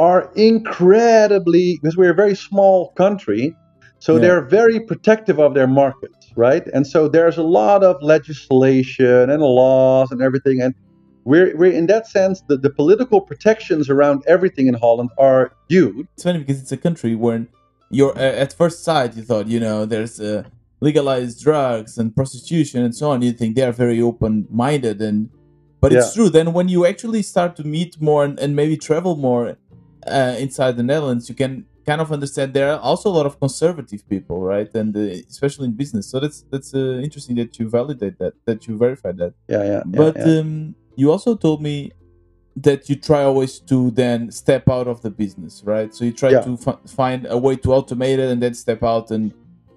are 0.00 0.32
incredibly 0.34 1.78
because 1.80 1.96
we're 1.96 2.10
a 2.10 2.14
very 2.14 2.34
small 2.34 2.90
country, 2.94 3.54
so 4.00 4.14
yeah. 4.14 4.22
they're 4.22 4.40
very 4.40 4.80
protective 4.80 5.38
of 5.38 5.54
their 5.54 5.68
markets, 5.68 6.32
right? 6.34 6.66
And 6.74 6.84
so 6.88 7.06
there's 7.06 7.38
a 7.38 7.44
lot 7.44 7.84
of 7.84 8.02
legislation 8.02 9.30
and 9.30 9.40
laws 9.40 10.10
and 10.10 10.20
everything. 10.20 10.60
And 10.60 10.74
we're, 11.22 11.56
we're 11.56 11.72
in 11.72 11.86
that 11.86 12.08
sense, 12.08 12.42
the, 12.48 12.56
the 12.56 12.70
political 12.70 13.20
protections 13.20 13.88
around 13.88 14.24
everything 14.26 14.66
in 14.66 14.74
Holland 14.74 15.10
are 15.18 15.52
huge. 15.68 16.08
It's 16.14 16.24
funny 16.24 16.40
because 16.40 16.60
it's 16.60 16.72
a 16.72 16.76
country 16.76 17.14
where 17.14 17.46
you're, 17.90 18.16
uh, 18.18 18.42
at 18.42 18.52
first 18.52 18.82
sight, 18.82 19.16
you 19.16 19.22
thought, 19.22 19.46
you 19.46 19.60
know, 19.60 19.86
there's 19.86 20.20
uh, 20.20 20.42
legalized 20.80 21.42
drugs 21.42 21.98
and 21.98 22.14
prostitution 22.14 22.82
and 22.82 22.94
so 22.94 23.10
on. 23.10 23.22
You 23.22 23.32
think 23.32 23.56
they're 23.56 23.72
very 23.72 24.00
open 24.00 24.46
minded. 24.50 25.00
and 25.00 25.30
But 25.80 25.92
it's 25.92 26.14
true. 26.14 26.28
Then 26.28 26.52
when 26.52 26.68
you 26.68 26.86
actually 26.86 27.22
start 27.22 27.56
to 27.56 27.64
meet 27.64 28.00
more 28.00 28.24
and, 28.24 28.38
and 28.38 28.54
maybe 28.54 28.76
travel 28.76 29.16
more 29.16 29.56
uh, 30.06 30.36
inside 30.38 30.76
the 30.76 30.82
Netherlands, 30.82 31.28
you 31.28 31.34
can 31.34 31.66
kind 31.86 32.00
of 32.00 32.12
understand 32.12 32.52
there 32.52 32.72
are 32.72 32.80
also 32.80 33.08
a 33.08 33.14
lot 33.18 33.26
of 33.26 33.38
conservative 33.38 34.06
people, 34.08 34.42
right? 34.42 34.72
And 34.74 34.94
uh, 34.96 35.00
especially 35.28 35.66
in 35.66 35.72
business. 35.72 36.08
So 36.10 36.20
that's 36.20 36.44
that's 36.50 36.74
uh, 36.74 37.00
interesting 37.02 37.36
that 37.36 37.58
you 37.58 37.68
validate 37.68 38.18
that, 38.18 38.34
that 38.44 38.66
you 38.66 38.76
verify 38.76 39.12
that. 39.12 39.34
Yeah, 39.48 39.64
yeah. 39.64 39.82
But 39.86 40.16
yeah. 40.16 40.40
Um, 40.40 40.74
you 40.96 41.10
also 41.12 41.36
told 41.36 41.62
me 41.62 41.92
that 42.56 42.88
you 42.88 42.96
try 42.96 43.22
always 43.22 43.58
to 43.60 43.90
then 43.90 44.30
step 44.30 44.68
out 44.68 44.88
of 44.88 45.02
the 45.02 45.10
business, 45.10 45.62
right? 45.64 45.94
So 45.94 46.04
you 46.06 46.12
try 46.12 46.30
yeah. 46.30 46.40
to 46.40 46.58
f- 46.66 46.90
find 46.90 47.26
a 47.28 47.36
way 47.36 47.56
to 47.56 47.68
automate 47.68 48.18
it 48.18 48.30
and 48.30 48.42
then 48.42 48.54
step 48.54 48.82
out 48.82 49.10
and 49.10 49.32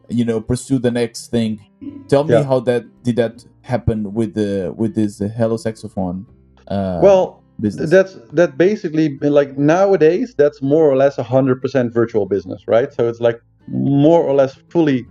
you 0.10 0.26
know 0.26 0.42
pursue 0.42 0.80
the 0.80 0.92
next 0.92 1.28
thing. 1.28 1.60
Tell 2.08 2.24
me 2.24 2.34
yeah. 2.34 2.44
how 2.44 2.60
that 2.62 2.86
did 3.04 3.16
that 3.18 3.46
happen 3.62 4.14
with 4.14 4.34
the 4.34 4.74
with 4.76 4.96
this 4.96 5.20
Hello 5.20 5.58
Saxophone? 5.58 6.26
Uh, 6.68 7.00
well, 7.02 7.44
business? 7.60 7.90
that's 7.90 8.16
that 8.34 8.58
basically 8.58 9.18
like 9.20 9.58
nowadays 9.58 10.36
that's 10.38 10.62
more 10.62 10.90
or 10.90 10.96
less 10.96 11.18
a 11.18 11.24
hundred 11.24 11.62
percent 11.62 11.94
virtual 11.94 12.26
business, 12.26 12.68
right? 12.68 12.94
So 12.94 13.08
it's 13.08 13.20
like 13.20 13.40
more 13.68 14.24
or 14.24 14.34
less 14.34 14.56
fully 14.70 15.06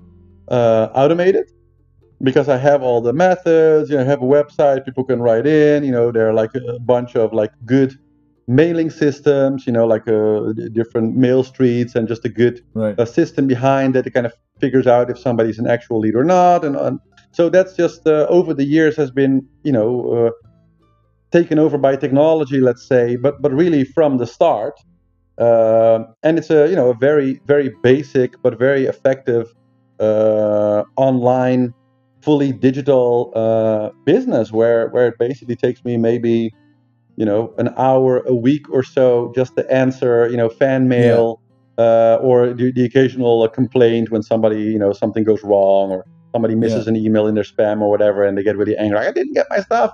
uh, 0.49 0.89
automated 0.95 1.51
because 2.23 2.49
I 2.49 2.57
have 2.57 2.83
all 2.83 3.01
the 3.01 3.13
methods. 3.13 3.91
You 3.91 3.97
know, 3.97 4.03
I 4.03 4.07
have 4.07 4.23
a 4.23 4.27
website. 4.27 4.85
People 4.85 5.05
can 5.05 5.21
write 5.21 5.47
in. 5.47 5.85
You 5.85 5.93
know, 5.93 6.11
there 6.11 6.29
are 6.29 6.35
like 6.35 6.55
a 6.55 6.79
bunch 6.81 7.17
of 7.17 7.33
like 7.33 7.53
good 7.65 7.99
mailing 8.47 8.91
systems. 8.91 9.67
You 9.67 9.73
know, 9.73 9.87
like 9.87 10.09
uh, 10.09 10.53
different 10.73 11.17
mail 11.17 11.45
streets 11.45 11.95
and 11.95 12.09
just 12.09 12.25
a 12.25 12.29
good 12.29 12.65
right. 12.75 12.99
uh, 12.99 13.05
system 13.05 13.47
behind 13.47 13.95
that. 13.95 14.13
Kind 14.13 14.27
of 14.27 14.33
figures 14.61 14.87
out 14.87 15.11
if 15.11 15.19
somebody's 15.19 15.59
an 15.59 15.67
actual 15.67 15.99
lead 16.01 16.15
or 16.15 16.25
not. 16.25 16.65
And, 16.65 16.77
and 16.77 17.01
so 17.33 17.49
that's 17.49 17.77
just 17.77 18.07
uh, 18.07 18.27
over 18.29 18.55
the 18.55 18.65
years 18.65 18.97
has 18.97 19.11
been 19.11 19.47
you 19.65 19.73
know 19.73 20.11
uh, 20.11 20.31
taken 21.31 21.59
over 21.59 21.79
by 21.79 21.97
technology, 21.97 22.61
let's 22.61 22.87
say. 22.87 23.17
But 23.17 23.41
but 23.43 23.53
really 23.53 23.85
from 23.85 24.19
the 24.19 24.27
start. 24.27 24.75
Uh, 25.39 26.05
and 26.25 26.37
it's 26.37 26.51
a 26.51 26.69
you 26.69 26.75
know 26.75 26.91
a 26.91 26.95
very 26.95 27.41
very 27.47 27.71
basic 27.85 28.35
but 28.43 28.59
very 28.59 28.87
effective 28.87 29.47
uh, 30.01 30.83
online 30.97 31.73
fully 32.23 32.53
digital 32.53 33.33
uh, 33.37 33.91
business 34.05 34.51
where 34.51 34.89
where 34.89 35.09
it 35.09 35.15
basically 35.19 35.55
takes 35.55 35.85
me 35.85 35.97
maybe 35.97 36.53
you 37.17 37.25
know 37.25 37.55
an 37.59 37.69
hour 37.77 38.21
a 38.27 38.35
week 38.35 38.69
or 38.71 38.83
so 38.83 39.33
just 39.35 39.57
to 39.57 39.71
answer 39.73 40.29
you 40.29 40.37
know 40.37 40.49
fan 40.49 40.89
mail 40.89 41.41
yeah. 41.41 41.48
Uh, 41.79 42.19
or 42.21 42.53
the, 42.53 42.73
the 42.73 42.85
occasional 42.85 43.43
uh, 43.43 43.49
complaint 43.49 44.11
when 44.11 44.23
somebody 44.23 44.61
you 44.61 44.79
know 44.79 44.93
something 44.93 45.25
goes 45.25 45.43
wrong 45.45 45.91
or 45.91 46.05
somebody 46.33 46.55
misses 46.55 46.85
yeah. 46.85 46.91
an 46.91 46.97
email 46.97 47.27
in 47.27 47.35
their 47.35 47.45
spam 47.45 47.81
or 47.81 47.89
whatever 47.89 48.25
and 48.25 48.37
they 48.37 48.43
get 48.43 48.57
really 48.57 48.77
angry 48.77 48.99
i 48.99 49.13
didn't 49.13 49.33
get 49.33 49.47
my 49.49 49.61
stuff. 49.61 49.93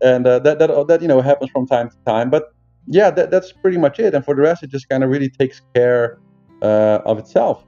And 0.00 0.26
uh, 0.26 0.38
that, 0.40 0.58
that 0.60 0.86
that 0.88 1.02
you 1.02 1.08
know 1.08 1.20
happens 1.20 1.50
from 1.50 1.66
time 1.66 1.90
to 1.90 1.96
time 2.06 2.30
but 2.30 2.54
yeah 2.86 3.10
that, 3.10 3.30
that's 3.30 3.52
pretty 3.52 3.76
much 3.76 3.98
it. 3.98 4.14
And 4.14 4.24
for 4.24 4.34
the 4.34 4.42
rest 4.42 4.62
it 4.62 4.70
just 4.70 4.88
kind 4.88 5.02
of 5.04 5.10
really 5.10 5.28
takes 5.28 5.60
care 5.74 6.18
uh, 6.62 7.00
of 7.04 7.18
itself. 7.18 7.64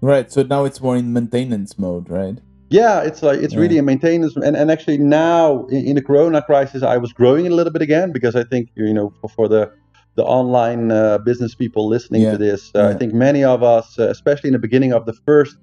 Right 0.00 0.32
so 0.32 0.42
now 0.42 0.64
it's 0.64 0.80
more 0.80 0.96
in 0.96 1.12
maintenance 1.12 1.78
mode 1.78 2.08
right? 2.08 2.38
Yeah 2.70 3.02
it's 3.02 3.22
like 3.22 3.40
it's 3.40 3.54
yeah. 3.54 3.60
really 3.60 3.78
a 3.78 3.82
maintenance 3.82 4.34
and, 4.36 4.56
and 4.56 4.70
actually 4.70 4.98
now 4.98 5.66
in, 5.66 5.86
in, 5.88 5.94
the 5.96 6.02
corona 6.02 6.42
crisis 6.42 6.82
i 6.82 6.96
was 6.96 7.12
growing 7.12 7.46
a 7.46 7.50
little 7.50 7.72
bit 7.72 7.82
again 7.82 8.10
because 8.10 8.34
i 8.34 8.42
think 8.42 8.70
you 8.74 8.92
know 8.92 9.12
for, 9.20 9.28
for 9.28 9.48
the 9.48 9.70
the 10.16 10.24
online 10.24 10.90
uh, 10.90 11.18
business 11.18 11.54
people 11.54 11.88
listening 11.88 12.22
yeah. 12.22 12.32
to 12.32 12.38
this 12.38 12.70
uh, 12.74 12.80
yeah. 12.80 12.88
i 12.88 12.94
think 12.94 13.12
many 13.12 13.42
of 13.44 13.62
us 13.62 13.98
uh, 13.98 14.08
especially 14.08 14.48
in 14.48 14.52
the 14.52 14.58
beginning 14.58 14.92
of 14.92 15.06
the 15.06 15.12
first 15.12 15.56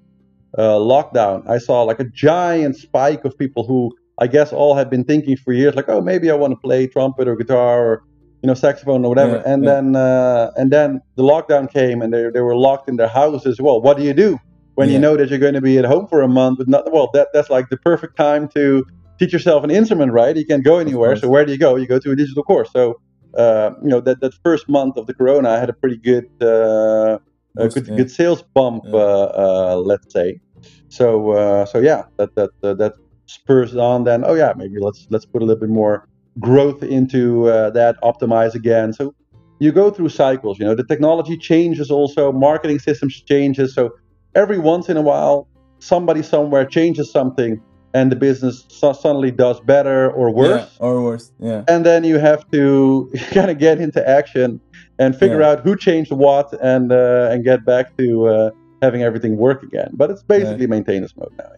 uh, 0.58 0.78
lockdown 0.78 1.48
i 1.48 1.58
saw 1.58 1.82
like 1.82 2.00
a 2.00 2.04
giant 2.04 2.76
spike 2.76 3.24
of 3.24 3.36
people 3.38 3.66
who 3.66 3.90
i 4.20 4.26
guess 4.26 4.52
all 4.52 4.74
had 4.74 4.90
been 4.90 5.04
thinking 5.04 5.36
for 5.36 5.52
years 5.52 5.74
like 5.74 5.88
oh 5.88 6.00
maybe 6.00 6.30
i 6.30 6.34
want 6.34 6.52
to 6.52 6.56
play 6.56 6.86
trumpet 6.86 7.26
or 7.26 7.36
guitar 7.36 7.86
or 7.86 8.04
you 8.42 8.48
know 8.48 8.54
saxophone 8.54 9.04
or 9.04 9.08
whatever. 9.08 9.36
And 9.46 9.66
then 9.66 9.96
uh, 9.96 10.50
and 10.56 10.70
then 10.72 11.00
the 11.16 11.22
lockdown 11.22 11.72
came 11.72 12.02
and 12.02 12.12
they, 12.12 12.28
they 12.30 12.40
were 12.40 12.56
locked 12.56 12.88
in 12.88 12.96
their 12.96 13.08
houses. 13.08 13.60
Well 13.60 13.80
what 13.80 13.96
do 13.96 14.02
you 14.02 14.12
do 14.12 14.38
when 14.74 14.88
yeah. 14.88 14.94
you 14.94 15.00
know 15.00 15.16
that 15.16 15.30
you're 15.30 15.38
going 15.38 15.54
to 15.54 15.60
be 15.60 15.78
at 15.78 15.84
home 15.84 16.06
for 16.08 16.22
a 16.22 16.28
month 16.28 16.58
with 16.58 16.68
not 16.68 16.92
well 16.92 17.08
that 17.14 17.28
that's 17.32 17.50
like 17.50 17.68
the 17.68 17.76
perfect 17.76 18.16
time 18.16 18.48
to 18.48 18.84
teach 19.18 19.32
yourself 19.32 19.62
an 19.64 19.70
instrument 19.70 20.12
right? 20.12 20.36
You 20.36 20.44
can't 20.44 20.64
go 20.64 20.78
anywhere 20.78 21.14
so 21.16 21.28
where 21.28 21.44
do 21.44 21.52
you 21.52 21.58
go? 21.58 21.76
You 21.76 21.86
go 21.86 21.98
to 22.00 22.10
a 22.10 22.16
digital 22.16 22.42
course. 22.42 22.70
So 22.72 23.00
uh, 23.36 23.70
you 23.82 23.88
know 23.88 24.00
that 24.00 24.20
that 24.20 24.34
first 24.44 24.68
month 24.68 24.96
of 24.96 25.06
the 25.06 25.14
corona 25.14 25.48
i 25.50 25.58
had 25.58 25.70
a 25.70 25.72
pretty 25.72 25.96
good 25.96 26.28
uh, 26.42 27.18
a 27.56 27.68
good 27.68 27.86
good 27.86 28.10
sales 28.10 28.42
bump 28.54 28.84
yeah. 28.86 28.94
uh, 28.94 29.74
uh 29.74 29.76
let's 29.76 30.12
say. 30.12 30.40
So 30.88 31.32
uh, 31.32 31.66
so 31.66 31.78
yeah 31.80 32.04
that 32.18 32.34
that 32.34 32.50
uh, 32.62 32.74
that 32.74 32.94
spurs 33.26 33.74
on 33.76 34.04
then 34.04 34.24
oh 34.26 34.34
yeah 34.34 34.52
maybe 34.56 34.78
let's 34.78 35.06
let's 35.10 35.24
put 35.24 35.42
a 35.42 35.44
little 35.44 35.60
bit 35.60 35.70
more 35.70 36.06
growth 36.38 36.82
into 36.82 37.44
that 37.46 37.96
optimize 38.02 38.54
again. 38.54 38.92
So 38.92 39.14
you 39.58 39.72
go 39.72 39.90
through 39.90 40.08
cycles 40.08 40.58
you 40.58 40.64
know 40.64 40.74
the 40.74 40.84
technology 40.84 41.36
changes 41.36 41.90
also 41.90 42.32
marketing 42.32 42.78
systems 42.78 43.22
changes. 43.22 43.74
So 43.74 43.90
every 44.34 44.58
once 44.58 44.88
in 44.88 44.96
a 44.96 45.02
while, 45.02 45.48
somebody 45.78 46.22
somewhere 46.22 46.64
changes 46.64 47.10
something 47.10 47.60
and 47.94 48.10
the 48.10 48.16
business 48.16 48.64
suddenly 48.68 49.30
does 49.30 49.60
better 49.60 50.10
or 50.10 50.30
worse. 50.30 50.70
Yeah, 50.80 50.86
or 50.86 51.02
worse, 51.02 51.32
yeah. 51.38 51.64
And 51.68 51.84
then 51.84 52.04
you 52.04 52.18
have 52.18 52.50
to 52.50 53.12
kind 53.30 53.50
of 53.50 53.58
get 53.58 53.80
into 53.80 54.06
action 54.08 54.60
and 54.98 55.16
figure 55.16 55.40
yeah. 55.40 55.50
out 55.50 55.60
who 55.60 55.76
changed 55.76 56.12
what 56.12 56.52
and 56.62 56.92
uh, 56.92 57.28
and 57.30 57.44
get 57.44 57.64
back 57.64 57.96
to 57.98 58.26
uh, 58.26 58.50
having 58.80 59.02
everything 59.02 59.36
work 59.36 59.62
again. 59.62 59.90
But 59.94 60.10
it's 60.10 60.22
basically 60.22 60.66
maintenance 60.66 61.14
mode 61.16 61.34
now. 61.38 61.52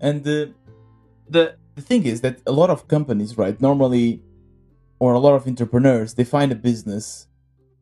And 0.00 0.24
the 0.24 0.52
the 1.28 1.56
the 1.74 1.82
thing 1.82 2.04
is 2.04 2.20
that 2.22 2.40
a 2.46 2.52
lot 2.52 2.70
of 2.70 2.88
companies, 2.88 3.36
right, 3.36 3.60
normally, 3.60 4.22
or 4.98 5.12
a 5.12 5.18
lot 5.18 5.34
of 5.34 5.46
entrepreneurs, 5.46 6.14
they 6.14 6.24
find 6.24 6.52
a 6.52 6.54
business 6.54 7.26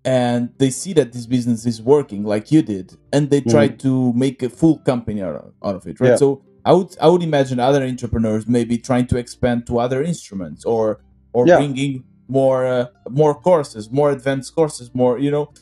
and 0.04 0.52
they 0.58 0.70
see 0.70 0.92
that 0.94 1.12
this 1.12 1.26
business 1.26 1.64
is 1.64 1.80
working 1.80 2.24
like 2.24 2.50
you 2.50 2.62
did 2.62 2.96
and 3.12 3.30
they 3.30 3.40
try 3.40 3.68
mm. 3.68 3.78
to 3.78 4.12
make 4.14 4.42
a 4.42 4.48
full 4.48 4.78
company 4.78 5.22
out 5.22 5.52
of, 5.62 5.86
it 5.86 6.00
right 6.00 6.10
yeah. 6.10 6.16
so 6.16 6.42
i 6.64 6.72
would 6.72 6.96
i 7.00 7.08
would 7.08 7.22
imagine 7.22 7.58
other 7.58 7.82
entrepreneurs 7.82 8.46
maybe 8.46 8.78
trying 8.78 9.06
to 9.06 9.16
expand 9.16 9.66
to 9.66 9.78
other 9.78 10.02
instruments 10.02 10.64
or 10.64 11.00
or 11.32 11.46
yeah. 11.46 11.56
bringing 11.56 12.04
more 12.28 12.64
uh, 12.66 12.86
more 13.10 13.34
courses 13.34 13.90
more 13.90 14.10
advanced 14.10 14.54
courses 14.54 14.90
more 14.94 15.18
you 15.18 15.30
know. 15.30 15.52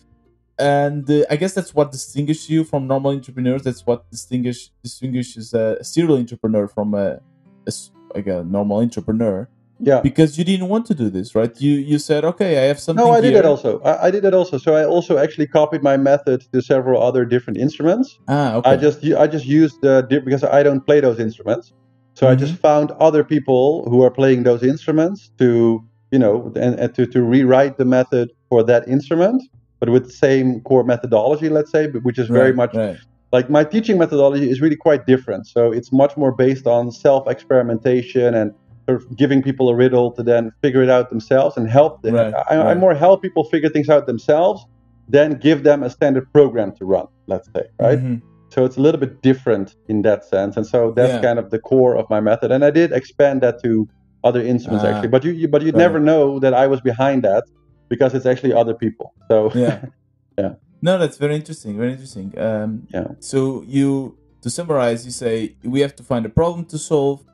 And 0.59 1.11
uh, 1.11 1.25
i 1.31 1.37
guess 1.37 1.55
that's 1.55 1.75
what 1.75 1.91
distinguishes 1.91 2.51
you 2.51 2.65
from 2.65 2.87
normal 2.87 3.13
entrepreneurs. 3.13 3.63
That's 3.63 3.87
what 3.87 4.11
distinguish 4.11 4.71
distinguishes 4.83 5.55
a 5.55 5.83
serial 5.83 6.19
entrepreneur 6.19 6.69
from 6.69 6.95
a, 6.95 7.21
a 7.67 7.73
like 8.15 8.27
a 8.27 8.45
normal 8.45 8.79
entrepreneur 8.81 9.49
yeah. 9.83 10.01
Because 10.01 10.37
you 10.39 10.45
didn't 10.45 10.69
want 10.69 10.87
to 10.87 10.95
do 10.95 11.09
this, 11.09 11.35
right? 11.35 11.59
You 11.61 11.73
you 11.73 11.99
said, 11.99 12.25
okay, 12.25 12.59
I 12.59 12.65
have 12.67 12.79
something. 12.79 13.05
No, 13.05 13.13
I 13.13 13.21
did 13.21 13.35
that 13.35 13.47
also. 13.47 13.81
I, 13.81 14.07
I, 14.07 14.11
did 14.11 14.23
that 14.25 14.35
also. 14.35 14.59
So 14.59 14.75
I 14.75 14.85
also 14.85 15.17
actually 15.17 15.47
copied 15.47 15.83
my 15.83 15.97
method 15.97 16.45
to 16.53 16.61
several 16.61 17.03
other 17.03 17.25
different 17.25 17.59
instruments. 17.59 18.19
Ah, 18.29 18.57
okay. 18.57 18.71
I 18.71 18.77
just 18.77 19.05
I 19.05 19.27
just 19.27 19.47
used 19.47 19.81
the 19.81 20.07
because 20.25 20.45
I 20.45 20.63
don't 20.63 20.85
play 20.85 21.01
those 21.01 21.19
instruments. 21.19 21.73
So 22.15 22.27
mm-hmm. 22.27 22.33
I 22.33 22.37
just 22.37 22.53
mm-hmm. 22.55 22.61
found 22.61 22.91
other 22.93 23.25
people 23.25 23.89
who 23.89 24.03
are 24.03 24.11
playing 24.11 24.43
those 24.43 24.63
instruments 24.63 25.31
to 25.39 25.83
you 26.11 26.19
know 26.19 26.53
and, 26.57 26.79
and 26.79 26.95
to 26.95 27.07
to 27.07 27.23
rewrite 27.23 27.79
the 27.79 27.87
method 27.87 28.31
for 28.51 28.63
that 28.65 28.87
instrument, 28.87 29.43
but 29.79 29.89
with 29.89 30.07
the 30.07 30.13
same 30.13 30.61
core 30.61 30.85
methodology, 30.85 31.49
let's 31.49 31.71
say, 31.71 31.89
which 31.89 32.19
is 32.19 32.29
very 32.29 32.53
much 32.53 32.75
right. 32.75 32.99
like 33.33 33.49
my 33.49 33.65
teaching 33.65 33.97
methodology 33.97 34.51
is 34.51 34.61
really 34.61 34.77
quite 34.77 35.07
different. 35.07 35.47
So 35.47 35.73
it's 35.73 35.91
much 35.91 36.19
more 36.19 36.33
based 36.33 36.67
on 36.67 36.93
self 36.93 37.27
experimentation 37.27 38.35
and 38.35 38.53
giving 38.99 39.43
people 39.43 39.69
a 39.69 39.75
riddle 39.75 40.13
to 40.13 40.23
then 40.23 40.53
figure 40.63 40.83
it 40.83 40.91
out 40.91 41.11
themselves 41.11 41.57
and 41.57 41.69
help 41.69 42.03
them. 42.03 42.15
Right, 42.15 42.35
I, 42.35 42.57
right. 42.57 42.67
I, 42.69 42.75
more 42.75 42.95
help 42.95 43.23
people 43.23 43.45
figure 43.45 43.69
things 43.69 43.89
out 43.89 44.07
themselves 44.07 44.65
than 45.09 45.35
give 45.39 45.65
them 45.65 45.83
a 45.83 45.91
standard 45.91 46.33
program 46.33 46.73
to 46.77 46.85
run, 46.85 47.07
let's 47.27 47.49
say, 47.55 47.65
right? 47.81 47.99
Mm-hmm. 47.99 48.27
So 48.51 48.65
it's 48.65 48.77
a 48.77 48.81
little 48.81 49.01
bit 49.01 49.23
different 49.23 49.77
in 49.89 50.03
that 50.03 50.25
sense. 50.25 50.57
And 50.57 50.67
so 50.67 50.93
that's 50.93 51.15
yeah. 51.15 51.23
kind 51.23 51.39
of 51.39 51.51
the 51.51 51.59
core 51.59 51.97
of 51.97 52.09
my 52.11 52.21
method. 52.21 52.51
And 52.51 52.65
I 52.65 52.71
did 52.71 52.93
expand 52.93 53.41
that 53.43 53.63
to 53.63 53.89
other 54.25 54.43
instruments 54.43 54.85
uh, 54.85 54.89
actually. 54.89 55.09
But 55.09 55.25
you, 55.25 55.33
you 55.33 55.49
but 55.49 55.63
you'd 55.63 55.75
right. 55.75 55.81
never 55.81 56.01
know 56.01 56.39
that 56.41 56.53
I 56.53 56.67
was 56.67 56.81
behind 56.81 57.23
that 57.23 57.45
because 57.89 58.15
it's 58.15 58.27
actually 58.27 58.53
other 58.53 58.75
people. 58.75 59.15
So 59.29 59.53
yeah. 59.55 59.87
yeah. 60.39 60.55
No, 60.83 60.99
that's 60.99 61.17
very 61.17 61.37
interesting. 61.37 61.77
Very 61.77 61.93
interesting. 61.93 62.37
Um, 62.39 62.87
yeah. 62.93 63.09
So 63.21 63.63
you, 63.67 64.19
to 64.43 64.51
summarize, 64.51 65.05
you 65.05 65.11
say 65.11 65.57
we 65.63 65.81
have 65.81 65.95
to 65.97 66.03
find 66.03 66.25
a 66.25 66.31
problem 66.31 66.65
to 66.67 66.79
solve 66.79 67.25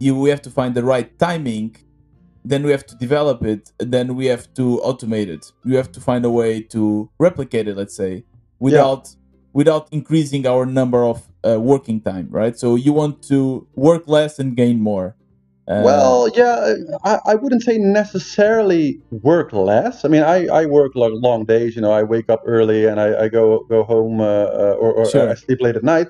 you 0.00 0.18
we 0.18 0.30
have 0.30 0.42
to 0.42 0.50
find 0.50 0.74
the 0.74 0.82
right 0.82 1.16
timing 1.18 1.76
then 2.44 2.62
we 2.62 2.70
have 2.70 2.86
to 2.86 2.96
develop 2.96 3.44
it 3.44 3.72
then 3.78 4.16
we 4.16 4.26
have 4.26 4.52
to 4.54 4.80
automate 4.84 5.28
it. 5.28 5.52
We 5.64 5.74
have 5.76 5.92
to 5.92 6.00
find 6.00 6.24
a 6.24 6.30
way 6.30 6.62
to 6.74 7.10
replicate 7.18 7.68
it 7.68 7.76
let's 7.76 7.94
say 7.94 8.24
without 8.58 9.08
yeah. 9.08 9.16
without 9.52 9.88
increasing 9.92 10.46
our 10.46 10.64
number 10.64 11.04
of 11.04 11.28
uh, 11.46 11.60
working 11.60 12.00
time 12.00 12.28
right? 12.30 12.58
So 12.58 12.76
you 12.76 12.92
want 12.92 13.22
to 13.24 13.66
work 13.74 14.04
less 14.06 14.38
and 14.38 14.56
gain 14.56 14.80
more. 14.80 15.16
Uh, 15.68 15.82
well 15.84 16.28
yeah 16.34 16.74
I, 17.04 17.18
I 17.26 17.34
wouldn't 17.36 17.62
say 17.62 17.78
necessarily 17.78 19.00
work 19.10 19.52
less. 19.52 20.04
I 20.04 20.08
mean 20.08 20.22
i, 20.22 20.46
I 20.46 20.66
work 20.66 20.92
like 20.96 21.12
long 21.14 21.44
days 21.44 21.76
you 21.76 21.82
know 21.82 21.92
i 21.92 22.02
wake 22.02 22.28
up 22.28 22.42
early 22.44 22.86
and 22.86 23.00
i, 23.00 23.24
I 23.24 23.28
go 23.28 23.64
go 23.68 23.84
home 23.84 24.20
uh, 24.20 24.24
uh 24.24 24.76
or, 24.80 24.92
or 24.94 25.08
sure. 25.08 25.30
i 25.30 25.34
sleep 25.34 25.60
late 25.60 25.76
at 25.76 25.84
night 25.84 26.08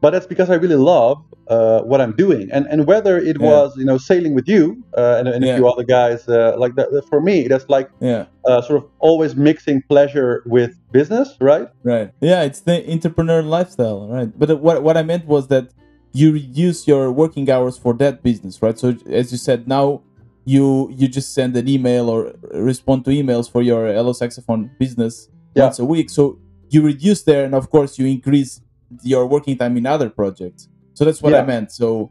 but 0.00 0.10
that's 0.10 0.26
because 0.26 0.50
I 0.50 0.54
really 0.54 0.76
love 0.76 1.22
uh, 1.48 1.80
what 1.82 2.00
I'm 2.00 2.14
doing, 2.16 2.50
and 2.52 2.66
and 2.66 2.86
whether 2.86 3.18
it 3.18 3.36
yeah. 3.40 3.46
was 3.46 3.76
you 3.76 3.84
know 3.84 3.98
sailing 3.98 4.34
with 4.34 4.48
you 4.48 4.82
uh, 4.96 5.16
and, 5.18 5.28
and, 5.28 5.44
a 5.44 5.56
few 5.56 5.68
other 5.68 5.82
guys 5.84 6.28
uh, 6.28 6.54
like 6.56 6.74
that. 6.76 6.88
For 7.08 7.20
me, 7.20 7.48
that's 7.48 7.68
like 7.68 7.90
yeah. 8.00 8.26
Uh, 8.46 8.62
sort 8.62 8.82
of 8.82 8.88
always 9.00 9.36
mixing 9.36 9.82
pleasure 9.82 10.42
with 10.46 10.78
business, 10.92 11.36
right? 11.40 11.68
Right. 11.82 12.10
Yeah, 12.20 12.42
it's 12.42 12.60
the 12.60 12.90
entrepreneur 12.90 13.42
lifestyle, 13.42 14.08
right? 14.08 14.30
But 14.38 14.60
what 14.60 14.82
what 14.82 14.96
I 14.96 15.02
meant 15.02 15.26
was 15.26 15.48
that 15.48 15.72
you 16.12 16.32
reduce 16.32 16.88
your 16.88 17.12
working 17.12 17.50
hours 17.50 17.76
for 17.76 17.94
that 17.94 18.22
business, 18.22 18.62
right? 18.62 18.78
So 18.78 18.96
as 19.06 19.32
you 19.32 19.38
said, 19.38 19.68
now 19.68 20.02
you 20.44 20.90
you 20.96 21.08
just 21.08 21.34
send 21.34 21.56
an 21.56 21.68
email 21.68 22.08
or 22.08 22.32
respond 22.54 23.04
to 23.04 23.10
emails 23.10 23.50
for 23.50 23.62
your 23.62 23.86
hello 23.86 24.12
saxophone 24.12 24.70
business 24.78 25.28
yeah. 25.54 25.64
once 25.64 25.78
a 25.78 25.84
week 25.84 26.08
so 26.08 26.38
you 26.70 26.82
reduce 26.82 27.22
there 27.22 27.44
and 27.44 27.54
of 27.54 27.70
course 27.70 27.98
you 27.98 28.06
increase 28.06 28.60
your 29.02 29.26
working 29.26 29.56
time 29.56 29.76
in 29.76 29.86
other 29.86 30.10
projects 30.10 30.68
so 30.94 31.04
that's 31.04 31.22
what 31.22 31.32
yeah. 31.32 31.40
i 31.40 31.44
meant 31.44 31.70
so 31.72 32.10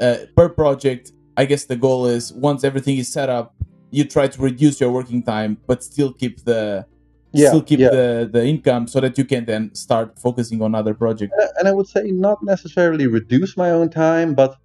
uh, 0.00 0.16
per 0.36 0.48
project 0.48 1.12
i 1.36 1.44
guess 1.44 1.64
the 1.64 1.76
goal 1.76 2.06
is 2.06 2.32
once 2.34 2.64
everything 2.64 2.96
is 2.96 3.12
set 3.12 3.28
up 3.28 3.54
you 3.90 4.04
try 4.04 4.26
to 4.26 4.40
reduce 4.40 4.80
your 4.80 4.90
working 4.90 5.22
time 5.22 5.56
but 5.66 5.82
still 5.82 6.12
keep 6.12 6.44
the 6.44 6.86
yeah, 7.34 7.48
still 7.48 7.62
keep 7.62 7.80
yeah. 7.80 7.88
the 7.88 8.30
the 8.32 8.44
income 8.44 8.86
so 8.86 9.00
that 9.00 9.16
you 9.16 9.24
can 9.24 9.44
then 9.44 9.74
start 9.74 10.18
focusing 10.18 10.60
on 10.62 10.74
other 10.74 10.94
projects 10.94 11.34
and 11.58 11.68
i 11.68 11.72
would 11.72 11.88
say 11.88 12.10
not 12.10 12.42
necessarily 12.42 13.06
reduce 13.06 13.56
my 13.56 13.70
own 13.70 13.88
time 13.88 14.34
but 14.34 14.56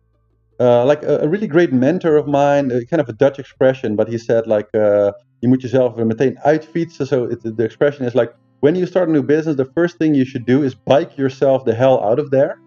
uh, 0.60 0.86
like 0.86 1.04
a, 1.04 1.20
a, 1.20 1.28
really 1.28 1.48
great 1.48 1.72
mentor 1.72 2.18
of 2.18 2.28
mine, 2.28 2.72
uh, 2.72 2.80
kind 2.90 3.00
of 3.00 3.08
a 3.08 3.14
Dutch 3.14 3.40
expression, 3.40 3.96
but 3.96 4.08
he 4.08 4.18
said 4.18 4.48
like 4.48 4.68
uh, 4.74 5.12
je 5.40 5.48
moet 5.48 5.62
jezelf 5.62 5.96
meteen 5.96 6.40
uitfietsen. 6.44 7.08
So 7.08 7.26
it, 7.26 7.42
the 7.42 7.64
expression 7.64 8.06
is 8.06 8.16
like 8.16 8.34
when 8.60 8.76
you 8.76 8.86
start 8.86 9.10
a 9.10 9.12
new 9.12 9.24
business, 9.24 9.56
the 9.56 9.66
first 9.66 9.98
thing 9.98 10.16
you 10.16 10.26
should 10.26 10.46
do 10.46 10.64
is 10.64 10.74
bike 10.76 11.18
yourself 11.18 11.66
the 11.66 11.76
hell 11.76 12.04
out 12.04 12.20
of 12.20 12.32
there. 12.32 12.60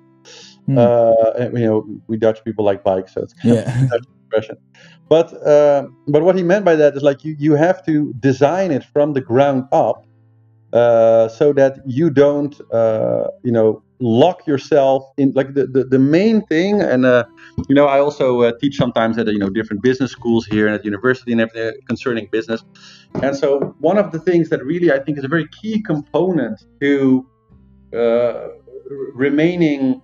Mm. 0.68 0.78
Uh, 0.78 1.50
you 1.58 1.66
know, 1.66 1.86
we 2.06 2.16
Dutch 2.16 2.44
people 2.44 2.64
like 2.64 2.84
bikes, 2.84 3.14
so 3.14 3.22
it's 3.22 3.34
kind 3.34 3.54
yeah. 3.56 3.84
of 3.84 3.90
Dutch 3.90 4.04
expression. 4.30 4.56
But 5.08 5.34
uh, 5.46 5.86
but 6.06 6.22
what 6.22 6.36
he 6.36 6.42
meant 6.42 6.64
by 6.64 6.76
that 6.76 6.96
is 6.96 7.02
like 7.02 7.24
you 7.24 7.34
you 7.38 7.54
have 7.54 7.84
to 7.86 8.12
design 8.20 8.70
it 8.70 8.84
from 8.84 9.14
the 9.14 9.20
ground 9.20 9.64
up, 9.72 10.06
uh, 10.72 11.28
so 11.28 11.52
that 11.54 11.78
you 11.86 12.10
don't 12.10 12.60
uh, 12.72 13.28
you 13.42 13.50
know 13.50 13.82
lock 14.00 14.46
yourself 14.46 15.04
in 15.18 15.32
like 15.34 15.54
the, 15.54 15.66
the, 15.66 15.84
the 15.84 15.98
main 15.98 16.40
thing 16.46 16.80
and 16.80 17.04
uh, 17.04 17.24
you 17.68 17.74
know 17.74 17.86
i 17.86 17.98
also 17.98 18.40
uh, 18.42 18.52
teach 18.60 18.76
sometimes 18.76 19.18
at 19.18 19.26
you 19.26 19.38
know 19.38 19.50
different 19.50 19.82
business 19.82 20.10
schools 20.10 20.46
here 20.46 20.66
and 20.66 20.74
at 20.74 20.84
university 20.84 21.32
and 21.32 21.40
everything 21.40 21.72
concerning 21.86 22.26
business. 22.32 22.64
And 23.22 23.36
so 23.36 23.74
one 23.80 23.98
of 23.98 24.12
the 24.12 24.18
things 24.18 24.48
that 24.48 24.64
really 24.64 24.92
i 24.92 24.98
think 24.98 25.18
is 25.18 25.24
a 25.24 25.28
very 25.28 25.46
key 25.60 25.82
component 25.82 26.64
to 26.80 27.26
uh, 27.94 28.48
remaining 29.14 30.00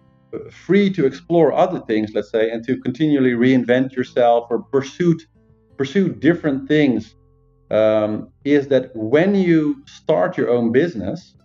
free 0.51 0.91
to 0.91 1.07
explore 1.07 1.53
other 1.53 1.81
things 1.81 2.11
let's 2.15 2.31
say 2.31 2.51
and 2.51 2.67
to 2.67 2.77
continually 2.79 3.33
reinvent 3.33 3.93
yourself 3.93 4.49
or 4.51 4.63
pursue 4.65 5.19
pursue 5.79 6.13
different 6.13 6.69
things 6.69 7.15
um, 7.71 8.29
is 8.45 8.69
that 8.69 8.91
when 8.95 9.35
you 9.35 9.83
start 9.87 10.37
your 10.37 10.51
own 10.51 10.73
business 10.73 11.36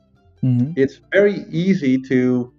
mm-hmm. 0.43 0.73
it's 0.75 0.99
very 1.11 1.45
easy 1.49 2.01
to 2.01 2.53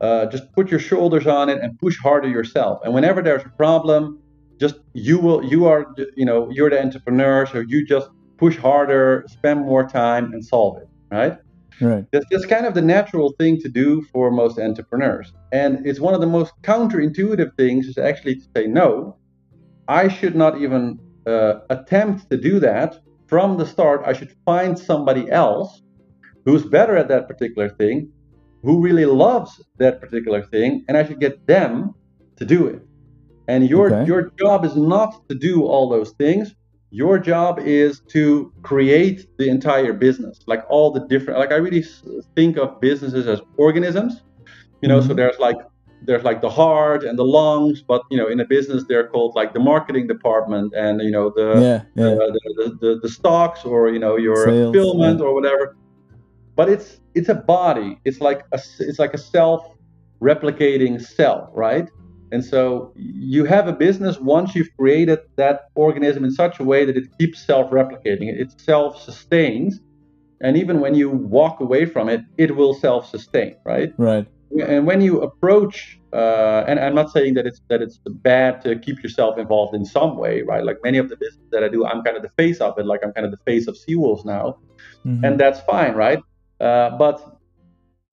uh, 0.00 0.26
just 0.26 0.52
put 0.52 0.70
your 0.70 0.80
shoulders 0.80 1.26
on 1.26 1.48
it 1.48 1.58
and 1.60 1.78
push 1.78 1.98
harder 1.98 2.28
yourself. 2.28 2.80
And 2.84 2.92
whenever 2.94 3.22
there's 3.22 3.44
a 3.44 3.48
problem, 3.50 4.20
just 4.58 4.76
you 4.92 5.18
will 5.18 5.44
you 5.44 5.66
are 5.66 5.94
you 6.16 6.24
know 6.24 6.50
you're 6.50 6.70
the 6.70 6.80
entrepreneur, 6.80 7.46
so 7.46 7.60
you 7.60 7.86
just 7.86 8.08
push 8.36 8.56
harder, 8.56 9.24
spend 9.28 9.60
more 9.60 9.86
time, 9.88 10.32
and 10.32 10.44
solve 10.44 10.78
it. 10.78 10.88
Right. 11.10 11.38
Right. 11.80 12.04
That's, 12.12 12.24
that's 12.30 12.46
kind 12.46 12.66
of 12.66 12.74
the 12.74 12.82
natural 12.82 13.34
thing 13.38 13.60
to 13.60 13.68
do 13.68 14.02
for 14.12 14.30
most 14.30 14.58
entrepreneurs. 14.58 15.32
And 15.52 15.84
it's 15.86 15.98
one 15.98 16.14
of 16.14 16.20
the 16.20 16.26
most 16.26 16.52
counterintuitive 16.62 17.56
things 17.56 17.86
is 17.86 17.98
actually 17.98 18.36
to 18.36 18.46
say, 18.54 18.66
no, 18.66 19.16
I 19.88 20.08
should 20.08 20.36
not 20.36 20.60
even 20.60 21.00
uh, 21.26 21.54
attempt 21.70 22.30
to 22.30 22.36
do 22.36 22.60
that 22.60 23.00
from 23.26 23.58
the 23.58 23.66
start. 23.66 24.02
I 24.06 24.12
should 24.12 24.34
find 24.44 24.78
somebody 24.78 25.30
else 25.30 25.82
who's 26.44 26.64
better 26.64 26.96
at 26.96 27.08
that 27.08 27.28
particular 27.28 27.68
thing, 27.68 28.10
who 28.62 28.80
really 28.80 29.04
loves 29.04 29.62
that 29.78 30.00
particular 30.00 30.42
thing, 30.42 30.84
and 30.88 30.96
I 30.96 31.06
should 31.06 31.20
get 31.20 31.46
them 31.46 31.94
to 32.36 32.44
do 32.44 32.66
it. 32.66 32.82
And 33.46 33.68
your 33.68 33.94
okay. 33.94 34.06
your 34.06 34.32
job 34.38 34.64
is 34.64 34.74
not 34.74 35.28
to 35.28 35.34
do 35.34 35.64
all 35.64 35.88
those 35.88 36.12
things. 36.12 36.54
Your 36.90 37.18
job 37.18 37.58
is 37.58 38.00
to 38.08 38.52
create 38.62 39.26
the 39.36 39.48
entire 39.48 39.92
business, 39.92 40.40
like 40.46 40.64
all 40.68 40.92
the 40.92 41.00
different. 41.08 41.40
Like 41.40 41.52
I 41.52 41.56
really 41.56 41.84
think 42.34 42.56
of 42.56 42.80
businesses 42.80 43.26
as 43.26 43.40
organisms. 43.56 44.22
You 44.80 44.88
know, 44.88 45.00
mm-hmm. 45.00 45.08
so 45.08 45.14
there's 45.14 45.38
like 45.38 45.56
there's 46.02 46.24
like 46.24 46.40
the 46.40 46.48
heart 46.48 47.04
and 47.04 47.18
the 47.18 47.24
lungs, 47.24 47.82
but 47.82 48.02
you 48.10 48.16
know, 48.16 48.28
in 48.28 48.40
a 48.40 48.46
business 48.46 48.84
they're 48.88 49.08
called 49.08 49.34
like 49.34 49.52
the 49.52 49.60
marketing 49.60 50.06
department 50.06 50.72
and 50.74 51.02
you 51.02 51.10
know 51.10 51.30
the 51.30 51.60
yeah, 51.60 52.02
yeah. 52.02 52.12
Uh, 52.12 52.30
the, 52.32 52.40
the, 52.56 52.78
the, 52.80 53.00
the, 53.02 53.08
stocks 53.08 53.64
or 53.64 53.90
you 53.90 53.98
know 53.98 54.16
your 54.16 54.44
Sales, 54.44 54.74
fulfillment 54.74 55.20
yeah. 55.20 55.26
or 55.26 55.34
whatever 55.34 55.76
but 56.56 56.68
it's 56.68 57.00
it's 57.14 57.28
a 57.28 57.34
body. 57.34 57.98
It's 58.04 58.20
like 58.20 58.44
a 58.52 58.60
it's 58.80 58.98
like 58.98 59.14
a 59.14 59.18
self-replicating 59.18 61.00
cell, 61.00 61.50
right? 61.54 61.88
And 62.32 62.44
so 62.44 62.92
you 62.96 63.44
have 63.44 63.68
a 63.68 63.72
business 63.72 64.18
once 64.18 64.54
you've 64.54 64.74
created 64.76 65.20
that 65.36 65.68
organism 65.74 66.24
in 66.24 66.32
such 66.32 66.58
a 66.58 66.64
way 66.64 66.84
that 66.84 66.96
it 66.96 67.04
keeps 67.18 67.44
self-replicating. 67.46 68.28
It 68.28 68.60
self-sustains, 68.60 69.80
and 70.40 70.56
even 70.56 70.80
when 70.80 70.94
you 70.94 71.10
walk 71.10 71.60
away 71.60 71.86
from 71.86 72.08
it, 72.08 72.22
it 72.36 72.56
will 72.56 72.74
self-sustain, 72.74 73.56
right? 73.64 73.92
Right. 73.98 74.26
And 74.60 74.86
when 74.86 75.00
you 75.00 75.20
approach, 75.20 75.98
uh, 76.12 76.64
and 76.68 76.78
I'm 76.78 76.94
not 76.94 77.10
saying 77.10 77.34
that 77.34 77.46
it's 77.46 77.60
that 77.68 77.82
it's 77.82 77.98
bad 78.06 78.62
to 78.62 78.78
keep 78.78 79.02
yourself 79.02 79.38
involved 79.38 79.74
in 79.74 79.84
some 79.84 80.16
way, 80.16 80.42
right? 80.42 80.64
Like 80.64 80.78
many 80.84 80.98
of 80.98 81.08
the 81.08 81.16
business 81.16 81.46
that 81.50 81.64
I 81.64 81.68
do, 81.68 81.84
I'm 81.84 82.02
kind 82.02 82.16
of 82.16 82.22
the 82.22 82.30
face 82.36 82.60
of 82.60 82.78
it. 82.78 82.86
Like 82.86 83.00
I'm 83.04 83.12
kind 83.12 83.26
of 83.26 83.32
the 83.32 83.42
face 83.44 83.66
of 83.66 83.76
Seawolves 83.76 84.24
now, 84.24 84.58
mm-hmm. 85.04 85.24
and 85.24 85.40
that's 85.40 85.60
fine, 85.60 85.94
right? 85.94 86.20
Uh, 86.60 86.90
but 86.96 87.34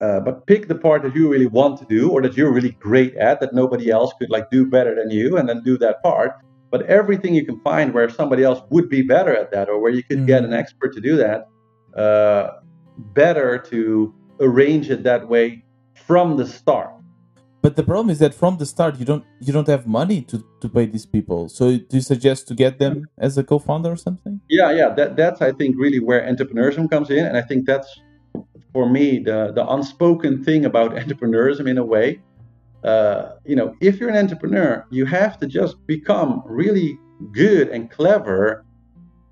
uh, 0.01 0.19
but 0.19 0.47
pick 0.47 0.67
the 0.67 0.75
part 0.75 1.03
that 1.03 1.15
you 1.15 1.29
really 1.29 1.45
want 1.45 1.77
to 1.77 1.85
do 1.85 2.09
or 2.09 2.21
that 2.23 2.35
you're 2.35 2.51
really 2.51 2.71
great 2.79 3.15
at 3.17 3.39
that 3.39 3.53
nobody 3.53 3.91
else 3.91 4.11
could 4.17 4.31
like 4.31 4.49
do 4.49 4.65
better 4.65 4.95
than 4.95 5.11
you 5.11 5.37
and 5.37 5.47
then 5.47 5.61
do 5.63 5.77
that 5.77 6.01
part. 6.01 6.31
But 6.71 6.81
everything 6.87 7.35
you 7.35 7.45
can 7.45 7.59
find 7.59 7.93
where 7.93 8.09
somebody 8.09 8.43
else 8.43 8.61
would 8.71 8.89
be 8.89 9.03
better 9.03 9.35
at 9.35 9.51
that 9.51 9.69
or 9.69 9.79
where 9.79 9.91
you 9.91 10.01
could 10.01 10.19
mm-hmm. 10.19 10.25
get 10.25 10.43
an 10.43 10.53
expert 10.53 10.93
to 10.93 11.01
do 11.01 11.17
that 11.17 11.47
uh, 11.95 12.51
better 12.97 13.57
to 13.57 14.13
arrange 14.39 14.89
it 14.89 15.03
that 15.03 15.27
way 15.27 15.63
from 15.93 16.37
the 16.37 16.47
start. 16.47 16.91
But 17.61 17.75
the 17.75 17.83
problem 17.83 18.09
is 18.09 18.17
that 18.19 18.33
from 18.33 18.57
the 18.57 18.65
start 18.65 18.97
you 18.97 19.05
don't 19.05 19.23
you 19.39 19.53
don't 19.53 19.67
have 19.67 19.85
money 19.85 20.23
to, 20.23 20.43
to 20.61 20.67
pay 20.67 20.87
these 20.87 21.05
people. 21.05 21.47
So 21.47 21.77
do 21.77 21.97
you 21.97 22.01
suggest 22.01 22.47
to 22.47 22.55
get 22.55 22.79
them 22.79 23.07
as 23.19 23.37
a 23.37 23.43
co-founder 23.43 23.91
or 23.91 23.97
something? 23.97 24.41
Yeah 24.49 24.71
yeah. 24.71 24.89
That, 24.89 25.15
that's 25.15 25.41
i 25.43 25.51
think 25.51 25.75
really 25.77 25.99
where 25.99 26.21
entrepreneurship 26.21 26.89
comes 26.89 27.11
in. 27.11 27.23
And 27.23 27.37
i 27.37 27.41
think 27.41 27.67
that's 27.67 27.99
for 28.73 28.89
me 28.89 29.19
the 29.19 29.51
the 29.53 29.65
unspoken 29.67 30.43
thing 30.43 30.65
about 30.65 30.91
entrepreneurship 31.01 31.67
in 31.67 31.77
a 31.77 31.85
way. 31.85 32.21
Uh, 32.83 33.33
you 33.45 33.55
know, 33.55 33.75
if 33.79 33.99
you're 33.99 34.09
an 34.09 34.17
entrepreneur, 34.17 34.85
you 34.89 35.05
have 35.05 35.37
to 35.37 35.45
just 35.45 35.75
become 35.85 36.41
really 36.45 36.97
good 37.31 37.69
and 37.69 37.91
clever 37.91 38.65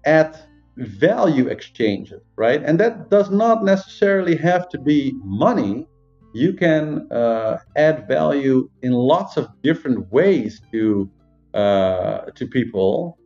at 0.05 0.47
value 0.77 1.47
exchanges, 1.47 2.21
right? 2.35 2.61
And 2.63 2.79
that 2.79 3.09
does 3.09 3.29
not 3.29 3.63
necessarily 3.63 4.35
have 4.37 4.69
to 4.69 4.77
be 4.77 5.13
money. 5.23 5.87
You 6.33 6.53
can 6.53 7.11
uh, 7.11 7.57
add 7.75 8.07
value 8.07 8.69
in 8.83 8.91
lots 8.91 9.35
of 9.35 9.49
different 9.63 10.11
ways 10.11 10.61
to 10.71 11.09
uh, 11.55 12.25
to 12.35 12.45
people, 12.45 13.17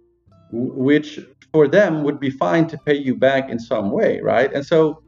which 0.52 1.20
for 1.52 1.68
them 1.68 2.04
would 2.04 2.20
be 2.20 2.30
fine 2.30 2.68
to 2.68 2.78
pay 2.78 2.96
you 2.96 3.16
back 3.16 3.50
in 3.50 3.60
some 3.60 3.92
way, 3.92 4.22
right? 4.22 4.52
And 4.54 4.66
so 4.66 5.03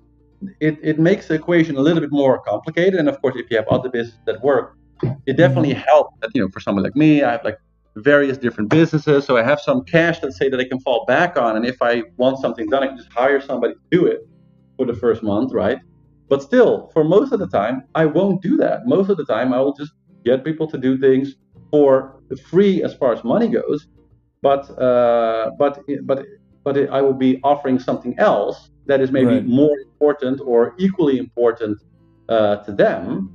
it, 0.59 0.77
it 0.81 0.99
makes 0.99 1.27
the 1.27 1.35
equation 1.35 1.75
a 1.77 1.81
little 1.81 2.01
bit 2.01 2.11
more 2.11 2.39
complicated. 2.39 2.99
And 2.99 3.09
of 3.09 3.21
course, 3.21 3.35
if 3.37 3.49
you 3.49 3.57
have 3.57 3.67
other 3.67 3.89
businesses 3.89 4.19
that 4.25 4.41
work, 4.41 4.77
it 5.25 5.37
definitely 5.37 5.71
mm-hmm. 5.71 5.81
helps 5.81 6.17
that, 6.21 6.31
you 6.33 6.41
know, 6.41 6.49
for 6.49 6.59
someone 6.59 6.83
like 6.83 6.95
me, 6.95 7.23
I 7.23 7.31
have 7.33 7.43
like 7.43 7.57
various 7.97 8.37
different 8.37 8.69
businesses. 8.69 9.25
So 9.25 9.37
I 9.37 9.43
have 9.43 9.59
some 9.59 9.83
cash, 9.83 10.21
let's 10.21 10.37
say, 10.37 10.49
that 10.49 10.59
I 10.59 10.65
can 10.65 10.79
fall 10.79 11.05
back 11.05 11.37
on. 11.37 11.55
And 11.55 11.65
if 11.65 11.81
I 11.81 12.03
want 12.17 12.39
something 12.39 12.69
done, 12.69 12.83
I 12.83 12.87
can 12.87 12.97
just 12.97 13.11
hire 13.11 13.41
somebody 13.41 13.73
to 13.73 13.79
do 13.91 14.05
it 14.05 14.27
for 14.77 14.85
the 14.85 14.93
first 14.93 15.23
month, 15.23 15.53
right? 15.53 15.79
But 16.27 16.41
still, 16.41 16.89
for 16.93 17.03
most 17.03 17.31
of 17.31 17.39
the 17.39 17.47
time, 17.47 17.83
I 17.93 18.05
won't 18.05 18.41
do 18.41 18.57
that. 18.57 18.87
Most 18.87 19.09
of 19.09 19.17
the 19.17 19.25
time, 19.25 19.53
I 19.53 19.59
will 19.59 19.73
just 19.73 19.93
get 20.23 20.43
people 20.43 20.67
to 20.67 20.77
do 20.77 20.97
things 20.97 21.35
for 21.71 22.21
free 22.49 22.83
as 22.83 22.93
far 22.95 23.13
as 23.13 23.23
money 23.23 23.47
goes. 23.47 23.87
But 24.41 24.69
uh, 24.79 25.51
but 25.57 25.83
but 26.03 26.25
but 26.63 26.89
I 26.89 27.01
will 27.01 27.13
be 27.13 27.39
offering 27.43 27.79
something 27.79 28.17
else 28.17 28.69
that 28.87 29.01
is 29.01 29.11
maybe 29.11 29.35
right. 29.35 29.45
more 29.45 29.77
important 29.79 30.41
or 30.45 30.75
equally 30.77 31.17
important 31.17 31.81
uh, 32.29 32.57
to 32.57 32.71
them 32.71 33.31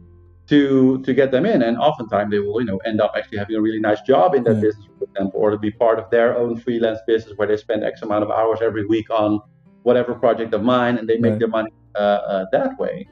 to 0.50 1.00
to 1.02 1.14
get 1.14 1.30
them 1.30 1.46
in 1.46 1.62
and 1.62 1.78
oftentimes 1.78 2.30
they 2.30 2.40
will 2.40 2.60
you 2.60 2.66
know 2.66 2.78
end 2.78 3.00
up 3.00 3.12
actually 3.16 3.38
having 3.38 3.56
a 3.56 3.60
really 3.60 3.78
nice 3.78 4.00
job 4.02 4.34
in 4.34 4.42
that 4.42 4.56
yeah. 4.56 4.66
business 4.66 4.86
for 4.98 5.04
example 5.04 5.40
or 5.40 5.50
to 5.50 5.58
be 5.58 5.70
part 5.70 5.98
of 5.98 6.10
their 6.10 6.36
own 6.36 6.56
freelance 6.56 6.98
business 7.06 7.32
where 7.36 7.46
they 7.46 7.56
spend 7.56 7.84
x 7.84 8.02
amount 8.02 8.24
of 8.24 8.30
hours 8.30 8.58
every 8.60 8.84
week 8.86 9.08
on 9.10 9.40
whatever 9.84 10.12
project 10.12 10.52
of 10.52 10.62
mine 10.62 10.98
and 10.98 11.08
they 11.08 11.18
make 11.18 11.32
right. 11.32 11.38
their 11.38 11.48
money 11.48 11.72
uh, 11.94 11.98
uh, 12.32 12.44
that 12.50 12.76
way 12.78 13.06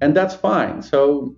and 0.00 0.16
that's 0.16 0.36
fine 0.36 0.80
so 0.80 1.34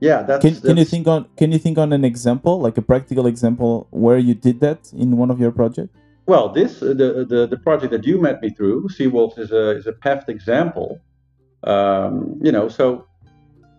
yeah 0.00 0.22
that's 0.22 0.42
can, 0.42 0.54
that's, 0.54 0.66
can 0.66 0.76
you 0.76 0.84
think 0.84 1.06
on 1.06 1.26
can 1.36 1.52
you 1.52 1.58
think 1.58 1.78
on 1.78 1.92
an 1.92 2.04
example 2.04 2.60
like 2.60 2.76
a 2.76 2.82
practical 2.82 3.26
example 3.26 3.86
where 3.90 4.18
you 4.18 4.34
did 4.34 4.58
that 4.58 4.92
in 4.92 5.16
one 5.16 5.30
of 5.30 5.38
your 5.38 5.52
projects 5.52 5.96
well, 6.28 6.50
this 6.50 6.82
uh, 6.82 6.88
the, 6.88 7.26
the 7.28 7.48
the 7.48 7.56
project 7.56 7.90
that 7.90 8.04
you 8.04 8.20
met 8.20 8.42
me 8.42 8.50
through, 8.50 8.88
Seawolves, 8.88 9.38
is 9.38 9.50
a 9.50 9.70
is 9.70 9.86
a 9.86 9.92
perfect 9.92 10.28
example. 10.28 11.00
Um, 11.64 12.38
you 12.42 12.52
know, 12.52 12.68
so 12.68 13.06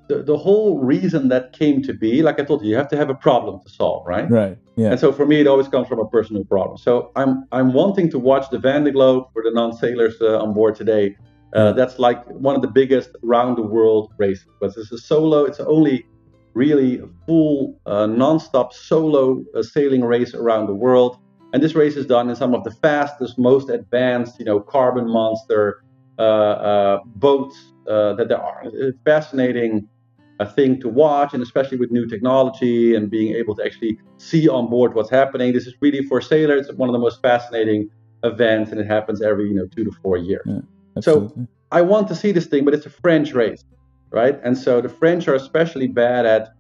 the, 0.10 0.24
the 0.24 0.36
whole 0.36 0.80
reason 0.80 1.30
that 1.30 1.54
came 1.54 1.84
to 1.84 1.94
be, 1.94 2.24
like 2.24 2.40
I 2.40 2.44
told 2.44 2.64
you, 2.64 2.72
you 2.72 2.76
have 2.76 2.90
to 2.90 2.98
have 2.98 3.12
a 3.12 3.20
problem 3.28 3.62
to 3.62 3.70
solve, 3.70 4.06
right? 4.08 4.30
Right. 4.30 4.58
Yeah. 4.76 4.92
And 4.92 5.00
so 5.00 5.14
for 5.14 5.28
me, 5.28 5.40
it 5.40 5.48
always 5.48 5.68
comes 5.68 5.88
from 5.88 6.00
a 6.00 6.08
personal 6.08 6.44
problem. 6.44 6.78
So 6.78 7.12
I'm 7.16 7.46
I'm 7.52 7.72
wanting 7.72 8.10
to 8.10 8.20
watch 8.20 8.50
the 8.50 8.58
Vendée 8.58 8.94
Globe 8.94 9.28
for 9.32 9.44
the 9.44 9.52
non-sailors 9.52 10.16
uh, 10.20 10.44
on 10.44 10.54
board 10.54 10.76
today. 10.76 11.16
Uh, 11.54 11.72
that's 11.74 12.00
like 12.00 12.26
one 12.48 12.56
of 12.56 12.64
the 12.64 12.74
biggest 12.82 13.12
round 13.22 13.58
the 13.58 13.68
world 13.78 14.12
races. 14.18 14.48
But 14.60 14.76
it's 14.76 14.92
a 14.92 14.98
solo. 14.98 15.46
It's 15.46 15.60
only 15.60 16.08
really 16.56 16.98
a 16.98 17.08
full 17.28 17.80
uh, 17.86 18.08
non-stop 18.08 18.74
solo 18.74 19.46
uh, 19.56 19.62
sailing 19.62 20.04
race 20.04 20.34
around 20.34 20.66
the 20.66 20.74
world. 20.74 21.20
And 21.54 21.64
this 21.64 21.76
race 21.76 21.96
is 21.96 22.06
done 22.06 22.30
in 22.30 22.36
some 22.36 22.54
of 22.54 22.64
the 22.64 22.72
fastest, 22.72 23.40
most 23.40 23.70
advanced, 23.70 24.40
you 24.40 24.46
know, 24.46 24.60
carbon 24.60 25.08
monster 25.10 25.84
uh, 26.20 26.22
uh, 26.22 27.00
boats 27.16 27.74
uh, 27.88 28.14
that 28.14 28.28
there 28.28 28.42
are. 28.42 28.62
It's 28.66 28.98
fascinating 29.06 29.88
a 30.40 30.46
thing 30.46 30.80
to 30.82 30.88
watch, 30.88 31.34
and 31.34 31.44
especially 31.44 31.78
with 31.78 31.92
new 31.92 32.08
technology 32.08 32.96
and 32.96 33.10
being 33.10 33.36
able 33.36 33.56
to 33.56 33.66
actually 33.66 34.00
see 34.18 34.48
on 34.48 34.70
board 34.70 34.94
what's 34.94 35.10
happening. 35.10 35.54
This 35.54 35.68
is 35.68 35.74
really 35.82 36.04
for 36.04 36.22
sailors 36.22 36.72
one 36.74 36.88
of 36.88 36.94
the 36.94 37.00
most 37.00 37.22
fascinating 37.22 37.90
events, 38.24 38.72
and 38.72 38.80
it 38.80 38.88
happens 38.88 39.22
every 39.22 39.48
you 39.48 39.54
know 39.56 39.68
two 39.68 39.84
to 39.84 39.92
four 40.02 40.18
years. 40.18 40.44
Yeah, 40.46 40.60
so 41.02 41.34
I 41.72 41.82
want 41.82 42.08
to 42.10 42.16
see 42.16 42.32
this 42.32 42.48
thing, 42.48 42.64
but 42.64 42.74
it's 42.74 42.86
a 42.86 42.90
French 42.90 43.34
race, 43.34 43.64
right? 44.12 44.40
And 44.44 44.58
so 44.58 44.82
the 44.82 44.90
French 44.90 45.28
are 45.28 45.36
especially 45.36 45.88
bad 45.88 46.26
at 46.26 46.54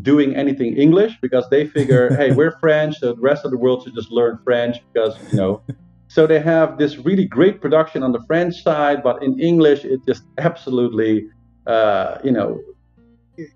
doing 0.00 0.34
anything 0.34 0.76
English 0.76 1.18
because 1.20 1.48
they 1.50 1.66
figure, 1.66 2.14
hey, 2.16 2.32
we're 2.32 2.58
French, 2.60 2.98
so 2.98 3.12
the 3.12 3.20
rest 3.20 3.44
of 3.44 3.50
the 3.50 3.58
world 3.58 3.84
should 3.84 3.94
just 3.94 4.10
learn 4.10 4.38
French 4.44 4.78
because 4.92 5.16
you 5.30 5.36
know. 5.36 5.62
so 6.08 6.26
they 6.26 6.40
have 6.40 6.78
this 6.78 6.96
really 6.98 7.26
great 7.26 7.60
production 7.60 8.02
on 8.02 8.12
the 8.12 8.22
French 8.26 8.62
side, 8.62 9.02
but 9.02 9.22
in 9.22 9.38
English 9.38 9.84
it 9.84 10.00
just 10.06 10.24
absolutely, 10.38 11.28
uh, 11.66 12.18
you 12.24 12.32
know, 12.32 12.60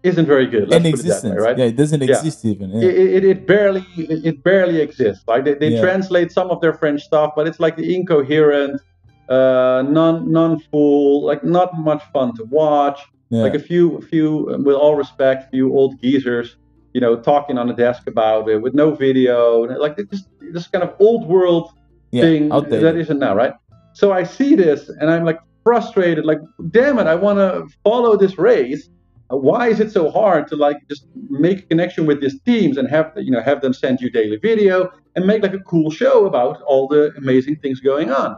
isn't 0.03 0.27
very 0.27 0.47
good. 0.47 0.69
Let's 0.69 0.91
put 0.91 1.01
it 1.01 1.23
that 1.23 1.25
way, 1.25 1.37
right? 1.37 1.59
Yeah, 1.59 1.67
it 1.67 1.77
doesn't 1.77 2.03
exist 2.03 2.45
even. 2.45 2.71
Yeah. 2.71 2.89
It, 2.89 2.97
it, 2.99 3.25
it, 3.25 3.47
barely 3.47 3.87
it 3.97 4.43
barely 4.43 4.81
exists. 4.81 5.25
Like 5.27 5.45
they, 5.45 5.55
they 5.55 5.69
yeah. 5.69 5.81
translate 5.81 6.33
some 6.33 6.51
of 6.51 6.61
their 6.61 6.75
French 6.75 7.03
stuff, 7.03 7.33
but 7.37 7.47
it's 7.47 7.61
like 7.61 7.77
the 7.77 7.95
incoherent, 7.95 8.81
uh, 9.29 9.85
non 9.87 10.31
non 10.31 10.61
full, 10.61 11.25
like 11.25 11.45
not 11.45 11.79
much 11.79 12.03
fun 12.13 12.35
to 12.37 12.45
watch. 12.45 13.01
Yeah. 13.31 13.43
Like 13.43 13.55
a 13.55 13.59
few, 13.59 13.97
a 13.97 14.03
few, 14.03 14.55
um, 14.55 14.65
with 14.65 14.77
all 14.77 14.95
respect, 14.95 15.51
few 15.51 15.73
old 15.73 16.01
geezers, 16.01 16.57
you 16.95 17.01
know, 17.01 17.17
talking 17.17 17.59
on 17.59 17.67
the 17.67 17.75
desk 17.75 18.07
about 18.07 18.49
it 18.49 18.63
with 18.63 18.75
no 18.75 18.95
video, 18.95 19.63
like 19.63 19.97
this, 19.97 20.25
this 20.53 20.69
kind 20.69 20.85
of 20.85 20.95
old 21.01 21.27
world 21.27 21.73
yeah, 22.13 22.23
thing 22.23 22.53
outdated. 22.53 22.83
that 22.83 22.97
isn't 22.97 23.19
now, 23.19 23.35
right? 23.35 23.53
So 23.95 24.13
I 24.13 24.23
see 24.23 24.55
this 24.55 24.89
and 24.89 25.11
I'm 25.11 25.25
like 25.25 25.41
frustrated, 25.65 26.25
like, 26.25 26.39
damn 26.71 26.99
it, 26.99 27.07
I 27.07 27.17
want 27.17 27.39
to 27.39 27.67
follow 27.83 28.17
this 28.17 28.39
race. 28.39 28.89
Uh, 29.33 29.37
why 29.37 29.69
is 29.69 29.81
it 29.81 29.91
so 29.91 30.09
hard 30.09 30.47
to 30.47 30.55
like 30.55 30.77
just 30.89 31.07
make 31.29 31.59
a 31.59 31.63
connection 31.63 32.07
with 32.07 32.21
these 32.21 32.41
teams 32.43 32.77
and 32.77 32.89
have 32.89 33.13
you 33.17 33.33
know 33.33 33.43
have 33.43 33.61
them 33.61 33.73
send 33.73 34.01
you 34.01 34.09
daily 34.09 34.37
video 34.37 34.89
and 35.17 35.27
make 35.27 35.43
like 35.43 35.53
a 35.53 35.59
cool 35.59 35.91
show 35.91 36.27
about 36.27 36.63
all 36.63 36.87
the 36.87 37.13
amazing 37.17 37.57
things 37.57 37.81
going 37.81 38.13
on? 38.13 38.37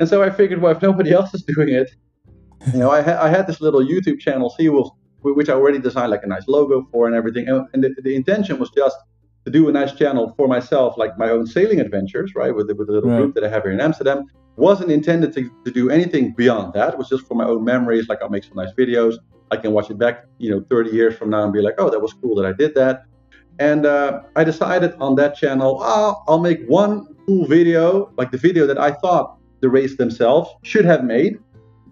And 0.00 0.08
so 0.08 0.24
I 0.24 0.30
figured, 0.30 0.60
well, 0.60 0.72
if 0.72 0.82
nobody 0.82 1.12
else 1.18 1.32
is 1.32 1.42
doing 1.42 1.68
it, 1.68 1.94
you 2.72 2.78
know, 2.78 2.90
I, 2.90 3.02
ha- 3.02 3.18
I 3.20 3.28
had 3.28 3.46
this 3.46 3.60
little 3.60 3.80
YouTube 3.80 4.20
channel, 4.20 4.54
Seawolf, 4.58 4.90
which 5.22 5.48
I 5.48 5.54
already 5.54 5.78
designed 5.78 6.10
like 6.10 6.22
a 6.22 6.26
nice 6.26 6.46
logo 6.48 6.86
for 6.90 7.06
and 7.06 7.14
everything. 7.14 7.48
And, 7.48 7.66
and 7.72 7.82
the, 7.84 7.94
the, 8.02 8.14
intention 8.14 8.58
was 8.58 8.70
just 8.70 8.96
to 9.44 9.50
do 9.50 9.68
a 9.68 9.72
nice 9.72 9.92
channel 9.92 10.34
for 10.36 10.48
myself, 10.48 10.96
like 10.96 11.16
my 11.18 11.30
own 11.30 11.46
sailing 11.46 11.80
adventures, 11.80 12.32
right, 12.34 12.54
with 12.54 12.68
the, 12.68 12.74
with 12.74 12.88
the 12.88 12.92
little 12.92 13.10
right. 13.10 13.18
group 13.18 13.34
that 13.34 13.44
I 13.44 13.48
have 13.48 13.62
here 13.62 13.72
in 13.72 13.80
Amsterdam. 13.80 14.26
Wasn't 14.56 14.90
intended 14.90 15.32
to, 15.34 15.50
to 15.64 15.70
do 15.70 15.90
anything 15.90 16.32
beyond 16.32 16.72
that. 16.74 16.94
It 16.94 16.98
was 16.98 17.08
just 17.08 17.26
for 17.26 17.34
my 17.34 17.44
own 17.44 17.64
memories. 17.64 18.08
Like 18.08 18.22
I'll 18.22 18.30
make 18.30 18.44
some 18.44 18.56
nice 18.56 18.72
videos. 18.72 19.16
I 19.50 19.56
can 19.56 19.72
watch 19.72 19.90
it 19.90 19.98
back, 19.98 20.24
you 20.38 20.50
know, 20.50 20.64
30 20.70 20.90
years 20.90 21.16
from 21.16 21.30
now 21.30 21.44
and 21.44 21.52
be 21.52 21.60
like, 21.60 21.74
oh, 21.78 21.90
that 21.90 22.00
was 22.00 22.12
cool 22.14 22.34
that 22.36 22.46
I 22.46 22.52
did 22.52 22.74
that. 22.74 23.04
And 23.58 23.86
uh, 23.86 24.22
I 24.34 24.44
decided 24.44 24.94
on 25.00 25.14
that 25.16 25.36
channel, 25.36 25.78
oh, 25.80 26.22
I'll 26.26 26.40
make 26.40 26.66
one 26.66 27.06
cool 27.26 27.46
video, 27.46 28.12
like 28.16 28.30
the 28.30 28.38
video 28.38 28.66
that 28.66 28.78
I 28.78 28.92
thought 28.92 29.38
the 29.60 29.70
race 29.70 29.96
themselves 29.96 30.50
should 30.62 30.84
have 30.84 31.04
made 31.04 31.38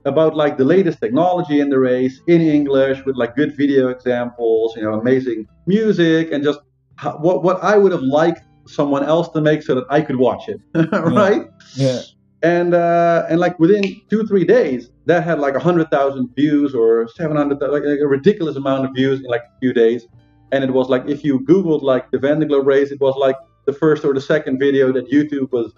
about 0.04 0.36
like 0.36 0.56
the 0.56 0.64
latest 0.64 1.00
technology 1.00 1.60
in 1.60 1.70
the 1.70 1.78
race 1.78 2.20
in 2.26 2.40
English 2.40 3.04
with 3.04 3.16
like 3.16 3.34
good 3.36 3.56
video 3.56 3.88
examples, 3.88 4.76
you 4.76 4.82
know, 4.82 4.94
amazing 4.94 5.46
music, 5.66 6.30
and 6.30 6.44
just 6.44 6.60
how, 6.96 7.16
what 7.18 7.42
what 7.42 7.62
I 7.62 7.78
would 7.78 7.92
have 7.92 8.02
liked 8.02 8.42
someone 8.66 9.04
else 9.04 9.28
to 9.30 9.40
make 9.40 9.62
so 9.62 9.74
that 9.74 9.84
I 9.90 10.00
could 10.00 10.16
watch 10.16 10.48
it, 10.48 10.60
right? 10.92 11.46
Yeah. 11.76 11.94
yeah. 11.94 12.00
And 12.42 12.74
uh, 12.74 13.24
and 13.30 13.40
like 13.40 13.58
within 13.58 13.82
two 14.10 14.26
three 14.26 14.44
days, 14.44 14.90
that 15.06 15.24
had 15.24 15.40
like 15.40 15.54
a 15.54 15.60
hundred 15.60 15.90
thousand 15.90 16.34
views 16.36 16.74
or 16.74 17.08
seven 17.08 17.36
hundred, 17.36 17.60
like 17.60 17.84
a 17.84 18.06
ridiculous 18.06 18.56
amount 18.56 18.84
of 18.84 18.94
views 18.94 19.20
in 19.20 19.26
like 19.26 19.42
a 19.42 19.58
few 19.60 19.72
days. 19.72 20.06
And 20.52 20.62
it 20.62 20.70
was 20.70 20.88
like 20.90 21.08
if 21.08 21.24
you 21.24 21.40
Googled 21.40 21.82
like 21.82 22.10
the 22.10 22.18
Vendée 22.18 22.46
Globe 22.46 22.66
race, 22.66 22.90
it 22.90 23.00
was 23.00 23.16
like 23.16 23.36
the 23.64 23.72
first 23.72 24.04
or 24.04 24.12
the 24.12 24.20
second 24.20 24.58
video 24.58 24.92
that 24.92 25.10
YouTube 25.10 25.50
was 25.52 25.72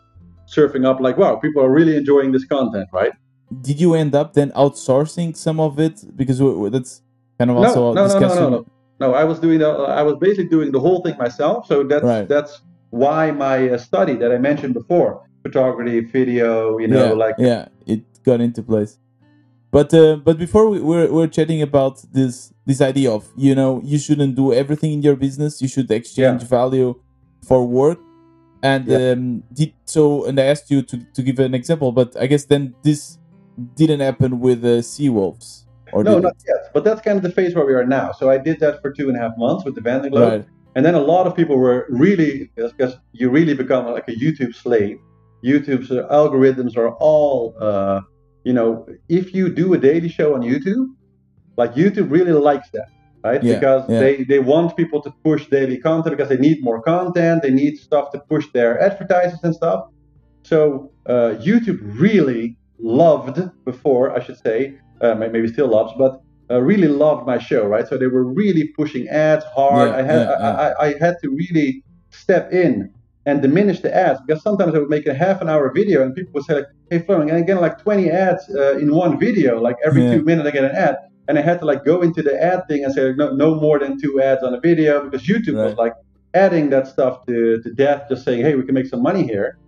surfing 0.53 0.85
up. 0.85 0.99
Like 1.01 1.17
wow, 1.17 1.37
people 1.37 1.63
are 1.63 1.71
really 1.71 1.97
enjoying 1.97 2.33
this 2.33 2.45
content, 2.45 2.89
right? 2.93 3.13
Did 3.61 3.81
you 3.81 3.95
end 3.95 4.15
up 4.15 4.35
then 4.35 4.51
outsourcing 4.53 5.37
some 5.37 5.61
of 5.61 5.79
it 5.79 6.05
because 6.17 6.39
that's 6.73 7.03
kind 7.39 7.51
of 7.51 7.57
also 7.57 7.93
no, 7.93 8.07
no, 8.07 8.19
no, 8.19 8.29
no, 8.29 8.35
no, 8.35 8.49
no. 8.49 8.67
no. 9.01 9.15
I 9.15 9.25
was 9.25 9.39
doing 9.39 9.61
the, 9.61 9.69
I 9.69 10.03
was 10.03 10.17
basically 10.17 10.49
doing 10.49 10.73
the 10.73 10.81
whole 10.81 11.03
thing 11.03 11.17
myself. 11.17 11.67
So 11.67 11.85
that's 11.85 12.05
right. 12.05 12.29
that's 12.29 12.63
why 12.91 13.31
my 13.31 13.71
uh, 13.71 13.79
study 13.79 14.15
that 14.17 14.33
I 14.33 14.39
mentioned 14.39 14.75
before, 14.75 15.23
photography, 15.43 16.01
video, 16.01 16.79
you 16.79 16.89
know, 16.89 17.07
yeah, 17.07 17.13
like 17.13 17.35
yeah, 17.39 17.69
it 17.87 18.03
got 18.25 18.41
into 18.41 18.63
place. 18.63 18.99
But 19.71 19.93
uh, 19.95 20.17
but 20.17 20.39
before 20.39 20.69
we, 20.69 20.81
we're 20.81 21.11
we're 21.13 21.29
chatting 21.29 21.63
about 21.63 22.03
this 22.13 22.53
this 22.65 22.81
idea 22.81 23.13
of 23.13 23.29
you 23.37 23.55
know 23.55 23.81
you 23.85 23.99
shouldn't 23.99 24.35
do 24.35 24.53
everything 24.53 24.93
in 24.93 25.03
your 25.03 25.17
business. 25.17 25.63
You 25.63 25.69
should 25.69 25.91
exchange 25.91 26.43
yeah. 26.43 26.49
value 26.49 27.01
for 27.47 27.67
work. 27.67 28.01
And 28.63 28.87
yeah. 28.87 29.13
um, 29.13 29.43
did 29.53 29.75
so. 29.85 30.25
And 30.25 30.41
I 30.41 30.45
asked 30.45 30.71
you 30.71 30.83
to 30.83 30.97
to 31.15 31.23
give 31.23 31.39
an 31.39 31.55
example, 31.55 31.93
but 31.93 32.17
I 32.17 32.27
guess 32.27 32.47
then 32.47 32.75
this 32.83 33.19
didn't 33.75 34.01
happen 34.01 34.41
with 34.41 34.63
the 34.63 34.79
Seawolves. 34.79 35.65
Or 35.93 36.03
no, 36.03 36.19
not 36.19 36.35
it? 36.37 36.45
yet. 36.49 36.71
But 36.75 36.85
that's 36.85 37.01
kind 37.01 37.17
of 37.17 37.23
the 37.23 37.31
phase 37.31 37.55
where 37.55 37.65
we 37.65 37.75
are 37.75 37.87
now. 37.87 38.13
So 38.13 38.29
I 38.31 38.39
did 38.39 38.61
that 38.61 38.83
for 38.83 38.93
two 38.93 39.09
and 39.09 39.17
a 39.17 39.21
half 39.21 39.33
months 39.39 39.65
with 39.65 39.75
the 39.75 39.81
Vendée 39.81 40.11
Globe. 40.11 40.33
Right. 40.33 40.47
And 40.75 40.85
then 40.85 40.95
a 40.95 41.01
lot 41.01 41.27
of 41.27 41.35
people 41.35 41.57
were 41.57 41.87
really, 41.89 42.51
because 42.55 42.97
you 43.13 43.31
really 43.31 43.55
become 43.55 43.87
like 43.87 44.09
a 44.09 44.13
YouTube 44.13 44.55
slave. 44.55 44.99
YouTube's 45.43 45.91
algorithms 45.91 46.77
are 46.77 46.91
all, 46.97 47.55
uh, 47.61 48.01
you 48.45 48.53
know, 48.53 48.87
if 49.09 49.35
you 49.35 49.49
do 49.49 49.73
a 49.75 49.79
daily 49.79 50.09
show 50.09 50.35
on 50.35 50.43
YouTube, 50.43 50.87
like 51.57 51.75
YouTube 51.75 52.11
really 52.11 52.33
likes 52.33 52.69
that, 52.71 52.89
right? 53.25 53.43
Yeah, 53.43 53.55
because 53.55 53.89
yeah. 53.89 54.01
they 54.01 54.25
they 54.25 54.39
want 54.39 54.77
people 54.77 55.01
to 55.03 55.11
push 55.25 55.47
daily 55.47 55.79
content 55.79 56.17
because 56.17 56.29
they 56.29 56.37
need 56.37 56.63
more 56.63 56.83
content, 56.83 57.43
they 57.43 57.51
need 57.51 57.79
stuff 57.79 58.11
to 58.13 58.19
push 58.19 58.47
their 58.53 58.79
advertisers 58.81 59.41
and 59.43 59.55
stuff. 59.55 59.87
So 60.43 60.93
uh, 61.07 61.37
YouTube 61.41 61.81
really 61.99 62.59
loved 62.79 63.41
before, 63.65 64.15
I 64.17 64.23
should 64.23 64.39
say, 64.39 64.79
uh, 65.01 65.15
maybe 65.15 65.49
still 65.49 65.69
loves, 65.69 65.93
but 65.99 66.21
uh, 66.51 66.61
really 66.61 66.89
loved 66.89 67.27
my 67.27 67.39
show, 67.39 67.67
right? 67.67 67.87
So 67.89 67.99
they 67.99 68.07
were 68.07 68.25
really 68.25 68.69
pushing 68.69 69.09
ads 69.09 69.45
hard. 69.55 69.91
Yeah, 69.91 69.97
I 69.97 70.03
had 70.03 70.29
yeah, 70.29 70.37
yeah. 70.39 70.75
I, 70.79 70.87
I, 70.87 70.99
had 70.99 71.17
to 71.23 71.31
really 71.31 71.83
step 72.11 72.53
in 72.53 72.93
and 73.27 73.43
diminish 73.43 73.81
the 73.81 73.95
ads 73.95 74.21
because 74.25 74.43
sometimes 74.43 74.75
I 74.75 74.79
would 74.79 74.89
make 74.89 75.07
a 75.07 75.15
half 75.15 75.41
an 75.41 75.49
hour 75.49 75.73
video 75.73 76.03
and 76.03 76.15
people 76.15 76.33
would 76.35 76.45
say 76.45 76.55
like, 76.55 76.67
"Hey, 76.91 77.01
Florian," 77.01 77.29
and 77.31 77.39
I 77.39 77.43
get 77.43 77.61
like 77.61 77.83
20 77.83 78.11
ads 78.11 78.49
uh, 78.55 78.79
in 78.79 78.95
one 78.95 79.19
video, 79.19 79.61
like 79.61 79.77
every 79.85 80.03
two 80.03 80.23
minutes 80.23 80.47
I 80.49 80.53
get 80.53 80.65
an 80.65 80.71
ad, 80.71 80.97
and 81.27 81.39
I 81.39 81.43
had 81.43 81.59
to 81.61 81.65
like 81.65 81.85
go 81.85 82.03
into 82.03 82.23
the 82.23 82.41
ad 82.41 82.69
thing 82.69 82.85
and 82.85 82.95
say 82.95 83.09
like, 83.09 83.17
no, 83.17 83.35
no 83.35 83.57
more 83.57 83.81
than 83.81 84.01
two 84.01 84.21
ads 84.23 84.45
on 84.45 84.55
a 84.55 84.61
video 84.61 85.05
because 85.05 85.27
YouTube 85.27 85.57
right. 85.57 85.67
was 85.67 85.75
like 85.75 85.95
adding 86.35 86.71
that 86.71 86.87
stuff 86.87 87.27
to 87.27 87.61
to 87.63 87.71
death, 87.75 88.09
just 88.09 88.25
saying, 88.25 88.43
"Hey, 88.43 88.55
we 88.55 88.63
can 88.63 88.75
make 88.75 88.87
some 88.87 89.03
money 89.03 89.25
here." 89.25 89.59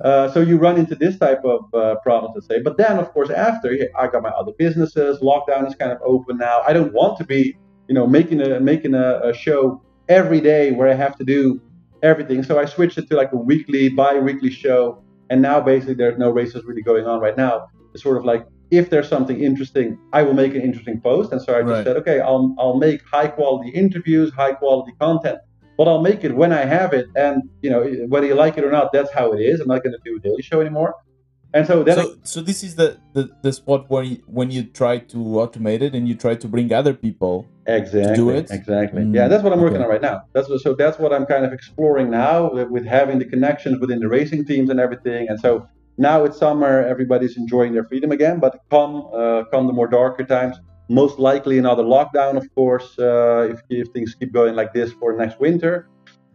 Uh, 0.00 0.30
so 0.30 0.40
you 0.40 0.56
run 0.56 0.78
into 0.78 0.94
this 0.94 1.18
type 1.18 1.44
of 1.44 1.72
uh, 1.74 1.96
problems, 2.02 2.34
let's 2.34 2.46
say. 2.46 2.60
But 2.62 2.76
then, 2.76 2.98
of 2.98 3.12
course, 3.12 3.30
after 3.30 3.76
I 3.98 4.06
got 4.06 4.22
my 4.22 4.30
other 4.30 4.52
businesses, 4.56 5.18
lockdown 5.20 5.66
is 5.66 5.74
kind 5.74 5.90
of 5.90 5.98
open 6.04 6.38
now. 6.38 6.62
I 6.66 6.72
don't 6.72 6.92
want 6.92 7.18
to 7.18 7.24
be, 7.24 7.56
you 7.88 7.94
know, 7.94 8.06
making 8.06 8.40
a 8.40 8.60
making 8.60 8.94
a, 8.94 9.20
a 9.24 9.34
show 9.34 9.82
every 10.08 10.40
day 10.40 10.70
where 10.70 10.88
I 10.88 10.94
have 10.94 11.16
to 11.18 11.24
do 11.24 11.60
everything. 12.02 12.42
So 12.42 12.60
I 12.60 12.64
switched 12.64 12.96
it 12.98 13.08
to 13.10 13.16
like 13.16 13.32
a 13.32 13.36
weekly, 13.36 13.88
bi-weekly 13.88 14.50
show. 14.50 15.02
And 15.30 15.42
now 15.42 15.60
basically 15.60 15.94
there's 15.94 16.18
no 16.18 16.30
races 16.30 16.64
really 16.64 16.82
going 16.82 17.06
on 17.06 17.20
right 17.20 17.36
now. 17.36 17.68
It's 17.92 18.02
sort 18.02 18.16
of 18.16 18.24
like 18.24 18.46
if 18.70 18.90
there's 18.90 19.08
something 19.08 19.42
interesting, 19.42 19.98
I 20.12 20.22
will 20.22 20.34
make 20.34 20.54
an 20.54 20.60
interesting 20.62 21.00
post. 21.00 21.32
And 21.32 21.42
so 21.42 21.56
I 21.56 21.62
just 21.62 21.70
right. 21.70 21.84
said, 21.84 21.96
okay, 21.96 22.20
I'll 22.20 22.54
I'll 22.58 22.78
make 22.78 23.02
high 23.04 23.28
quality 23.28 23.70
interviews, 23.70 24.32
high 24.32 24.52
quality 24.52 24.92
content 25.00 25.38
but 25.78 25.88
I'll 25.88 26.02
make 26.02 26.24
it 26.24 26.34
when 26.34 26.52
I 26.52 26.64
have 26.66 26.92
it, 26.92 27.06
and 27.16 27.48
you 27.62 27.70
know 27.70 27.80
whether 28.12 28.26
you 28.26 28.34
like 28.34 28.58
it 28.58 28.64
or 28.64 28.72
not, 28.78 28.92
that's 28.92 29.12
how 29.18 29.32
it 29.32 29.40
is. 29.40 29.60
I'm 29.60 29.68
not 29.68 29.82
going 29.84 29.96
to 29.98 30.02
do 30.04 30.16
a 30.16 30.20
daily 30.20 30.42
show 30.42 30.60
anymore. 30.60 30.94
And 31.54 31.66
so 31.66 31.82
then, 31.82 31.96
so, 31.96 32.14
so 32.24 32.40
this 32.42 32.62
is 32.62 32.74
the, 32.74 32.98
the 33.14 33.30
the 33.42 33.52
spot 33.54 33.88
where 33.88 34.02
you, 34.02 34.18
when 34.26 34.50
you 34.50 34.64
try 34.64 34.98
to 34.98 35.16
automate 35.16 35.80
it 35.80 35.94
and 35.94 36.06
you 36.06 36.14
try 36.14 36.34
to 36.34 36.46
bring 36.46 36.72
other 36.74 36.92
people 36.92 37.46
exactly 37.66 38.02
to 38.02 38.14
do 38.14 38.28
it. 38.30 38.50
Exactly. 38.50 39.02
Mm, 39.02 39.14
yeah, 39.14 39.28
that's 39.28 39.42
what 39.42 39.54
I'm 39.54 39.60
working 39.60 39.78
okay. 39.78 39.84
on 39.84 39.90
right 39.90 40.02
now. 40.02 40.24
That's 40.34 40.48
what, 40.50 40.60
so 40.60 40.74
that's 40.74 40.98
what 40.98 41.10
I'm 41.10 41.24
kind 41.24 41.46
of 41.46 41.54
exploring 41.54 42.10
now 42.10 42.52
with, 42.52 42.68
with 42.68 42.84
having 42.84 43.18
the 43.18 43.24
connections 43.24 43.80
within 43.80 43.98
the 44.00 44.08
racing 44.08 44.44
teams 44.44 44.68
and 44.68 44.78
everything. 44.78 45.28
And 45.30 45.40
so 45.40 45.66
now 45.96 46.24
it's 46.24 46.36
summer, 46.36 46.86
everybody's 46.86 47.38
enjoying 47.38 47.72
their 47.72 47.84
freedom 47.84 48.10
again. 48.12 48.40
But 48.40 48.60
come 48.68 49.08
uh, 49.14 49.44
come 49.50 49.66
the 49.66 49.72
more 49.72 49.88
darker 49.88 50.24
times, 50.24 50.56
most 50.88 51.18
likely 51.18 51.58
another 51.58 51.82
lockdown, 51.82 52.36
of 52.36 52.52
course, 52.54 52.98
uh, 52.98 53.48
if, 53.50 53.60
if 53.68 53.88
things 53.88 54.14
keep 54.14 54.32
going 54.32 54.54
like 54.54 54.72
this 54.72 54.92
for 54.92 55.16
next 55.16 55.38
winter. 55.38 55.88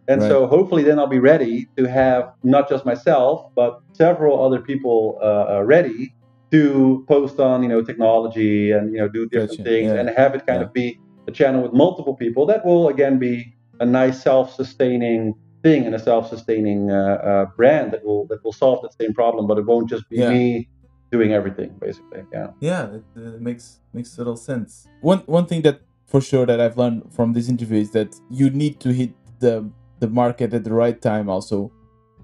And 0.07 0.21
right. 0.21 0.27
so 0.27 0.47
hopefully 0.47 0.83
then 0.83 0.99
I'll 0.99 1.07
be 1.07 1.19
ready 1.19 1.67
to 1.77 1.85
have 1.85 2.33
not 2.43 2.69
just 2.69 2.85
myself, 2.85 3.49
but 3.55 3.81
several 3.93 4.43
other 4.45 4.59
people 4.59 5.17
uh, 5.21 5.57
uh 5.57 5.63
ready 5.63 6.13
to 6.51 7.03
post 7.07 7.39
on, 7.39 7.63
you 7.63 7.69
know, 7.69 7.81
technology 7.81 8.71
and, 8.71 8.93
you 8.93 8.99
know, 8.99 9.07
do 9.07 9.27
different 9.27 9.51
gotcha. 9.51 9.63
things 9.63 9.87
yeah. 9.91 9.99
and 9.99 10.09
have 10.09 10.35
it 10.35 10.45
kind 10.45 10.59
yeah. 10.61 10.67
of 10.67 10.73
be 10.73 10.99
a 11.27 11.31
channel 11.31 11.63
with 11.63 11.73
multiple 11.73 12.15
people 12.15 12.45
that 12.45 12.65
will 12.65 12.89
again 12.89 13.17
be 13.17 13.55
a 13.79 13.85
nice 13.85 14.21
self-sustaining 14.21 15.33
thing 15.63 15.85
and 15.85 15.95
a 15.95 15.99
self-sustaining 15.99 16.91
uh, 16.91 16.95
uh, 16.95 17.45
brand 17.57 17.91
that 17.93 18.05
will 18.05 18.27
that 18.27 18.43
will 18.43 18.53
solve 18.53 18.81
that 18.83 18.93
same 18.99 19.13
problem, 19.13 19.47
but 19.47 19.57
it 19.57 19.65
won't 19.65 19.89
just 19.89 20.07
be 20.09 20.17
yeah. 20.17 20.29
me 20.29 20.69
doing 21.15 21.31
everything 21.39 21.69
basically. 21.79 22.21
Yeah. 22.37 22.49
Yeah, 22.69 22.97
it, 22.97 23.05
uh, 23.15 23.37
makes 23.47 23.65
makes 23.93 24.09
total 24.15 24.37
sense. 24.49 24.71
One 25.01 25.21
one 25.37 25.45
thing 25.45 25.61
that 25.67 25.77
for 26.11 26.21
sure 26.21 26.45
that 26.51 26.59
I've 26.63 26.77
learned 26.81 26.99
from 27.17 27.33
this 27.37 27.47
interview 27.53 27.79
is 27.85 27.91
that 27.91 28.11
you 28.39 28.49
need 28.49 28.79
to 28.85 28.89
hit 28.99 29.11
the 29.39 29.55
the 29.99 30.09
market 30.21 30.49
at 30.57 30.63
the 30.67 30.73
right 30.83 30.99
time 31.11 31.27
also. 31.35 31.71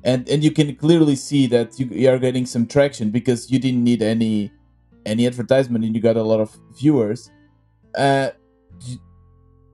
And 0.04 0.22
and 0.32 0.44
you 0.44 0.52
can 0.60 0.76
clearly 0.76 1.16
see 1.16 1.44
that 1.56 1.80
you, 1.80 1.86
you 2.02 2.10
are 2.10 2.20
getting 2.28 2.46
some 2.46 2.66
traction 2.66 3.12
because 3.20 3.52
you 3.52 3.60
didn't 3.66 3.84
need 3.84 4.02
any 4.02 4.52
any 5.06 5.28
advertisement 5.32 5.86
and 5.86 5.96
you 5.96 6.02
got 6.02 6.18
a 6.18 6.24
lot 6.24 6.40
of 6.40 6.50
viewers. 6.80 7.32
Uh, 7.96 8.30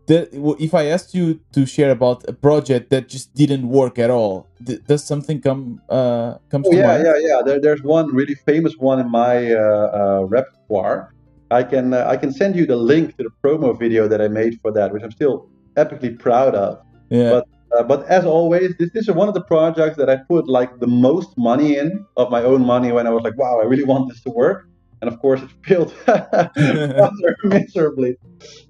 the, 0.08 0.56
if 0.60 0.74
I 0.74 0.86
asked 0.86 1.14
you 1.16 1.40
to 1.54 1.66
share 1.66 1.92
about 1.92 2.28
a 2.28 2.34
project 2.34 2.90
that 2.92 3.10
just 3.10 3.34
didn't 3.34 3.68
work 3.68 3.98
at 3.98 4.10
all, 4.10 4.48
does 4.88 5.04
something 5.04 5.42
come 5.42 5.82
uh, 5.90 6.36
come 6.50 6.64
oh, 6.66 6.72
to 6.72 6.78
yeah, 6.78 6.88
mind? 6.88 7.04
Yeah, 7.06 7.18
yeah, 7.20 7.42
there, 7.46 7.60
there's 7.60 7.82
one 7.82 8.14
really 8.14 8.36
famous 8.36 8.74
one 8.78 9.00
in 9.00 9.10
my 9.10 9.54
uh, 9.54 9.60
uh, 9.60 10.26
repertoire. 10.28 11.14
I 11.52 11.64
can 11.64 11.94
uh, 11.94 12.06
I 12.08 12.18
can 12.18 12.32
send 12.32 12.56
you 12.56 12.66
the 12.66 12.76
link 12.76 13.18
to 13.18 13.24
the 13.24 13.30
promo 13.44 13.78
video 13.78 14.08
that 14.08 14.22
I 14.22 14.28
made 14.28 14.60
for 14.62 14.72
that, 14.74 14.94
which 14.94 15.04
I'm 15.04 15.12
still 15.12 15.50
epically 15.76 16.18
proud 16.18 16.56
of. 16.56 16.82
Yeah. 17.10 17.30
But 17.32 17.48
uh, 17.78 17.84
but 17.84 18.06
as 18.08 18.26
always, 18.26 18.76
this, 18.78 18.92
this 18.92 19.08
is 19.08 19.16
one 19.16 19.28
of 19.28 19.34
the 19.34 19.44
projects 19.44 19.98
that 19.98 20.10
I 20.10 20.18
put 20.18 20.48
like 20.48 20.80
the 20.80 20.88
most 20.88 21.38
money 21.38 21.78
in 21.78 22.06
of 22.16 22.30
my 22.30 22.42
own 22.42 22.66
money 22.66 22.92
when 22.92 23.08
I 23.08 23.10
was 23.10 23.24
like, 23.24 23.38
wow, 23.38 23.60
I 23.60 23.66
really 23.66 23.84
want 23.84 24.10
this 24.10 24.22
to 24.22 24.30
work 24.30 24.68
and 25.06 25.14
of 25.14 25.20
course 25.20 25.42
it 25.44 25.52
failed 25.66 25.94
miserably. 27.44 28.18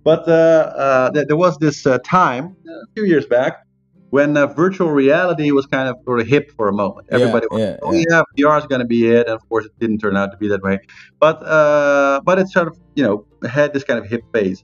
But 0.04 0.28
uh, 0.28 0.32
uh, 0.32 1.10
there 1.12 1.38
was 1.38 1.58
this 1.58 1.86
uh, 1.86 2.00
time 2.04 2.56
a 2.68 2.94
few 2.94 3.06
years 3.06 3.26
back 3.26 3.66
when 4.10 4.38
uh, 4.38 4.48
virtual 4.48 4.92
reality 4.92 5.52
was 5.52 5.66
kind 5.66 5.90
of 5.90 5.96
sort 6.06 6.20
of 6.20 6.28
hip 6.28 6.52
for 6.56 6.68
a 6.68 6.74
moment. 6.74 7.08
Everybody 7.12 7.48
yeah, 7.52 7.58
was, 7.58 7.62
yeah, 7.62 7.78
oh 7.82 7.94
yeah, 7.94 8.04
yeah 8.38 8.46
VR 8.48 8.60
is 8.60 8.68
going 8.68 8.80
to 8.80 8.86
be 8.86 9.08
it, 9.08 9.28
and 9.28 9.36
of 9.36 9.48
course 9.50 9.66
it 9.66 9.78
didn't 9.80 10.00
turn 10.00 10.16
out 10.16 10.32
to 10.32 10.38
be 10.38 10.48
that 10.48 10.62
way. 10.62 10.80
But 11.20 11.42
uh, 11.44 12.22
but 12.24 12.40
it 12.40 12.50
sort 12.50 12.68
of 12.68 12.78
you 12.96 13.04
know 13.04 13.26
had 13.48 13.74
this 13.74 13.84
kind 13.84 14.00
of 14.00 14.06
hip 14.08 14.22
phase, 14.34 14.64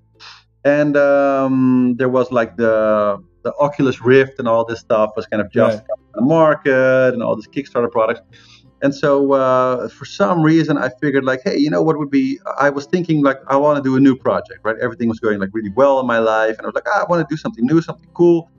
and 0.64 0.96
um, 0.98 1.96
there 1.98 2.10
was 2.10 2.32
like 2.32 2.58
the 2.58 3.24
the 3.44 3.54
Oculus 3.60 4.02
Rift 4.02 4.38
and 4.40 4.48
all 4.48 4.66
this 4.66 4.80
stuff 4.80 5.12
was 5.16 5.26
kind 5.26 5.42
of 5.42 5.52
just 5.52 5.80
right. 5.80 5.88
on 5.90 6.00
the 6.14 6.22
market 6.22 7.14
and 7.14 7.24
all 7.24 7.36
these 7.36 7.48
Kickstarter 7.48 7.92
products. 7.92 8.22
And 8.82 8.96
so 8.96 9.34
uh, 9.34 9.90
for 9.90 10.06
some 10.06 10.42
reason, 10.42 10.78
I 10.78 10.90
figured 11.02 11.24
like, 11.24 11.42
hey, 11.44 11.58
you 11.58 11.70
know 11.70 11.84
what 11.84 11.98
would 12.00 12.10
be? 12.10 12.40
I 12.58 12.70
was 12.70 12.86
thinking 12.86 13.22
like, 13.22 13.38
I 13.48 13.56
want 13.56 13.78
to 13.78 13.84
do 13.84 13.96
a 13.96 14.00
new 14.00 14.16
project, 14.16 14.62
right? 14.64 14.76
Everything 14.82 15.08
was 15.08 15.20
going 15.20 15.40
like 15.40 15.50
really 15.54 15.70
well 15.76 16.00
in 16.00 16.08
my 16.08 16.20
life, 16.20 16.58
and 16.58 16.62
I 16.62 16.68
was 16.68 16.76
like, 16.76 16.88
ah, 16.88 17.02
I 17.02 17.06
want 17.10 17.28
to 17.28 17.34
do 17.34 17.38
something 17.38 17.66
new, 17.66 17.82
something 17.82 18.10
cool. 18.14 18.50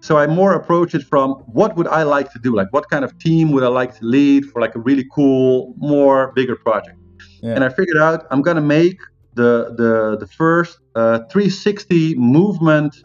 So 0.00 0.18
I 0.18 0.26
more 0.26 0.54
approach 0.54 0.94
it 0.94 1.04
from 1.04 1.34
what 1.46 1.76
would 1.76 1.86
I 1.86 2.02
like 2.02 2.30
to 2.32 2.38
do? 2.38 2.54
Like, 2.54 2.72
what 2.72 2.90
kind 2.90 3.04
of 3.04 3.16
team 3.18 3.52
would 3.52 3.62
I 3.62 3.68
like 3.68 3.96
to 3.98 4.04
lead 4.04 4.46
for 4.46 4.60
like 4.60 4.74
a 4.74 4.80
really 4.80 5.06
cool, 5.14 5.74
more 5.78 6.32
bigger 6.34 6.56
project? 6.56 6.98
Yeah. 7.40 7.54
And 7.54 7.64
I 7.64 7.68
figured 7.68 7.98
out 7.98 8.26
I'm 8.30 8.42
gonna 8.42 8.60
make 8.60 8.98
the 9.34 9.74
the 9.76 10.16
the 10.18 10.26
first 10.26 10.80
uh, 10.94 11.20
360 11.30 12.16
movement 12.16 12.96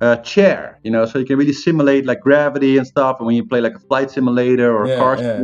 uh, 0.00 0.16
chair, 0.16 0.78
you 0.82 0.90
know, 0.90 1.06
so 1.06 1.18
you 1.18 1.24
can 1.24 1.38
really 1.38 1.52
simulate 1.52 2.04
like 2.06 2.20
gravity 2.20 2.76
and 2.76 2.86
stuff. 2.86 3.16
And 3.18 3.26
when 3.26 3.36
you 3.36 3.46
play 3.46 3.60
like 3.60 3.74
a 3.74 3.80
flight 3.80 4.10
simulator 4.10 4.76
or 4.76 4.86
yeah, 4.86 4.94
a 4.94 4.98
car 4.98 5.16
yeah. 5.20 5.40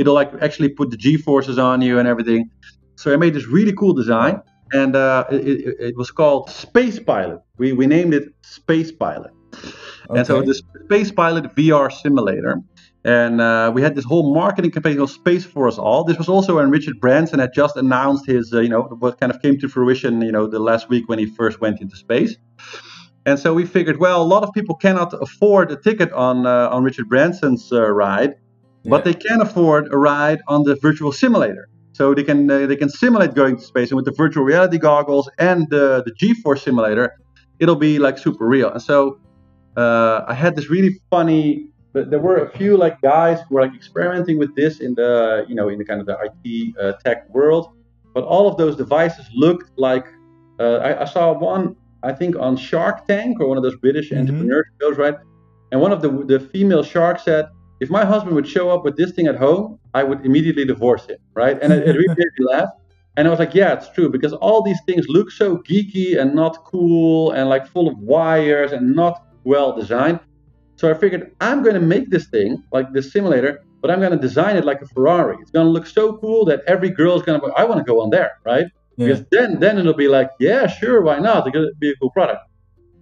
It'll 0.00 0.14
like 0.14 0.32
actually 0.40 0.70
put 0.70 0.90
the 0.90 0.96
G 0.96 1.16
forces 1.16 1.58
on 1.58 1.82
you 1.82 1.98
and 1.98 2.08
everything. 2.08 2.50
So 2.96 3.12
I 3.12 3.16
made 3.16 3.34
this 3.34 3.46
really 3.46 3.74
cool 3.80 3.92
design, 3.92 4.42
and 4.72 4.96
uh, 4.96 5.24
it, 5.30 5.76
it, 5.88 5.96
was 5.96 6.10
called 6.10 6.50
Space 6.50 6.98
Pilot. 6.98 7.40
We 7.58 7.72
we 7.72 7.86
named 7.86 8.14
it 8.14 8.24
Space 8.42 8.90
Pilot, 8.92 9.32
okay. 10.08 10.18
and 10.18 10.26
so 10.26 10.42
this 10.42 10.62
Space 10.86 11.12
Pilot 11.12 11.44
VR 11.54 11.92
simulator. 11.92 12.54
And 13.02 13.40
uh, 13.40 13.72
we 13.74 13.80
had 13.80 13.94
this 13.94 14.04
whole 14.04 14.34
marketing 14.34 14.72
campaign 14.72 14.98
called 14.98 15.08
Space 15.08 15.46
for 15.46 15.66
Us 15.66 15.78
All. 15.78 16.04
This 16.04 16.18
was 16.18 16.28
also 16.28 16.56
when 16.56 16.68
Richard 16.68 17.00
Branson 17.00 17.38
had 17.38 17.54
just 17.54 17.74
announced 17.76 18.26
his, 18.26 18.52
uh, 18.52 18.60
you 18.60 18.68
know, 18.68 18.82
what 18.82 19.18
kind 19.18 19.32
of 19.32 19.40
came 19.40 19.56
to 19.60 19.68
fruition, 19.70 20.20
you 20.20 20.30
know, 20.30 20.46
the 20.46 20.58
last 20.58 20.90
week 20.90 21.08
when 21.08 21.18
he 21.18 21.24
first 21.24 21.62
went 21.62 21.80
into 21.80 21.96
space. 21.96 22.36
And 23.24 23.38
so 23.38 23.54
we 23.54 23.64
figured, 23.64 23.98
well, 24.00 24.20
a 24.20 24.28
lot 24.34 24.42
of 24.42 24.52
people 24.52 24.74
cannot 24.74 25.14
afford 25.14 25.72
a 25.72 25.76
ticket 25.76 26.12
on 26.12 26.46
uh, 26.46 26.74
on 26.74 26.84
Richard 26.84 27.08
Branson's 27.08 27.72
uh, 27.72 27.90
ride, 28.84 28.90
but 28.90 29.04
they 29.04 29.14
can 29.14 29.40
afford 29.40 29.92
a 29.92 29.96
ride 29.96 30.40
on 30.48 30.64
the 30.64 30.76
virtual 30.76 31.12
simulator. 31.12 31.68
So 31.92 32.14
they 32.14 32.22
can 32.22 32.50
uh, 32.50 32.66
they 32.66 32.76
can 32.76 32.88
simulate 32.88 33.34
going 33.34 33.56
to 33.56 33.62
space, 33.62 33.90
and 33.90 33.96
with 33.96 34.04
the 34.04 34.12
virtual 34.12 34.44
reality 34.44 34.78
goggles 34.78 35.28
and 35.38 35.68
the 35.70 36.02
the 36.04 36.12
G-force 36.12 36.62
simulator, 36.62 37.18
it'll 37.58 37.76
be 37.76 37.98
like 37.98 38.16
super 38.18 38.46
real. 38.46 38.70
And 38.70 38.82
so 38.82 39.18
uh, 39.76 40.24
I 40.26 40.34
had 40.34 40.56
this 40.56 40.70
really 40.70 41.00
funny. 41.10 41.66
But 41.92 42.10
there 42.10 42.20
were 42.20 42.36
a 42.36 42.56
few 42.56 42.76
like 42.76 43.00
guys 43.00 43.40
who 43.40 43.56
were 43.56 43.62
like 43.62 43.74
experimenting 43.74 44.38
with 44.38 44.54
this 44.54 44.78
in 44.78 44.94
the 44.94 45.44
you 45.48 45.56
know 45.56 45.68
in 45.68 45.78
the 45.78 45.84
kind 45.84 46.00
of 46.00 46.06
the 46.06 46.16
IT 46.26 46.76
uh, 46.78 46.92
tech 47.04 47.28
world, 47.30 47.72
but 48.14 48.22
all 48.24 48.46
of 48.46 48.56
those 48.56 48.76
devices 48.76 49.26
looked 49.34 49.72
like 49.76 50.06
uh, 50.60 50.76
I, 50.76 51.02
I, 51.02 51.04
saw 51.04 51.32
one 51.32 51.74
I 52.04 52.12
think 52.12 52.36
on 52.38 52.56
Shark 52.56 53.06
Tank 53.06 53.40
or 53.40 53.48
one 53.48 53.56
of 53.56 53.64
those 53.64 53.76
British 53.76 54.10
mm-hmm. 54.10 54.20
entrepreneur 54.20 54.64
shows, 54.80 54.98
right? 54.98 55.16
And 55.72 55.80
one 55.80 55.90
of 55.90 56.00
the 56.00 56.10
the 56.32 56.38
female 56.38 56.84
sharks 56.84 57.24
said, 57.24 57.48
if 57.80 57.90
my 57.90 58.04
husband 58.04 58.36
would 58.36 58.46
show 58.46 58.70
up 58.70 58.84
with 58.84 58.96
this 58.96 59.12
thing 59.12 59.26
at 59.26 59.36
home, 59.36 59.78
I 59.94 60.04
would 60.04 60.24
immediately 60.24 60.64
divorce 60.64 61.06
him, 61.06 61.18
right? 61.34 61.58
And 61.60 61.72
it, 61.72 61.88
it 61.88 61.96
really 61.96 62.08
made 62.08 62.28
me 62.38 62.46
laugh. 62.46 62.68
And 63.16 63.26
I 63.26 63.30
was 63.30 63.38
like, 63.38 63.54
yeah, 63.54 63.72
it's 63.72 63.90
true 63.90 64.08
because 64.08 64.32
all 64.34 64.62
these 64.62 64.78
things 64.86 65.06
look 65.08 65.30
so 65.30 65.56
geeky 65.58 66.18
and 66.18 66.34
not 66.34 66.64
cool 66.64 67.32
and 67.32 67.48
like 67.48 67.66
full 67.66 67.88
of 67.88 67.98
wires 67.98 68.72
and 68.72 68.94
not 68.94 69.26
well 69.44 69.74
designed. 69.74 70.20
So 70.76 70.90
I 70.90 70.94
figured 70.94 71.34
I'm 71.40 71.62
going 71.62 71.74
to 71.74 71.80
make 71.80 72.10
this 72.10 72.28
thing 72.28 72.62
like 72.72 72.92
this 72.92 73.12
simulator, 73.12 73.62
but 73.82 73.90
I'm 73.90 73.98
going 73.98 74.12
to 74.12 74.18
design 74.18 74.56
it 74.56 74.64
like 74.64 74.80
a 74.80 74.86
Ferrari. 74.86 75.36
It's 75.40 75.50
going 75.50 75.66
to 75.66 75.70
look 75.70 75.86
so 75.86 76.16
cool 76.18 76.44
that 76.46 76.62
every 76.66 76.90
girl 76.90 77.16
is 77.16 77.22
going 77.22 77.40
to, 77.40 77.46
go, 77.46 77.52
I 77.54 77.64
want 77.64 77.78
to 77.78 77.84
go 77.84 78.00
on 78.00 78.10
there, 78.10 78.32
right? 78.44 78.66
Yeah. 78.96 79.06
Because 79.06 79.24
then, 79.30 79.58
then 79.58 79.78
it'll 79.78 79.94
be 79.94 80.08
like, 80.08 80.30
yeah, 80.38 80.66
sure, 80.66 81.02
why 81.02 81.18
not? 81.18 81.46
It's 81.46 81.54
going 81.54 81.66
to 81.66 81.74
be 81.78 81.90
a 81.90 81.96
cool 81.96 82.10
product. 82.10 82.42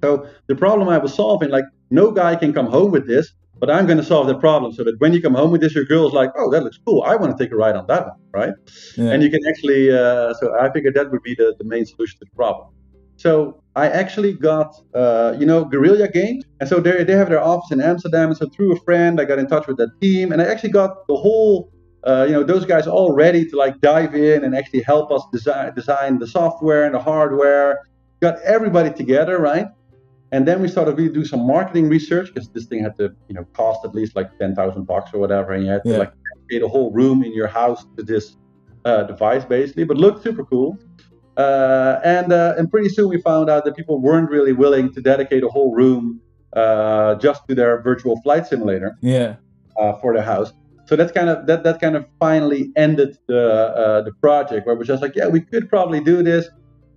So 0.02 0.28
the 0.46 0.54
problem 0.54 0.88
I 0.88 0.98
was 0.98 1.12
solving, 1.14 1.50
like, 1.50 1.64
no 1.90 2.10
guy 2.10 2.36
can 2.36 2.52
come 2.52 2.66
home 2.66 2.90
with 2.92 3.06
this 3.06 3.32
but 3.60 3.70
I'm 3.70 3.86
going 3.86 3.98
to 3.98 4.04
solve 4.04 4.26
the 4.26 4.38
problem 4.38 4.72
so 4.72 4.84
that 4.84 4.94
when 4.98 5.12
you 5.12 5.20
come 5.20 5.34
home 5.34 5.50
with 5.50 5.60
this, 5.60 5.74
your 5.74 5.84
girl's 5.84 6.12
like, 6.12 6.30
oh, 6.36 6.50
that 6.50 6.62
looks 6.62 6.78
cool. 6.86 7.02
I 7.02 7.16
want 7.16 7.36
to 7.36 7.42
take 7.42 7.52
a 7.52 7.56
ride 7.56 7.76
on 7.76 7.86
that 7.88 8.06
one, 8.06 8.16
right? 8.32 8.54
Yeah. 8.96 9.10
And 9.10 9.22
you 9.22 9.30
can 9.30 9.40
actually, 9.48 9.90
uh, 9.90 10.34
so 10.34 10.54
I 10.58 10.70
figured 10.72 10.94
that 10.94 11.10
would 11.10 11.22
be 11.22 11.34
the, 11.34 11.54
the 11.58 11.64
main 11.64 11.84
solution 11.86 12.18
to 12.20 12.24
the 12.24 12.36
problem. 12.36 12.68
So 13.16 13.60
I 13.74 13.88
actually 13.88 14.34
got, 14.34 14.76
uh, 14.94 15.34
you 15.38 15.44
know, 15.44 15.64
Guerrilla 15.64 16.08
Games. 16.08 16.44
And 16.60 16.68
so 16.68 16.78
they, 16.78 17.02
they 17.02 17.14
have 17.14 17.28
their 17.28 17.42
office 17.42 17.72
in 17.72 17.80
Amsterdam. 17.80 18.28
And 18.28 18.36
so 18.36 18.48
through 18.48 18.72
a 18.76 18.80
friend, 18.80 19.20
I 19.20 19.24
got 19.24 19.40
in 19.40 19.48
touch 19.48 19.66
with 19.66 19.76
that 19.78 20.00
team. 20.00 20.30
And 20.30 20.40
I 20.40 20.44
actually 20.44 20.70
got 20.70 21.06
the 21.08 21.16
whole, 21.16 21.72
uh, 22.04 22.26
you 22.28 22.32
know, 22.32 22.44
those 22.44 22.64
guys 22.64 22.86
all 22.86 23.12
ready 23.12 23.44
to 23.44 23.56
like 23.56 23.80
dive 23.80 24.14
in 24.14 24.44
and 24.44 24.54
actually 24.54 24.82
help 24.82 25.10
us 25.10 25.22
design, 25.32 25.74
design 25.74 26.20
the 26.20 26.28
software 26.28 26.84
and 26.84 26.94
the 26.94 27.00
hardware. 27.00 27.80
Got 28.20 28.40
everybody 28.42 28.92
together, 28.92 29.38
right? 29.38 29.66
And 30.30 30.46
then 30.46 30.60
we 30.60 30.68
started 30.68 30.96
really 30.98 31.12
do 31.12 31.24
some 31.24 31.46
marketing 31.46 31.88
research 31.88 32.32
because 32.32 32.48
this 32.50 32.66
thing 32.66 32.82
had 32.82 32.96
to, 32.98 33.14
you 33.28 33.34
know, 33.34 33.44
cost 33.54 33.84
at 33.84 33.94
least 33.94 34.14
like 34.14 34.36
ten 34.38 34.54
thousand 34.54 34.84
bucks 34.84 35.10
or 35.14 35.18
whatever, 35.18 35.52
and 35.52 35.64
you 35.64 35.70
had 35.70 35.82
to 35.84 35.90
yeah. 35.90 35.98
like 35.98 36.12
create 36.46 36.62
a 36.62 36.68
whole 36.68 36.90
room 36.92 37.24
in 37.24 37.32
your 37.34 37.46
house 37.46 37.86
to 37.96 38.02
this 38.02 38.36
uh, 38.84 39.04
device 39.04 39.44
basically, 39.44 39.84
but 39.84 39.96
looked 39.96 40.22
super 40.22 40.44
cool. 40.44 40.78
Uh, 41.36 42.00
and 42.04 42.32
uh, 42.32 42.54
and 42.58 42.70
pretty 42.70 42.88
soon 42.88 43.08
we 43.08 43.20
found 43.22 43.48
out 43.48 43.64
that 43.64 43.74
people 43.76 44.00
weren't 44.00 44.30
really 44.30 44.52
willing 44.52 44.92
to 44.92 45.00
dedicate 45.00 45.42
a 45.44 45.48
whole 45.48 45.72
room 45.74 46.20
uh, 46.54 47.14
just 47.14 47.46
to 47.48 47.54
their 47.54 47.80
virtual 47.80 48.20
flight 48.22 48.46
simulator. 48.46 48.98
Yeah. 49.00 49.36
Uh, 49.78 49.92
for 50.00 50.12
the 50.12 50.20
house. 50.20 50.52
So 50.86 50.96
that's 50.96 51.12
kind 51.12 51.28
of 51.28 51.46
that 51.46 51.62
that 51.62 51.80
kind 51.80 51.94
of 51.94 52.04
finally 52.18 52.72
ended 52.74 53.16
the 53.28 53.44
uh, 53.76 54.02
the 54.02 54.10
project 54.20 54.66
where 54.66 54.74
we're 54.74 54.82
just 54.82 55.02
like, 55.02 55.14
yeah, 55.14 55.28
we 55.28 55.40
could 55.40 55.68
probably 55.68 56.00
do 56.00 56.20
this 56.22 56.48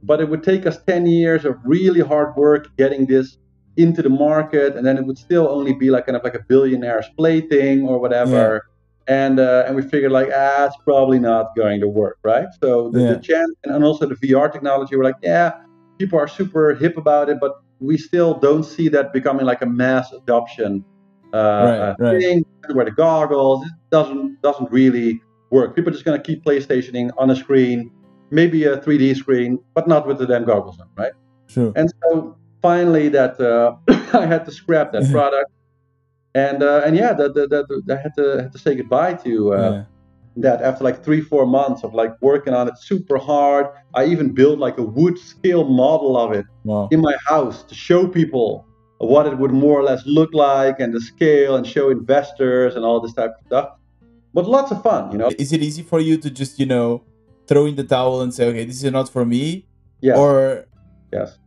but 0.04 0.20
it 0.20 0.30
would 0.30 0.44
take 0.44 0.66
us 0.66 0.78
10 0.88 1.06
years 1.06 1.46
of 1.46 1.58
really 1.64 2.02
hard 2.02 2.36
work 2.36 2.76
getting 2.78 3.06
this 3.06 3.38
into 3.78 4.02
the 4.02 4.10
market 4.10 4.76
and 4.76 4.86
then 4.86 4.98
it 4.98 5.06
would 5.06 5.18
still 5.18 5.48
only 5.48 5.74
be 5.74 5.90
like 5.90 6.06
kind 6.06 6.16
of 6.16 6.24
like 6.24 6.36
a 6.36 6.40
billionaire's 6.40 7.08
plaything 7.18 7.88
or 7.88 8.00
whatever 8.00 8.68
yeah. 9.08 9.16
and 9.16 9.40
uh, 9.40 9.64
and 9.66 9.76
we 9.76 9.82
figured 9.82 10.12
like 10.12 10.30
ah 10.36 10.66
it's 10.66 10.76
probably 10.84 11.20
not 11.20 11.56
going 11.56 11.80
to 11.80 11.88
work 11.88 12.18
right 12.24 12.48
so 12.62 12.90
the, 12.90 13.02
yeah. 13.02 13.14
the 13.14 13.20
chance 13.20 13.52
and 13.64 13.84
also 13.84 14.06
the 14.06 14.16
vr 14.16 14.52
technology 14.52 14.96
we're 14.96 15.04
like 15.04 15.16
yeah 15.22 15.54
people 15.98 16.20
are 16.20 16.28
super 16.28 16.76
hip 16.76 16.98
about 16.98 17.30
it 17.30 17.38
but 17.40 17.64
we 17.80 17.98
still 17.98 18.34
don't 18.34 18.64
see 18.64 18.90
that 18.90 19.14
becoming 19.14 19.46
like 19.46 19.62
a 19.62 19.66
mass 19.66 20.12
adoption 20.12 20.84
uh, 21.34 21.96
right, 21.98 22.12
right. 22.12 22.22
thing 22.22 22.46
where 22.74 22.84
the 22.84 22.92
goggles 22.92 23.66
it 23.66 23.72
doesn't 23.90 24.42
doesn't 24.42 24.70
really 24.70 25.22
work 25.50 25.76
people 25.78 25.90
are 25.90 25.94
just 25.94 26.04
going 26.04 26.22
to 26.22 26.24
keep 26.24 26.44
playstationing 26.44 27.10
on 27.18 27.30
a 27.30 27.36
screen 27.38 27.90
maybe 28.32 28.64
a 28.64 28.78
3D 28.78 29.16
screen, 29.18 29.60
but 29.76 29.88
not 29.88 30.08
with 30.08 30.18
the 30.18 30.26
damn 30.26 30.46
goggles 30.46 30.80
on, 30.80 30.88
right? 30.98 31.12
Sure. 31.48 31.72
And 31.76 31.92
so 32.02 32.38
finally, 32.62 33.10
that 33.10 33.40
uh, 33.40 33.76
I 34.18 34.26
had 34.26 34.46
to 34.46 34.52
scrap 34.52 34.94
that 34.94 35.12
product, 35.12 35.52
and 36.34 36.64
uh, 36.64 36.82
and 36.86 36.96
yeah, 36.96 37.14
that, 37.14 37.36
that, 37.36 37.50
that, 37.50 37.98
I 37.98 38.02
had 38.02 38.14
to 38.16 38.42
had 38.44 38.52
to 38.54 38.58
say 38.58 38.76
goodbye 38.76 39.16
to. 39.16 39.54
Uh, 39.54 39.72
yeah. 39.72 39.84
That 40.38 40.62
after 40.62 40.86
like 40.86 41.04
three 41.04 41.20
four 41.20 41.46
months 41.46 41.84
of 41.84 41.94
like 41.94 42.14
working 42.22 42.54
on 42.54 42.70
it 42.70 42.78
super 42.78 43.18
hard, 43.18 43.66
I 43.94 44.06
even 44.06 44.34
built 44.34 44.60
like 44.60 44.78
a 44.78 44.82
wood 44.82 45.20
scale 45.20 45.66
model 45.66 46.16
of 46.16 46.32
it 46.32 46.46
wow. 46.64 46.88
in 46.90 47.02
my 47.02 47.18
house 47.26 47.64
to 47.64 47.76
show 47.76 48.08
people 48.08 48.66
what 49.00 49.28
it 49.28 49.38
would 49.38 49.52
more 49.52 49.78
or 49.78 49.84
less 49.84 50.06
look 50.06 50.34
like 50.34 50.80
and 50.80 50.94
the 50.94 51.02
scale 51.02 51.58
and 51.58 51.68
show 51.68 51.90
investors 51.90 52.78
and 52.78 52.86
all 52.86 53.02
this 53.02 53.12
type 53.12 53.32
of 53.38 53.46
stuff. 53.46 53.70
But 54.34 54.48
lots 54.48 54.72
of 54.72 54.82
fun, 54.82 55.12
you 55.12 55.18
know. 55.18 55.30
Is 55.38 55.52
it 55.52 55.62
easy 55.62 55.84
for 55.84 56.00
you 56.00 56.16
to 56.16 56.30
just 56.30 56.60
you 56.60 56.66
know 56.66 57.04
throw 57.52 57.66
in 57.72 57.76
the 57.76 57.88
towel 57.96 58.22
and 58.24 58.32
say, 58.34 58.44
okay, 58.52 58.66
this 58.70 58.80
is 58.84 58.92
not 58.92 59.08
for 59.16 59.26
me? 59.36 59.44
Yeah. 60.00 60.22
Or 60.22 60.66
yes 61.12 61.38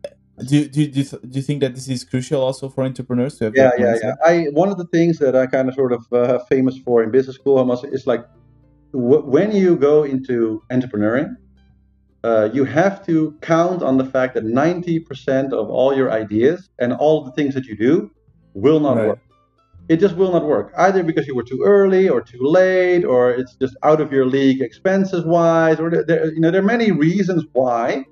do, 0.42 0.68
do, 0.68 0.88
do, 0.88 1.02
do 1.05 1.38
you 1.38 1.42
think 1.42 1.61
that 1.61 1.74
this 1.74 1.88
is 1.88 2.05
crucial 2.05 2.42
also 2.42 2.68
for 2.68 2.82
entrepreneurs 2.82 3.38
to 3.38 3.44
have 3.44 3.55
yeah 3.55 3.70
yeah 3.78 3.96
yeah 4.02 4.14
i 4.24 4.46
one 4.52 4.68
of 4.68 4.78
the 4.78 4.86
things 4.86 5.18
that 5.18 5.36
i 5.36 5.46
kind 5.46 5.68
of 5.68 5.74
sort 5.74 5.92
of 5.92 6.12
uh, 6.12 6.38
famous 6.50 6.76
for 6.78 7.02
in 7.05 7.11
business 7.11 7.36
school 7.36 7.59
almost 7.59 7.84
is 7.84 8.07
like 8.07 8.24
w- 8.92 9.22
when 9.22 9.52
you 9.52 9.76
go 9.76 10.02
into 10.02 10.61
entrepreneuring 10.70 11.36
uh, 12.24 12.48
you 12.52 12.64
have 12.64 13.05
to 13.05 13.36
count 13.42 13.82
on 13.82 13.98
the 13.98 14.05
fact 14.05 14.32
that 14.32 14.46
90% 14.46 15.52
of 15.52 15.68
all 15.68 15.94
your 15.94 16.11
ideas 16.11 16.70
and 16.78 16.94
all 16.94 17.22
the 17.22 17.30
things 17.32 17.52
that 17.52 17.66
you 17.66 17.76
do 17.76 18.11
will 18.55 18.80
not 18.80 18.96
right. 18.96 19.09
work 19.09 19.18
it 19.89 19.99
just 19.99 20.16
will 20.16 20.32
not 20.32 20.45
work 20.45 20.72
either 20.78 21.03
because 21.03 21.26
you 21.26 21.35
were 21.35 21.43
too 21.43 21.62
early 21.64 22.09
or 22.09 22.20
too 22.20 22.43
late 22.43 23.05
or 23.05 23.30
it's 23.30 23.55
just 23.57 23.76
out 23.82 24.01
of 24.01 24.12
your 24.12 24.24
league 24.24 24.62
expenses 24.62 25.24
wise 25.24 25.78
or 25.78 25.91
there, 25.91 26.32
you 26.32 26.41
know 26.41 26.51
there 26.51 26.62
are 26.62 26.64
many 26.64 26.91
reasons 26.91 27.45
why 27.53 28.05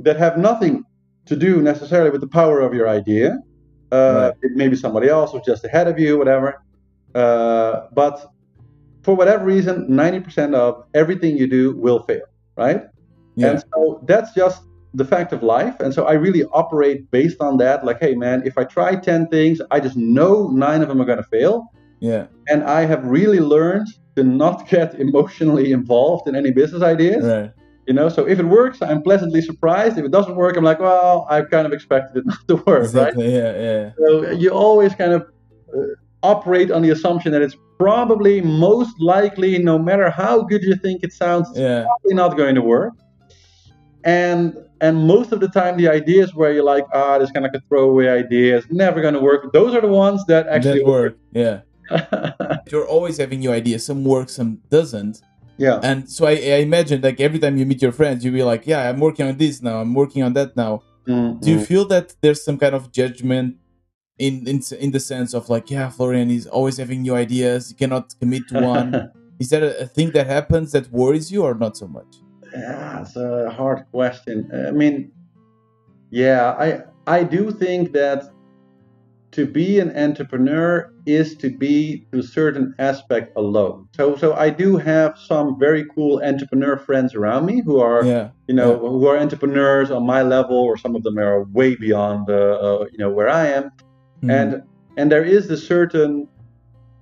that 0.00 0.16
have 0.16 0.36
nothing 0.36 0.84
to 1.26 1.36
do 1.36 1.60
necessarily 1.62 2.10
with 2.10 2.20
the 2.20 2.28
power 2.28 2.60
of 2.60 2.74
your 2.74 2.88
idea. 2.88 3.38
Uh, 3.92 4.32
right. 4.32 4.34
It 4.42 4.52
may 4.56 4.68
be 4.68 4.76
somebody 4.76 5.08
else 5.08 5.32
who's 5.32 5.42
just 5.44 5.64
ahead 5.64 5.88
of 5.88 5.98
you, 5.98 6.18
whatever. 6.18 6.62
Uh, 7.14 7.86
but 7.92 8.32
for 9.02 9.14
whatever 9.14 9.44
reason, 9.44 9.88
90% 9.88 10.54
of 10.54 10.84
everything 10.94 11.36
you 11.36 11.46
do 11.46 11.76
will 11.76 12.02
fail, 12.02 12.26
right? 12.56 12.82
Yeah. 13.34 13.50
And 13.50 13.64
so 13.72 14.02
that's 14.06 14.32
just 14.34 14.62
the 14.94 15.04
fact 15.04 15.32
of 15.32 15.42
life. 15.42 15.78
And 15.80 15.92
so 15.92 16.04
I 16.06 16.12
really 16.14 16.44
operate 16.44 17.10
based 17.10 17.40
on 17.40 17.58
that. 17.58 17.84
Like, 17.84 18.00
hey, 18.00 18.14
man, 18.14 18.42
if 18.44 18.56
I 18.58 18.64
try 18.64 18.96
10 18.96 19.28
things, 19.28 19.60
I 19.70 19.80
just 19.80 19.96
know 19.96 20.48
nine 20.48 20.82
of 20.82 20.88
them 20.88 21.00
are 21.00 21.04
going 21.04 21.18
to 21.18 21.24
fail. 21.24 21.70
Yeah. 22.00 22.26
And 22.48 22.64
I 22.64 22.84
have 22.84 23.04
really 23.04 23.40
learned 23.40 23.88
to 24.16 24.24
not 24.24 24.68
get 24.70 24.94
emotionally 24.94 25.72
involved 25.72 26.28
in 26.28 26.34
any 26.34 26.50
business 26.50 26.82
ideas. 26.82 27.24
Right. 27.24 27.52
You 27.86 27.94
know, 27.94 28.10
so 28.10 28.26
if 28.28 28.38
it 28.38 28.44
works, 28.44 28.82
I'm 28.82 29.02
pleasantly 29.02 29.40
surprised. 29.40 29.96
If 29.96 30.04
it 30.04 30.10
doesn't 30.10 30.36
work, 30.36 30.58
I'm 30.58 30.64
like, 30.64 30.78
well, 30.78 31.26
I 31.30 31.40
kind 31.40 31.66
of 31.66 31.72
expected 31.72 32.18
it 32.18 32.26
not 32.32 32.46
to 32.48 32.56
work, 32.56 32.84
exactly, 32.84 33.24
right? 33.24 33.32
Yeah, 33.32 33.58
yeah. 33.58 33.90
So 33.96 34.30
you 34.30 34.50
always 34.50 34.94
kind 34.94 35.12
of 35.12 35.22
uh, 35.74 35.80
operate 36.22 36.70
on 36.70 36.82
the 36.82 36.90
assumption 36.90 37.32
that 37.32 37.40
it's 37.40 37.56
probably 37.78 38.42
most 38.42 39.00
likely, 39.00 39.58
no 39.58 39.78
matter 39.78 40.10
how 40.10 40.42
good 40.42 40.62
you 40.64 40.74
think 40.76 41.02
it 41.02 41.14
sounds, 41.14 41.48
yeah. 41.54 41.84
probably 41.84 42.14
not 42.14 42.36
going 42.36 42.54
to 42.56 42.62
work. 42.62 42.92
And 44.08 44.56
and 44.80 45.06
most 45.06 45.32
of 45.32 45.40
the 45.40 45.48
time, 45.48 45.76
the 45.76 45.88
ideas 45.88 46.34
where 46.34 46.50
you're 46.54 46.70
like, 46.74 46.86
ah, 46.94 47.18
this 47.18 47.30
kind 47.30 47.44
of 47.44 47.52
a 47.54 47.60
throwaway 47.68 48.08
idea, 48.08 48.56
it's 48.56 48.70
never 48.70 49.02
going 49.02 49.12
to 49.12 49.20
work. 49.20 49.52
Those 49.52 49.74
are 49.74 49.82
the 49.82 49.94
ones 50.06 50.24
that 50.28 50.46
actually 50.46 50.78
that 50.78 50.86
work. 50.86 51.12
work. 51.12 51.18
Yeah. 51.44 51.60
you're 52.70 52.86
always 52.86 53.18
having 53.18 53.40
new 53.40 53.52
ideas. 53.52 53.84
Some 53.84 54.04
work, 54.04 54.30
some 54.30 54.62
doesn't. 54.70 55.20
Yeah. 55.58 55.80
And 55.82 56.08
so 56.08 56.26
I, 56.26 56.32
I 56.32 56.58
imagine 56.68 57.02
like 57.02 57.20
every 57.20 57.38
time 57.38 57.58
you 57.58 57.66
meet 57.66 57.82
your 57.82 57.92
friends, 57.92 58.24
you'll 58.24 58.32
be 58.32 58.42
like, 58.42 58.66
yeah, 58.66 58.88
I'm 58.88 58.98
working 58.98 59.26
on 59.26 59.36
this 59.36 59.60
now. 59.60 59.80
I'm 59.80 59.92
working 59.92 60.22
on 60.22 60.32
that 60.34 60.56
now. 60.56 60.82
Mm-hmm. 61.06 61.40
Do 61.40 61.50
you 61.50 61.60
feel 61.60 61.84
that 61.88 62.14
there's 62.22 62.42
some 62.42 62.56
kind 62.56 62.74
of 62.74 62.90
judgment 62.92 63.56
in, 64.18 64.48
in 64.48 64.62
in 64.80 64.90
the 64.90 65.00
sense 65.00 65.34
of 65.34 65.50
like, 65.50 65.70
yeah, 65.70 65.90
Florian 65.90 66.30
is 66.30 66.46
always 66.46 66.78
having 66.78 67.02
new 67.02 67.14
ideas. 67.14 67.70
You 67.70 67.76
cannot 67.76 68.14
commit 68.20 68.48
to 68.48 68.60
one. 68.60 69.10
is 69.38 69.50
that 69.50 69.62
a, 69.62 69.82
a, 69.84 69.86
thing 69.86 70.12
that 70.12 70.26
happens 70.26 70.72
that 70.72 70.90
worries 70.90 71.30
you 71.30 71.42
or 71.42 71.54
not 71.54 71.76
so 71.76 71.86
much? 71.86 72.12
Yeah, 72.52 73.02
it's 73.02 73.16
a 73.16 73.50
hard 73.50 73.84
question. 73.90 74.50
I 74.52 74.70
mean, 74.70 75.12
yeah, 76.10 76.54
I 76.58 76.82
I 77.06 77.24
do 77.24 77.50
think 77.50 77.92
that 77.92 78.30
to 79.32 79.46
be 79.46 79.78
an 79.78 79.94
entrepreneur 79.96 80.92
is 81.06 81.36
to 81.36 81.50
be 81.50 82.06
to 82.12 82.20
a 82.20 82.22
certain 82.22 82.74
aspect 82.78 83.36
alone. 83.36 83.88
So 83.94 84.16
so 84.16 84.34
I 84.34 84.50
do 84.50 84.76
have 84.76 85.18
some 85.18 85.58
very 85.58 85.84
cool 85.94 86.22
entrepreneur 86.24 86.76
friends 86.78 87.14
around 87.14 87.46
me 87.46 87.60
who 87.60 87.80
are 87.80 88.04
yeah. 88.04 88.30
you 88.46 88.54
know 88.54 88.72
yeah. 88.72 88.88
who 88.88 89.06
are 89.06 89.18
entrepreneurs 89.18 89.90
on 89.90 90.06
my 90.06 90.22
level 90.22 90.56
or 90.56 90.76
some 90.76 90.96
of 90.96 91.02
them 91.02 91.18
are 91.18 91.44
way 91.44 91.76
beyond 91.76 92.30
uh, 92.30 92.34
uh, 92.34 92.86
you 92.90 92.98
know 92.98 93.10
where 93.10 93.28
I 93.28 93.46
am. 93.48 93.64
Mm-hmm. 93.64 94.30
And 94.30 94.62
and 94.96 95.12
there 95.12 95.24
is 95.24 95.50
a 95.50 95.56
certain 95.56 96.28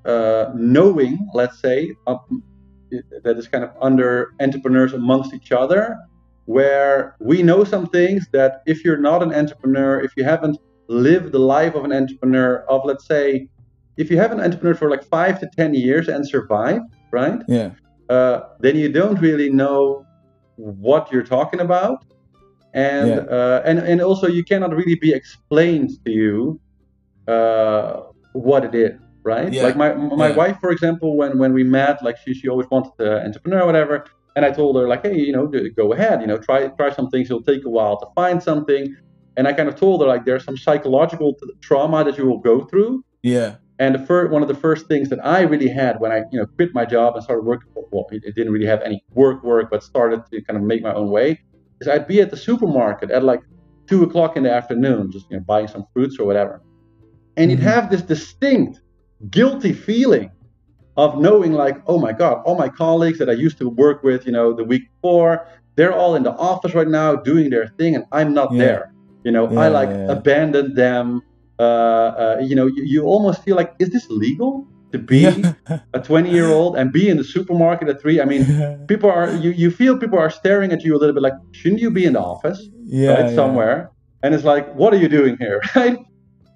uh, 0.04 0.50
knowing, 0.54 1.28
let's 1.34 1.58
say, 1.58 1.92
that 3.22 3.36
is 3.36 3.48
kind 3.48 3.64
of 3.64 3.70
under 3.80 4.32
entrepreneurs 4.40 4.92
amongst 4.92 5.34
each 5.34 5.52
other, 5.52 5.96
where 6.46 7.16
we 7.20 7.42
know 7.42 7.64
some 7.64 7.86
things 7.86 8.26
that 8.32 8.62
if 8.66 8.84
you're 8.84 8.98
not 8.98 9.22
an 9.22 9.32
entrepreneur, 9.34 10.00
if 10.00 10.12
you 10.16 10.24
haven't 10.24 10.58
lived 10.88 11.32
the 11.32 11.38
life 11.38 11.74
of 11.74 11.84
an 11.84 11.92
entrepreneur 11.92 12.64
of 12.68 12.84
let's 12.84 13.06
say 13.06 13.48
if 13.96 14.10
you 14.10 14.16
have 14.18 14.30
an 14.30 14.40
entrepreneur 14.40 14.74
for 14.74 14.88
like 14.88 15.04
five 15.04 15.40
to 15.40 15.48
ten 15.56 15.74
years 15.74 16.06
and 16.08 16.26
survive 16.26 16.80
right? 17.10 17.42
Yeah. 17.48 17.70
Uh, 18.08 18.40
then 18.60 18.76
you 18.76 18.88
don't 18.90 19.18
really 19.20 19.50
know 19.50 20.06
what 20.56 21.10
you're 21.10 21.28
talking 21.36 21.60
about. 21.60 22.04
And 22.74 23.08
yeah. 23.08 23.36
uh, 23.36 23.62
and 23.64 23.78
and 23.78 24.00
also 24.02 24.26
you 24.26 24.44
cannot 24.44 24.70
really 24.80 24.96
be 24.96 25.12
explained 25.20 25.90
to 26.04 26.10
you 26.10 26.60
uh, 27.26 28.02
what 28.32 28.64
it 28.68 28.74
is 28.74 29.00
right 29.26 29.52
yeah. 29.52 29.62
like 29.62 29.76
my 29.76 29.92
my 29.94 30.28
yeah. 30.28 30.36
wife 30.36 30.56
for 30.60 30.70
example 30.70 31.16
when 31.16 31.38
when 31.38 31.52
we 31.52 31.64
met 31.64 32.02
like 32.02 32.16
she, 32.22 32.32
she 32.32 32.48
always 32.48 32.68
wanted 32.70 32.92
to 32.98 33.22
entrepreneur 33.24 33.62
or 33.62 33.66
whatever 33.66 34.04
and 34.36 34.44
i 34.44 34.50
told 34.50 34.76
her 34.76 34.86
like 34.88 35.02
hey 35.02 35.18
you 35.28 35.32
know 35.32 35.46
go 35.76 35.92
ahead 35.92 36.20
you 36.22 36.26
know 36.26 36.38
try 36.38 36.68
try 36.80 36.90
some 36.90 37.08
things 37.10 37.28
it'll 37.28 37.42
take 37.42 37.64
a 37.64 37.70
while 37.78 37.98
to 37.98 38.06
find 38.14 38.42
something 38.42 38.96
and 39.36 39.46
I 39.46 39.52
kind 39.52 39.68
of 39.68 39.76
told 39.76 40.00
her 40.00 40.06
like 40.06 40.24
there's 40.24 40.44
some 40.44 40.56
psychological 40.56 41.36
trauma 41.60 42.04
that 42.04 42.16
you 42.16 42.26
will 42.26 42.38
go 42.38 42.64
through. 42.64 43.04
Yeah. 43.22 43.56
And 43.78 43.94
the 43.94 43.98
first 43.98 44.32
one 44.32 44.40
of 44.40 44.48
the 44.48 44.54
first 44.54 44.86
things 44.86 45.10
that 45.10 45.24
I 45.24 45.42
really 45.42 45.68
had 45.68 46.00
when 46.00 46.10
I 46.10 46.22
you 46.32 46.38
know 46.38 46.46
quit 46.46 46.74
my 46.74 46.86
job 46.86 47.14
and 47.14 47.22
started 47.22 47.42
working 47.42 47.68
well 47.74 48.06
it, 48.10 48.22
it 48.24 48.34
didn't 48.34 48.52
really 48.52 48.66
have 48.66 48.80
any 48.82 49.04
work 49.12 49.44
work 49.44 49.70
but 49.70 49.82
started 49.82 50.22
to 50.30 50.40
kind 50.42 50.56
of 50.56 50.62
make 50.62 50.82
my 50.82 50.94
own 50.94 51.10
way 51.10 51.40
is 51.80 51.88
I'd 51.88 52.06
be 52.06 52.22
at 52.22 52.30
the 52.30 52.38
supermarket 52.38 53.10
at 53.10 53.22
like 53.22 53.42
two 53.86 54.02
o'clock 54.02 54.36
in 54.36 54.44
the 54.44 54.52
afternoon 54.52 55.12
just 55.12 55.30
you 55.30 55.36
know 55.36 55.42
buying 55.42 55.68
some 55.68 55.84
fruits 55.92 56.18
or 56.18 56.24
whatever, 56.24 56.62
and 57.36 57.50
mm-hmm. 57.50 57.50
you'd 57.50 57.68
have 57.68 57.90
this 57.90 58.00
distinct 58.00 58.80
guilty 59.30 59.72
feeling 59.72 60.30
of 60.96 61.18
knowing 61.18 61.52
like 61.52 61.76
oh 61.86 61.98
my 61.98 62.12
god 62.12 62.42
all 62.44 62.56
my 62.56 62.68
colleagues 62.68 63.18
that 63.18 63.28
I 63.28 63.32
used 63.32 63.58
to 63.58 63.68
work 63.68 64.02
with 64.02 64.26
you 64.26 64.32
know 64.32 64.52
the 64.52 64.64
week 64.64 64.82
before 64.94 65.46
they're 65.74 65.92
all 65.92 66.14
in 66.14 66.22
the 66.22 66.32
office 66.32 66.74
right 66.74 66.88
now 66.88 67.16
doing 67.16 67.50
their 67.50 67.68
thing 67.68 67.94
and 67.94 68.04
I'm 68.12 68.32
not 68.34 68.52
yeah. 68.52 68.58
there 68.58 68.92
you 69.26 69.32
know, 69.32 69.50
yeah, 69.50 69.58
I 69.58 69.68
like 69.68 69.88
yeah, 69.88 70.12
abandoned 70.12 70.76
them. 70.76 71.20
Uh, 71.58 71.62
uh, 71.62 72.38
you 72.40 72.54
know, 72.54 72.66
you, 72.66 72.84
you, 72.84 73.02
almost 73.02 73.42
feel 73.42 73.56
like, 73.56 73.74
is 73.80 73.90
this 73.90 74.08
legal 74.08 74.64
to 74.92 74.98
be 74.98 75.24
a 75.94 76.00
20 76.00 76.30
year 76.30 76.46
old 76.46 76.76
and 76.76 76.92
be 76.92 77.08
in 77.08 77.16
the 77.16 77.24
supermarket 77.24 77.88
at 77.88 78.00
three? 78.00 78.20
I 78.20 78.24
mean, 78.24 78.86
people 78.86 79.10
are, 79.10 79.34
you, 79.34 79.50
you 79.50 79.72
feel 79.72 79.98
people 79.98 80.16
are 80.16 80.30
staring 80.30 80.70
at 80.70 80.84
you 80.84 80.94
a 80.94 80.98
little 80.98 81.12
bit 81.12 81.24
like, 81.24 81.32
shouldn't 81.50 81.80
you 81.80 81.90
be 81.90 82.04
in 82.04 82.12
the 82.12 82.20
office? 82.20 82.68
Yeah, 82.84 83.22
right, 83.22 83.34
somewhere. 83.34 83.90
And 84.22 84.32
it's 84.32 84.44
like, 84.44 84.72
what 84.76 84.94
are 84.94 84.98
you 84.98 85.08
doing 85.08 85.36
here? 85.38 85.60
Right. 85.74 85.98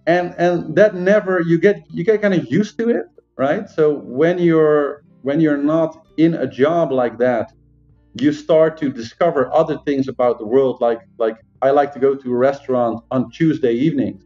And, 0.07 0.34
and 0.38 0.74
that 0.76 0.94
never, 0.94 1.40
you 1.40 1.59
get, 1.59 1.84
you 1.90 2.05
get 2.05 2.22
kind 2.22 2.34
of 2.34 2.51
used 2.51 2.78
to 2.78 2.88
it. 2.88 3.07
Right. 3.36 3.68
So 3.70 3.94
when 3.94 4.38
you're, 4.38 5.03
when 5.22 5.40
you're 5.40 5.57
not 5.57 6.07
in 6.16 6.34
a 6.34 6.46
job 6.46 6.92
like 6.92 7.18
that, 7.18 7.53
you 8.14 8.32
start 8.32 8.76
to 8.78 8.90
discover 8.90 9.53
other 9.53 9.78
things 9.86 10.09
about 10.09 10.38
the 10.38 10.46
world 10.46 10.80
like 10.80 11.01
like 11.18 11.36
I 11.62 11.70
like 11.70 11.92
to 11.92 12.01
go 12.01 12.14
to 12.14 12.32
a 12.32 12.36
restaurant 12.36 13.05
on 13.11 13.30
Tuesday 13.30 13.72
evenings 13.72 14.24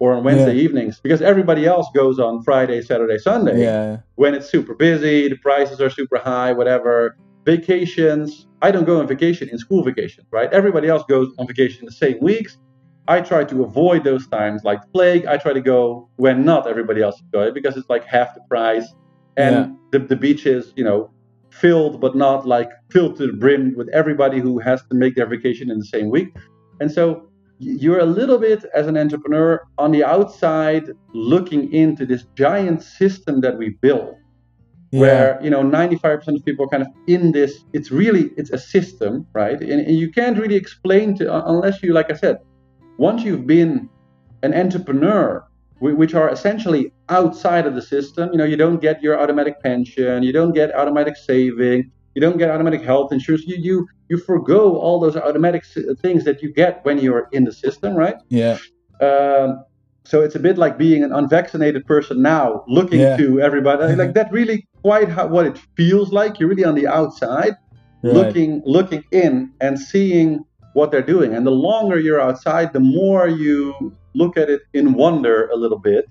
or 0.00 0.14
on 0.14 0.24
Wednesday 0.24 0.54
yeah. 0.54 0.62
evenings 0.62 1.00
because 1.00 1.22
everybody 1.22 1.66
else 1.66 1.86
goes 1.94 2.18
on 2.18 2.42
Friday, 2.42 2.82
Saturday, 2.82 3.16
Sunday. 3.18 3.62
Yeah. 3.62 3.98
When 4.16 4.34
it's 4.34 4.50
super 4.50 4.74
busy, 4.74 5.28
the 5.28 5.36
prices 5.36 5.80
are 5.80 5.90
super 5.90 6.18
high, 6.18 6.52
whatever. 6.52 7.16
Vacations, 7.44 8.48
I 8.60 8.70
don't 8.70 8.84
go 8.84 8.98
on 8.98 9.06
vacation 9.06 9.48
in 9.48 9.58
school 9.58 9.84
vacation, 9.84 10.26
right? 10.30 10.52
Everybody 10.52 10.88
else 10.88 11.04
goes 11.08 11.28
on 11.38 11.46
vacation 11.46 11.80
in 11.80 11.86
the 11.86 11.92
same 11.92 12.18
weeks. 12.20 12.58
I 13.06 13.20
try 13.20 13.44
to 13.44 13.64
avoid 13.64 14.04
those 14.04 14.26
times 14.26 14.64
like 14.64 14.80
plague. 14.92 15.26
I 15.26 15.36
try 15.36 15.52
to 15.52 15.60
go 15.60 16.08
when 16.16 16.44
not 16.44 16.66
everybody 16.66 17.02
else 17.02 17.16
is 17.16 17.28
going 17.32 17.52
because 17.52 17.76
it's 17.76 17.90
like 17.90 18.04
half 18.04 18.34
the 18.34 18.40
price. 18.48 18.86
And 19.36 19.54
yeah. 19.54 19.98
the, 19.98 19.98
the 20.06 20.16
beach 20.16 20.46
is, 20.46 20.72
you 20.76 20.84
know, 20.84 21.10
filled, 21.50 22.00
but 22.00 22.16
not 22.16 22.46
like 22.46 22.70
filled 22.90 23.16
to 23.16 23.26
the 23.26 23.32
brim 23.32 23.74
with 23.76 23.88
everybody 23.90 24.40
who 24.40 24.58
has 24.58 24.82
to 24.84 24.94
make 24.94 25.14
their 25.16 25.26
vacation 25.26 25.70
in 25.70 25.78
the 25.78 25.84
same 25.84 26.08
week. 26.10 26.34
And 26.80 26.90
so 26.90 27.28
you're 27.58 28.00
a 28.00 28.06
little 28.06 28.38
bit 28.38 28.64
as 28.74 28.86
an 28.86 28.96
entrepreneur 28.96 29.62
on 29.78 29.92
the 29.92 30.02
outside 30.02 30.90
looking 31.12 31.72
into 31.72 32.06
this 32.06 32.24
giant 32.34 32.82
system 32.82 33.40
that 33.42 33.56
we 33.58 33.70
built. 33.80 34.16
yeah. 34.90 35.00
where 35.00 35.38
you 35.42 35.50
know 35.50 35.62
95% 35.62 36.36
of 36.36 36.44
people 36.44 36.64
are 36.66 36.68
kind 36.68 36.82
of 36.82 36.88
in 37.06 37.32
this. 37.32 37.64
It's 37.72 37.90
really 37.90 38.30
it's 38.36 38.50
a 38.50 38.58
system, 38.58 39.26
right? 39.32 39.60
And, 39.60 39.80
and 39.88 39.96
you 39.96 40.10
can't 40.10 40.38
really 40.38 40.56
explain 40.56 41.16
to 41.18 41.46
unless 41.48 41.82
you, 41.82 41.92
like 41.92 42.10
I 42.10 42.14
said, 42.14 42.38
once 42.98 43.22
you've 43.22 43.46
been 43.46 43.88
an 44.42 44.54
entrepreneur 44.54 45.46
which 45.80 46.14
are 46.14 46.30
essentially 46.30 46.92
outside 47.08 47.66
of 47.66 47.74
the 47.74 47.82
system. 47.82 48.30
You 48.32 48.38
know, 48.38 48.44
you 48.44 48.56
don't 48.56 48.80
get 48.80 49.02
your 49.02 49.20
automatic 49.20 49.60
pension, 49.60 50.22
you 50.22 50.32
don't 50.32 50.52
get 50.52 50.74
automatic 50.74 51.16
saving, 51.16 51.90
you 52.14 52.20
don't 52.20 52.38
get 52.38 52.50
automatic 52.50 52.82
health 52.82 53.12
insurance. 53.12 53.44
You 53.46 53.56
you 53.56 53.88
you 54.08 54.16
forego 54.18 54.76
all 54.78 55.00
those 55.00 55.16
automatic 55.16 55.64
things 56.00 56.24
that 56.24 56.42
you 56.42 56.52
get 56.52 56.84
when 56.84 56.98
you're 56.98 57.28
in 57.32 57.44
the 57.44 57.52
system, 57.52 57.94
right? 57.94 58.16
Yeah. 58.28 58.58
Um, 59.00 59.64
so 60.04 60.20
it's 60.20 60.34
a 60.34 60.38
bit 60.38 60.58
like 60.58 60.78
being 60.78 61.02
an 61.02 61.12
unvaccinated 61.12 61.86
person 61.86 62.20
now, 62.22 62.62
looking 62.68 63.00
yeah. 63.00 63.16
to 63.16 63.40
everybody. 63.40 63.94
Like 64.02 64.14
that, 64.14 64.30
really 64.30 64.66
quite 64.82 65.08
how, 65.08 65.26
what 65.26 65.46
it 65.46 65.58
feels 65.76 66.12
like. 66.12 66.38
You're 66.38 66.50
really 66.50 66.64
on 66.64 66.74
the 66.74 66.86
outside, 66.86 67.54
right. 68.02 68.14
looking 68.14 68.62
looking 68.64 69.02
in 69.10 69.52
and 69.60 69.78
seeing 69.78 70.44
what 70.74 70.90
they're 70.90 71.02
doing. 71.02 71.34
And 71.34 71.46
the 71.46 71.50
longer 71.70 71.98
you're 71.98 72.20
outside, 72.20 72.72
the 72.72 72.80
more 72.80 73.26
you 73.26 73.96
look 74.14 74.36
at 74.36 74.50
it 74.50 74.62
in 74.74 74.94
wonder 74.94 75.48
a 75.48 75.56
little 75.56 75.78
bit. 75.78 76.06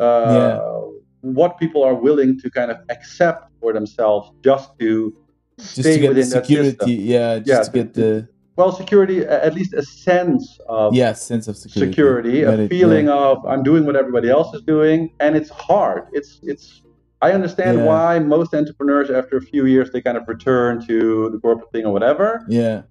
Uh, 0.00 0.24
yeah. 0.28 0.72
What 1.20 1.58
people 1.58 1.82
are 1.82 1.94
willing 1.94 2.38
to 2.40 2.50
kind 2.50 2.70
of 2.70 2.78
accept 2.88 3.50
for 3.60 3.72
themselves 3.72 4.30
just 4.42 4.78
to 4.78 5.14
just 5.58 5.72
stay 5.72 5.94
to 5.94 6.00
get 6.00 6.08
within 6.08 6.30
the 6.30 6.36
security, 6.42 6.94
yeah, 6.94 7.38
just 7.38 7.48
yeah, 7.48 7.62
to 7.62 7.70
get 7.70 7.94
the 7.94 8.28
well, 8.56 8.72
security, 8.72 9.20
at 9.20 9.54
least 9.54 9.74
a 9.74 9.82
sense 9.82 10.58
of 10.68 10.94
yeah, 10.94 11.12
sense 11.12 11.46
of 11.48 11.56
security, 11.56 11.90
security 11.90 12.42
a 12.42 12.68
feeling 12.68 13.06
yeah. 13.06 13.14
of 13.14 13.44
I'm 13.44 13.62
doing 13.62 13.84
what 13.84 13.96
everybody 13.96 14.30
else 14.30 14.54
is 14.54 14.62
doing, 14.62 15.12
and 15.20 15.36
it's 15.36 15.50
hard. 15.50 16.08
It's 16.12 16.40
it's. 16.42 16.82
I 17.22 17.32
understand 17.32 17.78
yeah. 17.78 17.84
why 17.84 18.18
most 18.18 18.54
entrepreneurs, 18.54 19.10
after 19.10 19.36
a 19.38 19.40
few 19.40 19.66
years, 19.66 19.90
they 19.90 20.02
kind 20.02 20.18
of 20.18 20.28
return 20.28 20.86
to 20.86 21.30
the 21.30 21.38
corporate 21.38 21.72
thing 21.72 21.84
or 21.84 21.92
whatever. 21.92 22.44
Yeah. 22.48 22.82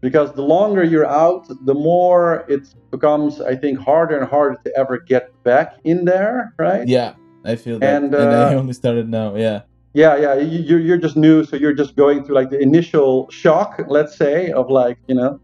Because 0.00 0.32
the 0.32 0.42
longer 0.42 0.82
you're 0.82 1.06
out, 1.06 1.46
the 1.66 1.74
more 1.74 2.44
it 2.48 2.74
becomes, 2.90 3.40
I 3.40 3.54
think, 3.54 3.78
harder 3.78 4.18
and 4.18 4.26
harder 4.26 4.58
to 4.64 4.76
ever 4.76 4.98
get 4.98 5.30
back 5.44 5.74
in 5.84 6.06
there, 6.06 6.54
right? 6.58 6.88
Yeah, 6.88 7.14
I 7.44 7.56
feel 7.56 7.78
that. 7.80 8.02
And, 8.02 8.14
uh, 8.14 8.18
and 8.18 8.34
I 8.34 8.54
uh, 8.54 8.58
only 8.58 8.72
started 8.72 9.08
now. 9.08 9.36
Yeah 9.36 9.62
yeah 9.92 10.16
yeah 10.16 10.34
you, 10.34 10.76
you're 10.76 10.98
just 10.98 11.16
new 11.16 11.44
so 11.44 11.56
you're 11.56 11.74
just 11.74 11.96
going 11.96 12.24
through 12.24 12.34
like 12.34 12.50
the 12.50 12.58
initial 12.58 13.28
shock 13.30 13.80
let's 13.88 14.16
say 14.16 14.50
of 14.52 14.70
like 14.70 14.98
you 15.08 15.14
know 15.14 15.40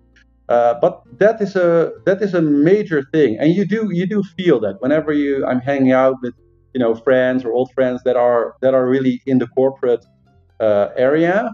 uh, 0.48 0.74
but 0.80 1.02
that 1.18 1.40
is 1.40 1.56
a 1.56 1.92
that 2.04 2.22
is 2.22 2.32
a 2.32 2.40
major 2.40 3.02
thing 3.12 3.36
and 3.40 3.54
you 3.54 3.64
do 3.64 3.88
you 3.92 4.06
do 4.06 4.22
feel 4.22 4.60
that 4.60 4.80
whenever 4.80 5.12
you 5.12 5.44
i'm 5.46 5.60
hanging 5.60 5.90
out 5.90 6.16
with 6.22 6.34
you 6.74 6.78
know 6.78 6.94
friends 6.94 7.44
or 7.44 7.52
old 7.52 7.72
friends 7.72 8.02
that 8.04 8.16
are 8.16 8.54
that 8.62 8.72
are 8.72 8.88
really 8.88 9.20
in 9.26 9.38
the 9.38 9.48
corporate 9.48 10.04
uh, 10.60 10.88
area 10.96 11.50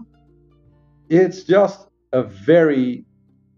it's 1.09 1.43
just 1.43 1.87
a 2.13 2.23
very 2.23 3.05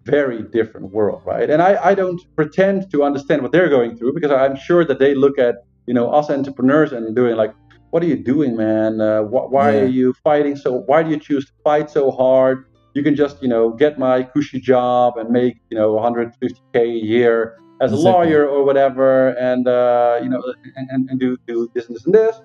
very 0.04 0.42
different 0.44 0.92
world 0.92 1.22
right 1.26 1.50
and 1.50 1.62
I, 1.62 1.72
I 1.90 1.94
don't 1.96 2.22
pretend 2.36 2.92
to 2.92 3.04
understand 3.04 3.42
what 3.42 3.52
they're 3.52 3.70
going 3.70 3.98
through 3.98 4.14
because 4.14 4.32
i'm 4.32 4.56
sure 4.56 4.86
that 4.86 5.00
they 5.00 5.16
look 5.16 5.38
at 5.40 5.56
you 5.88 5.94
know 5.94 6.12
us 6.12 6.30
entrepreneurs 6.30 6.92
and 6.92 7.16
doing 7.16 7.36
like 7.36 7.54
what 7.96 8.04
are 8.04 8.08
you 8.08 8.18
doing, 8.18 8.58
man? 8.58 9.00
Uh, 9.00 9.22
wh- 9.22 9.50
why 9.50 9.72
yeah. 9.72 9.84
are 9.84 9.86
you 9.86 10.14
fighting 10.22 10.58
so? 10.58 10.82
Why 10.86 11.02
do 11.02 11.10
you 11.10 11.18
choose 11.18 11.46
to 11.46 11.54
fight 11.64 11.90
so 11.90 12.12
hard? 12.12 12.66
You 12.94 13.02
can 13.04 13.16
just, 13.16 13.42
you 13.42 13.48
know, 13.48 13.70
get 13.70 13.98
my 13.98 14.24
cushy 14.24 14.60
job 14.60 15.16
and 15.16 15.30
make, 15.30 15.62
you 15.70 15.78
know, 15.78 15.94
150k 15.96 16.76
a 16.76 16.86
year 16.86 17.58
as 17.80 17.94
a 17.94 17.96
lawyer 17.96 18.46
or 18.46 18.66
whatever, 18.66 19.30
and 19.38 19.66
uh, 19.70 20.20
you 20.22 20.28
know, 20.28 20.44
and, 20.76 21.10
and 21.10 21.18
do 21.18 21.38
do 21.48 21.72
this 21.74 21.88
and 21.88 21.96
this 21.96 22.06
and 22.06 22.14
this. 22.14 22.42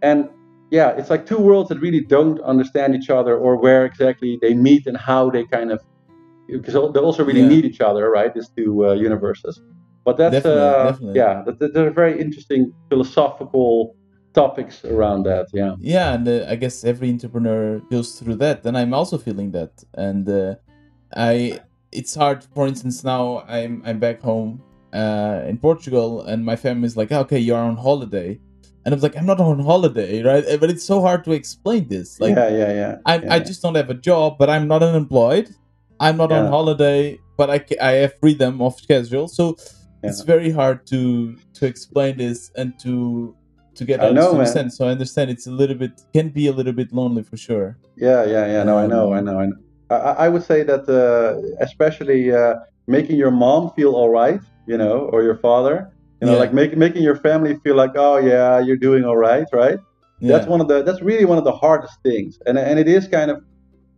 And 0.00 0.30
yeah, 0.72 0.88
it's 0.98 1.10
like 1.10 1.26
two 1.26 1.38
worlds 1.38 1.68
that 1.68 1.78
really 1.80 2.00
don't 2.00 2.40
understand 2.40 2.94
each 2.94 3.10
other 3.10 3.36
or 3.36 3.56
where 3.56 3.84
exactly 3.84 4.38
they 4.40 4.54
meet 4.54 4.86
and 4.86 4.96
how 4.96 5.28
they 5.30 5.44
kind 5.44 5.70
of 5.70 5.80
because 6.48 6.72
they 6.72 7.00
also 7.00 7.22
really 7.24 7.42
yeah. 7.42 7.54
need 7.54 7.64
each 7.66 7.82
other, 7.82 8.10
right? 8.10 8.32
These 8.34 8.48
two 8.56 8.86
uh, 8.86 8.92
universes. 8.94 9.60
But 10.04 10.16
that's 10.16 10.32
definitely, 10.32 10.62
uh, 10.62 10.84
definitely. 10.90 11.16
yeah, 11.20 11.42
that, 11.44 11.58
that's 11.60 11.76
a 11.76 11.90
very 11.90 12.18
interesting 12.18 12.72
philosophical 12.88 13.94
topics 14.32 14.82
around 14.86 15.24
that 15.24 15.46
yeah 15.52 15.74
yeah 15.78 16.14
and 16.14 16.26
uh, 16.26 16.46
i 16.48 16.56
guess 16.56 16.84
every 16.84 17.10
entrepreneur 17.10 17.80
goes 17.90 18.18
through 18.18 18.34
that 18.34 18.64
and 18.64 18.78
i'm 18.78 18.94
also 18.94 19.18
feeling 19.18 19.50
that 19.50 19.84
and 19.92 20.26
uh, 20.26 20.54
i 21.14 21.60
it's 21.92 22.14
hard 22.14 22.42
for 22.54 22.66
instance 22.66 23.04
now 23.04 23.44
i'm 23.46 23.82
i'm 23.84 23.98
back 23.98 24.22
home 24.22 24.58
uh, 24.94 25.42
in 25.46 25.58
portugal 25.58 26.22
and 26.22 26.42
my 26.46 26.56
family 26.56 26.86
is 26.86 26.96
like 26.96 27.12
okay 27.12 27.38
you're 27.38 27.58
on 27.58 27.76
holiday 27.76 28.40
and 28.84 28.92
i 28.92 28.94
was 28.94 29.02
like 29.02 29.16
i'm 29.16 29.26
not 29.26 29.40
on 29.40 29.60
holiday 29.60 30.22
right 30.22 30.44
but 30.60 30.70
it's 30.70 30.84
so 30.84 31.00
hard 31.00 31.24
to 31.24 31.32
explain 31.32 31.88
this 31.88 32.20
like 32.20 32.36
yeah 32.36 32.48
yeah 32.48 32.72
yeah 32.72 32.96
i, 33.06 33.18
yeah, 33.18 33.34
I 33.34 33.38
just 33.38 33.62
don't 33.62 33.74
have 33.74 33.90
a 33.90 33.94
job 33.94 34.38
but 34.38 34.48
i'm 34.50 34.66
not 34.68 34.82
unemployed 34.82 35.54
i'm 36.00 36.16
not 36.16 36.30
yeah. 36.30 36.40
on 36.40 36.46
holiday 36.48 37.18
but 37.36 37.50
i 37.50 37.64
i 37.80 37.92
have 38.02 38.18
freedom 38.20 38.60
of 38.60 38.78
schedule 38.78 39.28
so 39.28 39.56
yeah. 39.58 40.10
it's 40.10 40.22
very 40.22 40.50
hard 40.50 40.86
to 40.88 41.36
to 41.54 41.66
explain 41.66 42.16
this 42.18 42.50
and 42.56 42.78
to 42.80 43.36
to 43.74 43.84
get 43.84 44.00
know, 44.12 44.44
sense. 44.44 44.76
So 44.76 44.86
I 44.86 44.90
understand 44.90 45.30
it's 45.30 45.46
a 45.46 45.50
little 45.50 45.76
bit 45.76 46.02
can 46.12 46.28
be 46.28 46.46
a 46.46 46.52
little 46.52 46.72
bit 46.72 46.92
lonely 46.92 47.22
for 47.22 47.36
sure. 47.36 47.78
Yeah, 47.96 48.24
yeah, 48.24 48.46
yeah. 48.46 48.62
No, 48.64 48.78
um, 48.78 48.84
I 48.84 48.86
know, 48.86 49.12
I 49.12 49.20
know, 49.20 49.40
I 49.40 49.46
know. 49.46 49.56
I, 49.90 49.96
I 50.24 50.28
would 50.28 50.42
say 50.42 50.62
that 50.62 50.88
uh, 50.88 51.40
especially 51.62 52.32
uh, 52.32 52.54
making 52.86 53.16
your 53.16 53.30
mom 53.30 53.70
feel 53.72 53.94
all 53.94 54.08
right, 54.08 54.40
you 54.66 54.76
know, 54.76 55.08
or 55.12 55.22
your 55.22 55.36
father, 55.36 55.91
you 56.22 56.26
know, 56.26 56.34
yeah. 56.34 56.38
like 56.38 56.54
making 56.54 56.78
making 56.78 57.02
your 57.02 57.16
family 57.16 57.56
feel 57.64 57.74
like, 57.74 57.90
oh 57.96 58.16
yeah, 58.18 58.60
you're 58.60 58.76
doing 58.76 59.04
all 59.04 59.16
right, 59.16 59.44
right? 59.52 59.78
Yeah. 60.20 60.36
That's 60.36 60.46
one 60.46 60.60
of 60.60 60.68
the 60.68 60.84
that's 60.84 61.02
really 61.02 61.24
one 61.24 61.36
of 61.36 61.42
the 61.42 61.50
hardest 61.52 61.94
things, 62.04 62.38
and 62.46 62.56
and 62.56 62.78
it 62.78 62.86
is 62.86 63.08
kind 63.08 63.28
of 63.28 63.42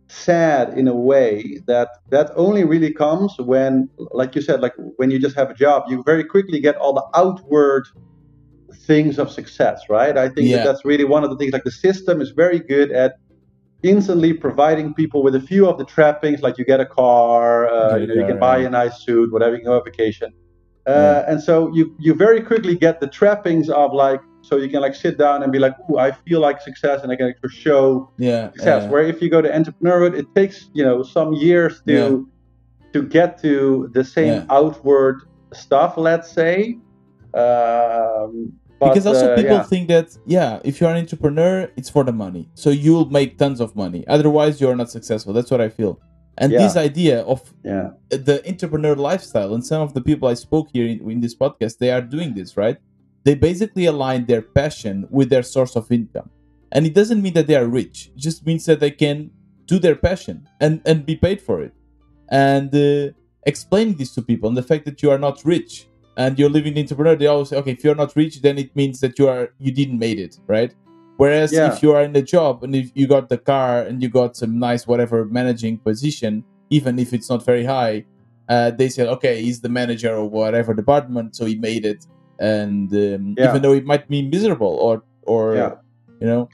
sad 0.07 0.75
in 0.75 0.87
a 0.87 0.95
way 0.95 1.59
that 1.67 1.89
that 2.09 2.31
only 2.35 2.63
really 2.63 2.91
comes 2.91 3.35
when 3.37 3.87
like 3.97 4.33
you 4.33 4.41
said 4.41 4.59
like 4.59 4.73
when 4.97 5.11
you 5.11 5.19
just 5.19 5.35
have 5.35 5.49
a 5.49 5.53
job 5.53 5.83
you 5.87 6.03
very 6.03 6.23
quickly 6.23 6.59
get 6.59 6.75
all 6.75 6.93
the 6.93 7.05
outward 7.15 7.87
things 8.85 9.19
of 9.19 9.31
success, 9.31 9.81
right? 9.87 10.17
I 10.17 10.29
think 10.29 10.47
yeah. 10.47 10.57
that 10.57 10.65
that's 10.65 10.83
really 10.83 11.05
one 11.05 11.23
of 11.23 11.29
the 11.29 11.37
things. 11.37 11.53
Like 11.53 11.63
the 11.63 11.71
system 11.71 12.21
is 12.21 12.31
very 12.31 12.59
good 12.59 12.91
at 12.91 13.17
instantly 13.83 14.33
providing 14.33 14.95
people 14.95 15.21
with 15.21 15.35
a 15.35 15.41
few 15.41 15.69
of 15.69 15.77
the 15.77 15.85
trappings, 15.85 16.41
like 16.41 16.57
you 16.57 16.65
get 16.65 16.79
a 16.79 16.87
car, 16.87 17.67
uh, 17.67 17.97
you 17.97 18.07
know, 18.07 18.15
you 18.15 18.25
can 18.25 18.39
buy 18.39 18.57
a 18.57 18.69
nice 18.69 18.99
suit, 19.05 19.31
whatever, 19.31 19.53
you 19.53 19.59
can 19.59 19.67
go 19.67 19.77
on 19.77 19.83
vacation. 19.85 20.33
Uh, 20.87 20.91
yeah. 20.91 21.31
And 21.31 21.41
so 21.41 21.73
you 21.73 21.95
you 21.99 22.13
very 22.13 22.41
quickly 22.41 22.75
get 22.75 22.99
the 22.99 23.07
trappings 23.07 23.69
of 23.69 23.93
like, 23.93 24.21
so 24.41 24.57
you 24.57 24.69
can 24.69 24.81
like 24.81 24.93
sit 24.93 25.17
down 25.17 25.41
and 25.41 25.51
be 25.51 25.57
like, 25.57 25.73
"Ooh, 25.89 25.97
I 25.97 26.11
feel 26.11 26.39
like 26.39 26.61
success," 26.61 27.01
and 27.01 27.11
I 27.11 27.15
can 27.15 27.27
like, 27.27 27.51
show 27.51 28.11
yeah, 28.17 28.51
success. 28.51 28.83
Yeah. 28.83 28.89
Where 28.89 29.03
if 29.03 29.21
you 29.21 29.29
go 29.29 29.41
to 29.41 29.49
entrepreneurhood, 29.49 30.17
it 30.17 30.27
takes 30.35 30.69
you 30.73 30.83
know 30.83 31.01
some 31.01 31.33
years 31.33 31.81
to 31.87 32.29
to 32.93 33.01
get 33.01 33.41
to 33.41 33.89
the 33.93 34.03
same 34.03 34.45
outward 34.49 35.21
stuff. 35.53 35.97
Let's 35.97 36.31
say. 36.31 36.77
Um, 37.33 38.53
but, 38.79 38.89
because 38.89 39.05
also 39.07 39.31
uh, 39.31 39.35
people 39.35 39.55
yeah. 39.55 39.63
think 39.63 39.87
that 39.87 40.17
yeah 40.25 40.59
if 40.63 40.79
you're 40.79 40.89
an 40.89 40.97
entrepreneur 40.97 41.71
it's 41.77 41.89
for 41.89 42.03
the 42.03 42.11
money 42.11 42.49
so 42.55 42.69
you'll 42.69 43.09
make 43.09 43.37
tons 43.37 43.61
of 43.61 43.75
money 43.75 44.05
otherwise 44.07 44.59
you're 44.59 44.75
not 44.75 44.89
successful 44.89 45.31
that's 45.31 45.49
what 45.49 45.61
i 45.61 45.69
feel 45.69 45.99
and 46.37 46.51
yeah. 46.51 46.59
this 46.59 46.75
idea 46.75 47.21
of 47.21 47.53
yeah. 47.63 47.91
the 48.09 48.41
entrepreneur 48.47 48.95
lifestyle 48.95 49.53
and 49.53 49.65
some 49.65 49.81
of 49.81 49.93
the 49.93 50.01
people 50.01 50.27
i 50.27 50.33
spoke 50.33 50.69
here 50.73 50.87
in, 50.87 51.09
in 51.09 51.19
this 51.21 51.35
podcast 51.35 51.77
they 51.77 51.91
are 51.91 52.01
doing 52.01 52.33
this 52.33 52.57
right 52.57 52.77
they 53.23 53.35
basically 53.35 53.85
align 53.85 54.25
their 54.25 54.41
passion 54.41 55.07
with 55.09 55.29
their 55.29 55.43
source 55.43 55.75
of 55.75 55.91
income 55.91 56.29
and 56.71 56.85
it 56.85 56.93
doesn't 56.93 57.21
mean 57.21 57.33
that 57.33 57.47
they 57.47 57.55
are 57.55 57.67
rich 57.67 58.11
it 58.15 58.19
just 58.19 58.45
means 58.45 58.65
that 58.65 58.79
they 58.79 58.91
can 58.91 59.31
do 59.65 59.79
their 59.79 59.95
passion 59.95 60.47
and 60.59 60.81
and 60.85 61.05
be 61.05 61.15
paid 61.15 61.41
for 61.41 61.61
it 61.61 61.73
and 62.29 62.73
uh, 62.75 63.11
explaining 63.45 63.95
this 63.95 64.13
to 64.13 64.21
people 64.21 64.49
and 64.49 64.57
the 64.57 64.63
fact 64.63 64.85
that 64.85 65.01
you 65.01 65.09
are 65.11 65.19
not 65.19 65.43
rich 65.45 65.87
and 66.17 66.39
you're 66.39 66.49
living 66.49 66.77
entrepreneur, 66.77 67.15
they 67.15 67.27
always 67.27 67.49
say, 67.49 67.57
okay, 67.57 67.71
if 67.71 67.83
you're 67.83 67.95
not 67.95 68.15
rich, 68.15 68.41
then 68.41 68.57
it 68.57 68.75
means 68.75 68.99
that 69.01 69.19
you 69.19 69.27
are 69.27 69.53
you 69.59 69.71
didn't 69.71 69.99
made 69.99 70.19
it, 70.19 70.39
right? 70.47 70.73
Whereas 71.17 71.53
yeah. 71.53 71.73
if 71.73 71.81
you 71.81 71.93
are 71.93 72.03
in 72.03 72.13
the 72.13 72.21
job 72.21 72.63
and 72.63 72.75
if 72.75 72.91
you 72.93 73.07
got 73.07 73.29
the 73.29 73.37
car 73.37 73.81
and 73.81 74.01
you 74.03 74.09
got 74.09 74.35
some 74.35 74.59
nice 74.59 74.85
whatever 74.85 75.25
managing 75.25 75.77
position, 75.77 76.43
even 76.69 76.99
if 76.99 77.13
it's 77.13 77.29
not 77.29 77.45
very 77.45 77.63
high, 77.63 78.05
uh, 78.49 78.71
they 78.71 78.89
say, 78.89 79.07
okay, 79.07 79.41
he's 79.41 79.61
the 79.61 79.69
manager 79.69 80.13
or 80.13 80.29
whatever 80.29 80.73
department, 80.73 81.35
so 81.35 81.45
he 81.45 81.55
made 81.55 81.85
it. 81.85 82.05
And 82.39 82.91
um, 82.93 83.35
yeah. 83.37 83.49
even 83.49 83.61
though 83.61 83.73
it 83.73 83.85
might 83.85 84.09
be 84.09 84.21
miserable 84.27 84.75
or 84.75 85.03
or 85.21 85.55
yeah. 85.55 85.75
you 86.19 86.27
know, 86.27 86.49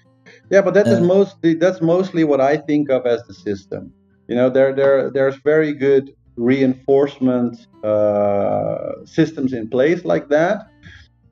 yeah, 0.50 0.62
but 0.62 0.74
that 0.76 0.88
uh, 0.88 0.92
is 0.92 1.00
mostly 1.02 1.56
that's 1.56 1.82
mostly 1.82 2.24
what 2.24 2.40
I 2.40 2.58
think 2.58 2.90
of 2.90 3.06
as 3.06 3.24
the 3.24 3.34
system. 3.34 3.92
You 4.28 4.36
know, 4.36 4.50
there 4.50 4.74
there 4.74 5.10
there's 5.10 5.36
very 5.38 5.74
good 5.74 6.14
reinforcement 6.36 7.68
uh, 7.84 9.06
systems 9.06 9.54
in 9.54 9.70
place 9.70 10.06
like 10.06 10.30
that, 10.30 10.68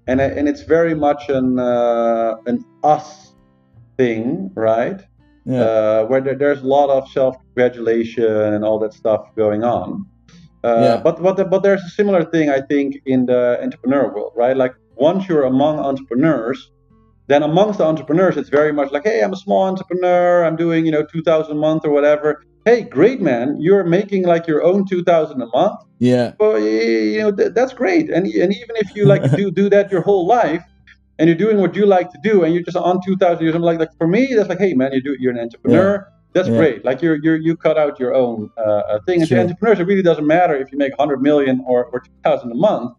and 0.09 0.19
and 0.21 0.49
it's 0.49 0.63
very 0.63 0.95
much 0.95 1.29
an 1.29 1.59
uh, 1.59 2.35
an 2.47 2.65
us 2.83 3.33
thing, 3.97 4.51
right? 4.55 4.99
Yeah. 5.45 5.61
Uh, 5.61 6.05
where 6.09 6.21
there, 6.21 6.35
there's 6.35 6.61
a 6.61 6.67
lot 6.67 6.89
of 6.89 7.09
self-congratulation 7.09 8.53
and 8.53 8.63
all 8.63 8.77
that 8.79 8.93
stuff 8.93 9.21
going 9.35 9.63
on. 9.63 10.05
Uh, 10.63 10.81
yeah. 10.85 10.97
But 11.05 11.21
but 11.21 11.49
but 11.49 11.61
there's 11.63 11.83
a 11.83 11.89
similar 11.89 12.23
thing 12.23 12.49
I 12.49 12.61
think 12.61 13.01
in 13.05 13.25
the 13.27 13.59
entrepreneur 13.61 14.13
world, 14.13 14.33
right? 14.35 14.57
Like 14.57 14.73
once 14.95 15.27
you're 15.29 15.43
among 15.43 15.79
entrepreneurs, 15.79 16.71
then 17.27 17.43
amongst 17.43 17.77
the 17.77 17.85
entrepreneurs, 17.85 18.35
it's 18.37 18.49
very 18.49 18.73
much 18.73 18.91
like, 18.91 19.03
hey, 19.03 19.21
I'm 19.21 19.33
a 19.33 19.41
small 19.45 19.63
entrepreneur. 19.65 20.43
I'm 20.43 20.55
doing, 20.55 20.85
you 20.85 20.91
know, 20.91 21.03
2000 21.03 21.51
a 21.51 21.55
month 21.55 21.85
or 21.85 21.91
whatever. 21.91 22.43
Hey, 22.69 22.83
great, 22.83 23.19
man. 23.19 23.59
You're 23.59 23.83
making 23.83 24.27
like 24.27 24.45
your 24.45 24.61
own 24.61 24.85
2000 24.85 25.41
a 25.41 25.47
month. 25.47 25.79
Yeah. 25.97 26.33
Well, 26.39 26.59
you 26.59 27.17
know, 27.17 27.31
th- 27.31 27.53
that's 27.55 27.73
great. 27.73 28.11
And, 28.11 28.27
and 28.27 28.53
even 28.53 28.75
if 28.75 28.95
you 28.95 29.05
like 29.05 29.23
do, 29.35 29.49
do 29.49 29.71
that 29.71 29.91
your 29.91 30.01
whole 30.01 30.27
life 30.27 30.63
and 31.17 31.27
you're 31.27 31.35
doing 31.35 31.57
what 31.57 31.75
you 31.75 31.87
like 31.87 32.11
to 32.11 32.19
do 32.21 32.43
and 32.43 32.53
you're 32.53 32.61
just 32.61 32.77
on 32.77 33.01
2000 33.03 33.43
years, 33.43 33.55
I'm 33.55 33.63
like, 33.63 33.79
like 33.79 33.89
for 33.97 34.05
me, 34.05 34.35
that's 34.35 34.49
like, 34.49 34.59
hey, 34.59 34.75
man, 34.75 34.93
you 34.93 35.01
do, 35.01 35.17
you're 35.19 35.31
an 35.31 35.39
entrepreneur. 35.39 35.95
Yeah. 35.95 36.15
That's 36.33 36.47
yeah. 36.47 36.57
great. 36.57 36.85
Like 36.85 37.01
you're, 37.01 37.15
you're, 37.23 37.37
you 37.37 37.57
cut 37.57 37.79
out 37.79 37.99
your 37.99 38.13
own 38.13 38.51
uh, 38.55 38.61
uh 38.61 38.99
thing. 39.07 39.21
And 39.21 39.27
sure. 39.27 39.37
to 39.37 39.43
entrepreneurs, 39.45 39.79
it 39.79 39.87
really 39.87 40.03
doesn't 40.03 40.27
matter 40.27 40.55
if 40.55 40.71
you 40.71 40.77
make 40.77 40.95
100 40.95 41.23
million 41.23 41.63
or, 41.65 41.85
or 41.85 42.01
2000 42.01 42.51
a 42.51 42.53
month 42.53 42.95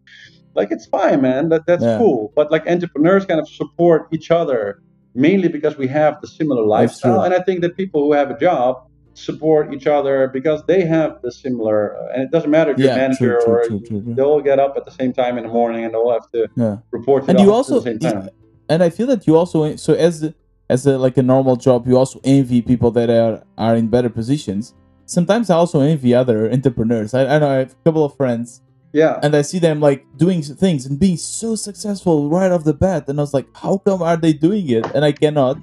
like 0.57 0.73
it's 0.73 0.85
fine 0.87 1.21
man 1.23 1.49
that 1.49 1.65
that's 1.65 1.85
yeah. 1.85 1.97
cool 1.97 2.33
but 2.35 2.51
like 2.51 2.67
entrepreneurs 2.67 3.25
kind 3.25 3.39
of 3.39 3.49
support 3.49 4.09
each 4.11 4.33
other 4.33 4.83
mainly 5.15 5.47
because 5.47 5.77
we 5.77 5.87
have 5.87 6.21
the 6.23 6.27
similar 6.27 6.65
lifestyle 6.67 7.23
and 7.23 7.33
i 7.33 7.41
think 7.41 7.61
that 7.61 7.77
people 7.77 8.03
who 8.03 8.13
have 8.13 8.33
a 8.33 8.37
job 8.37 8.90
support 9.15 9.73
each 9.75 9.87
other 9.87 10.29
because 10.29 10.63
they 10.67 10.85
have 10.85 11.21
the 11.23 11.33
similar 11.33 11.97
uh, 11.97 12.13
and 12.13 12.23
it 12.23 12.31
doesn't 12.31 12.51
matter 12.51 12.71
if 12.71 12.79
you're 12.79 12.95
manager 12.95 13.41
true, 13.45 13.65
true, 13.69 13.77
or 13.77 13.87
true, 13.87 14.15
they 14.15 14.23
all 14.23 14.41
get 14.41 14.59
up 14.59 14.77
at 14.77 14.85
the 14.85 14.91
same 14.91 15.13
time 15.13 15.37
in 15.37 15.45
the 15.45 15.51
morning 15.51 15.85
and 15.85 15.93
they'll 15.93 16.11
have 16.11 16.31
to 16.31 16.49
yeah. 16.57 16.77
report 16.91 17.25
to 17.25 17.31
and 17.31 17.41
you 17.41 17.53
also 17.53 17.83
and 18.69 18.83
i 18.83 18.89
feel 18.89 19.07
that 19.07 19.27
you 19.27 19.37
also 19.37 19.77
so 19.77 19.95
as 19.95 20.33
as 20.69 20.87
a, 20.87 20.97
like 20.97 21.17
a 21.17 21.23
normal 21.23 21.57
job 21.57 21.87
you 21.87 21.97
also 21.97 22.21
envy 22.25 22.63
people 22.63 22.91
that 22.91 23.11
are 23.11 23.43
are 23.59 23.77
in 23.77 23.89
better 23.89 24.09
positions 24.09 24.75
sometimes 25.07 25.51
i 25.51 25.55
also 25.55 25.81
envy 25.81 26.15
other 26.15 26.51
entrepreneurs 26.51 27.13
i, 27.13 27.27
I 27.27 27.39
know 27.39 27.51
i 27.51 27.55
have 27.57 27.73
a 27.73 27.85
couple 27.85 28.05
of 28.05 28.17
friends 28.17 28.63
yeah. 28.93 29.21
And 29.23 29.37
I 29.37 29.43
see 29.43 29.59
them 29.59 29.81
like 29.81 30.05
doing 30.17 30.43
things 30.43 30.87
and 30.87 30.99
being 30.99 31.17
so 31.17 31.55
successful 31.55 32.29
right 32.29 32.51
off 32.51 32.65
the 32.65 32.75
bat. 32.75 33.09
And 33.09 33.19
I 33.21 33.23
was 33.23 33.35
like, 33.35 33.47
how 33.55 33.79
come 33.79 34.03
are 34.03 34.17
they 34.17 34.33
doing 34.33 34.69
it? 34.69 34.87
And 34.95 35.05
I 35.05 35.13
cannot. 35.13 35.59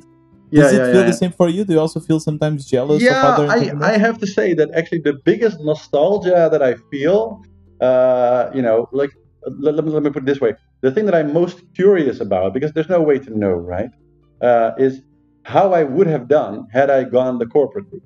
Does 0.51 0.73
it 0.73 0.77
yeah, 0.77 0.85
feel 0.91 1.01
yeah, 1.01 1.07
the 1.07 1.13
same 1.13 1.31
for 1.31 1.49
you? 1.49 1.65
Do 1.65 1.73
you 1.73 1.79
also 1.79 1.99
feel 1.99 2.19
sometimes 2.19 2.65
jealous 2.65 3.03
of 3.03 3.09
others? 3.11 3.67
yeah, 3.67 3.73
I, 3.81 3.93
I 3.93 3.97
have 3.97 4.17
to 4.19 4.27
say 4.27 4.53
that 4.53 4.71
actually 4.73 4.99
the 4.99 5.13
biggest 5.25 5.59
nostalgia 5.59 6.49
that 6.51 6.63
I 6.63 6.75
feel, 6.89 7.43
uh, 7.81 8.49
you 8.53 8.61
know, 8.61 8.87
like, 8.93 9.11
let, 9.59 9.75
let, 9.75 9.83
me, 9.85 9.91
let 9.91 10.03
me 10.03 10.09
put 10.09 10.23
it 10.23 10.25
this 10.25 10.39
way. 10.39 10.53
The 10.81 10.91
thing 10.91 11.05
that 11.05 11.15
I'm 11.15 11.33
most 11.33 11.61
curious 11.75 12.21
about, 12.21 12.53
because 12.53 12.71
there's 12.73 12.89
no 12.89 13.01
way 13.01 13.19
to 13.19 13.37
know, 13.37 13.51
right, 13.51 13.89
uh, 14.41 14.71
is 14.77 15.01
how 15.43 15.73
I 15.73 15.83
would 15.83 16.07
have 16.07 16.27
done 16.27 16.67
had 16.71 16.89
I 16.89 17.03
gone 17.03 17.39
the 17.39 17.45
corporate 17.45 17.85
route. 17.91 18.03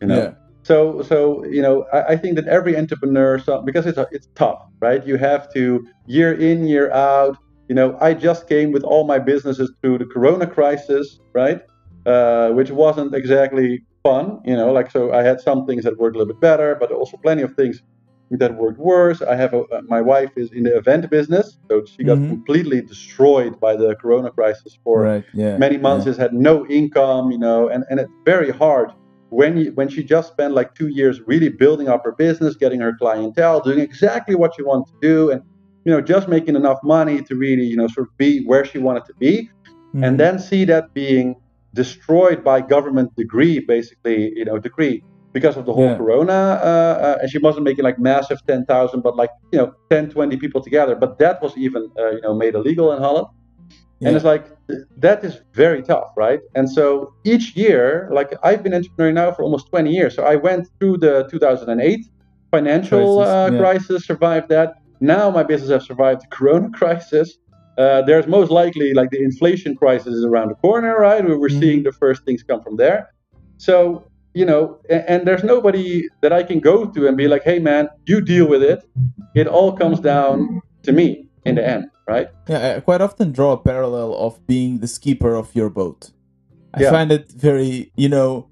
You 0.00 0.08
know? 0.08 0.36
So, 0.66 1.02
so 1.02 1.44
you 1.44 1.62
know, 1.62 1.86
I, 1.92 2.14
I 2.14 2.16
think 2.16 2.34
that 2.34 2.48
every 2.48 2.76
entrepreneur, 2.76 3.38
so, 3.38 3.62
because 3.62 3.86
it's 3.86 3.98
a, 3.98 4.08
it's 4.10 4.26
tough, 4.34 4.60
right? 4.80 5.06
You 5.06 5.16
have 5.16 5.52
to 5.54 5.86
year 6.06 6.32
in, 6.34 6.66
year 6.66 6.90
out. 6.90 7.38
You 7.68 7.76
know, 7.76 7.96
I 8.00 8.14
just 8.14 8.48
came 8.48 8.72
with 8.72 8.82
all 8.82 9.06
my 9.06 9.20
businesses 9.20 9.72
through 9.80 9.98
the 9.98 10.06
Corona 10.06 10.46
crisis, 10.46 11.20
right? 11.32 11.60
Uh, 12.06 12.50
which 12.50 12.70
wasn't 12.70 13.12
exactly 13.14 13.82
fun. 14.04 14.40
You 14.44 14.56
know, 14.56 14.72
like 14.72 14.92
so, 14.92 15.12
I 15.12 15.22
had 15.24 15.40
some 15.40 15.66
things 15.66 15.82
that 15.82 15.98
worked 15.98 16.14
a 16.14 16.20
little 16.20 16.32
bit 16.34 16.40
better, 16.40 16.76
but 16.78 16.92
also 16.92 17.16
plenty 17.16 17.42
of 17.42 17.54
things 17.56 17.82
that 18.30 18.54
worked 18.54 18.78
worse. 18.78 19.22
I 19.22 19.34
have 19.34 19.52
a, 19.54 19.62
uh, 19.62 19.82
my 19.88 20.00
wife 20.00 20.30
is 20.36 20.52
in 20.52 20.62
the 20.62 20.76
event 20.76 21.10
business, 21.10 21.58
so 21.68 21.84
she 21.84 22.04
got 22.04 22.18
mm-hmm. 22.18 22.28
completely 22.28 22.80
destroyed 22.80 23.58
by 23.58 23.74
the 23.74 23.96
Corona 23.96 24.30
crisis 24.30 24.78
for 24.84 25.02
right, 25.02 25.24
yeah, 25.34 25.56
many 25.56 25.78
months. 25.78 26.06
Yeah. 26.06 26.10
Has 26.10 26.16
had 26.16 26.32
no 26.32 26.66
income, 26.68 27.32
you 27.32 27.38
know, 27.38 27.68
and 27.68 27.84
and 27.90 27.98
it's 27.98 28.12
very 28.24 28.50
hard 28.50 28.92
when 29.30 29.56
you, 29.56 29.72
when 29.72 29.88
she 29.88 30.04
just 30.04 30.32
spent 30.32 30.54
like 30.54 30.74
two 30.74 30.88
years 30.88 31.20
really 31.26 31.48
building 31.48 31.88
up 31.88 32.04
her 32.04 32.12
business, 32.12 32.54
getting 32.54 32.80
her 32.80 32.94
clientele, 32.96 33.60
doing 33.60 33.80
exactly 33.80 34.34
what 34.34 34.54
she 34.54 34.62
wanted 34.62 34.86
to 34.92 34.98
do, 35.00 35.30
and 35.30 35.42
you 35.84 35.92
know 35.92 36.00
just 36.00 36.28
making 36.28 36.54
enough 36.54 36.78
money 36.84 37.22
to 37.22 37.34
really 37.34 37.64
you 37.64 37.76
know 37.76 37.88
sort 37.88 38.08
of 38.08 38.16
be 38.16 38.44
where 38.44 38.64
she 38.64 38.78
wanted 38.78 39.04
to 39.06 39.14
be, 39.14 39.50
mm-hmm. 39.68 40.04
and 40.04 40.20
then 40.20 40.38
see 40.38 40.64
that 40.64 40.94
being 40.94 41.34
destroyed 41.74 42.42
by 42.42 42.60
government 42.60 43.14
decree, 43.16 43.60
basically 43.60 44.32
you 44.36 44.44
know 44.44 44.58
decree 44.58 45.02
because 45.32 45.56
of 45.58 45.66
the 45.66 45.72
whole 45.72 45.90
yeah. 45.90 45.96
corona 45.96 46.32
uh, 46.32 46.96
uh, 47.06 47.18
and 47.20 47.30
she 47.30 47.38
wasn't 47.38 47.62
making 47.62 47.84
like 47.84 47.98
massive 47.98 48.38
10,000 48.46 49.02
but 49.02 49.16
like 49.16 49.28
you 49.52 49.58
know 49.58 49.70
10 49.90 50.08
20 50.08 50.38
people 50.38 50.62
together 50.62 50.94
but 50.94 51.18
that 51.18 51.42
was 51.42 51.54
even 51.58 51.90
uh, 51.98 52.10
you 52.12 52.22
know 52.22 52.34
made 52.34 52.54
illegal 52.54 52.90
in 52.92 53.02
Holland 53.02 53.26
yeah. 54.00 54.08
And 54.08 54.16
it's 54.16 54.26
like 54.26 54.46
that 54.98 55.24
is 55.24 55.40
very 55.54 55.82
tough, 55.82 56.08
right? 56.16 56.40
And 56.54 56.70
so 56.70 57.14
each 57.24 57.56
year, 57.56 58.10
like 58.12 58.34
I've 58.42 58.62
been 58.62 58.74
entrepreneur 58.74 59.12
now 59.12 59.32
for 59.32 59.42
almost 59.42 59.70
20 59.70 59.90
years. 59.90 60.14
So 60.14 60.22
I 60.22 60.36
went 60.36 60.68
through 60.78 60.98
the 60.98 61.26
2008 61.30 62.06
financial 62.50 63.16
crisis, 63.16 63.32
uh, 63.32 63.50
yeah. 63.52 63.58
crisis 63.58 64.06
survived 64.06 64.48
that. 64.50 64.74
Now 65.00 65.30
my 65.30 65.42
business 65.42 65.70
has 65.70 65.86
survived 65.86 66.22
the 66.22 66.26
Corona 66.28 66.70
crisis. 66.74 67.38
Uh, 67.76 68.02
there's 68.02 68.26
most 68.26 68.50
likely 68.50 68.94
like 68.94 69.10
the 69.10 69.22
inflation 69.22 69.76
crisis 69.76 70.14
is 70.14 70.24
around 70.24 70.48
the 70.48 70.54
corner, 70.54 70.98
right? 70.98 71.22
We're 71.24 71.36
mm-hmm. 71.36 71.60
seeing 71.60 71.82
the 71.82 71.92
first 71.92 72.24
things 72.24 72.42
come 72.42 72.62
from 72.62 72.76
there. 72.76 73.12
So 73.58 74.04
you 74.34 74.44
know, 74.44 74.78
and, 74.90 75.04
and 75.08 75.26
there's 75.26 75.42
nobody 75.42 76.08
that 76.20 76.32
I 76.32 76.42
can 76.42 76.60
go 76.60 76.84
to 76.84 77.08
and 77.08 77.16
be 77.16 77.26
like, 77.26 77.42
hey 77.42 77.58
man, 77.58 77.88
you 78.06 78.20
deal 78.20 78.46
with 78.46 78.62
it. 78.62 78.86
It 79.34 79.46
all 79.46 79.72
comes 79.72 79.98
down 80.00 80.60
to 80.82 80.92
me 80.92 81.26
in 81.44 81.54
the 81.54 81.66
end 81.66 81.90
right? 82.06 82.28
Yeah, 82.48 82.76
I 82.76 82.80
quite 82.80 83.00
often 83.00 83.32
draw 83.32 83.52
a 83.52 83.58
parallel 83.58 84.14
of 84.14 84.44
being 84.46 84.78
the 84.78 84.88
skipper 84.88 85.34
of 85.34 85.54
your 85.54 85.68
boat. 85.68 86.10
I 86.74 86.82
yeah. 86.82 86.90
find 86.90 87.10
it 87.10 87.30
very, 87.30 87.92
you 87.96 88.08
know, 88.08 88.48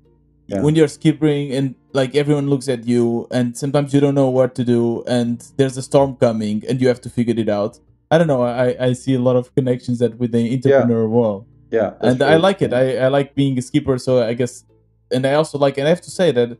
yeah. 0.46 0.60
when 0.60 0.74
you're 0.74 0.88
skipping 0.88 1.52
and 1.52 1.74
like 1.92 2.14
everyone 2.14 2.48
looks 2.48 2.68
at 2.68 2.86
you 2.86 3.26
and 3.30 3.56
sometimes 3.56 3.94
you 3.94 4.00
don't 4.00 4.14
know 4.14 4.28
what 4.28 4.54
to 4.56 4.64
do 4.64 5.04
and 5.06 5.46
there's 5.56 5.76
a 5.76 5.82
storm 5.82 6.16
coming 6.16 6.64
and 6.68 6.80
you 6.80 6.88
have 6.88 7.00
to 7.02 7.10
figure 7.10 7.34
it 7.36 7.48
out. 7.48 7.78
I 8.14 8.18
don't 8.18 8.28
know. 8.28 8.42
I, 8.42 8.76
I 8.78 8.92
see 8.92 9.14
a 9.14 9.18
lot 9.18 9.34
of 9.34 9.52
connections 9.56 9.98
that 9.98 10.18
with 10.18 10.30
the 10.30 10.54
entrepreneur 10.54 11.02
yeah. 11.02 11.08
world. 11.08 11.46
Yeah. 11.72 11.94
And 12.00 12.18
true. 12.18 12.28
I 12.28 12.36
like 12.36 12.62
it. 12.62 12.72
I, 12.72 12.98
I 12.98 13.08
like 13.08 13.34
being 13.34 13.58
a 13.58 13.62
skipper. 13.62 13.98
So 13.98 14.22
I 14.22 14.34
guess, 14.34 14.64
and 15.10 15.26
I 15.26 15.34
also 15.34 15.58
like, 15.58 15.78
and 15.78 15.86
I 15.88 15.90
have 15.90 16.00
to 16.02 16.12
say 16.12 16.30
that 16.30 16.56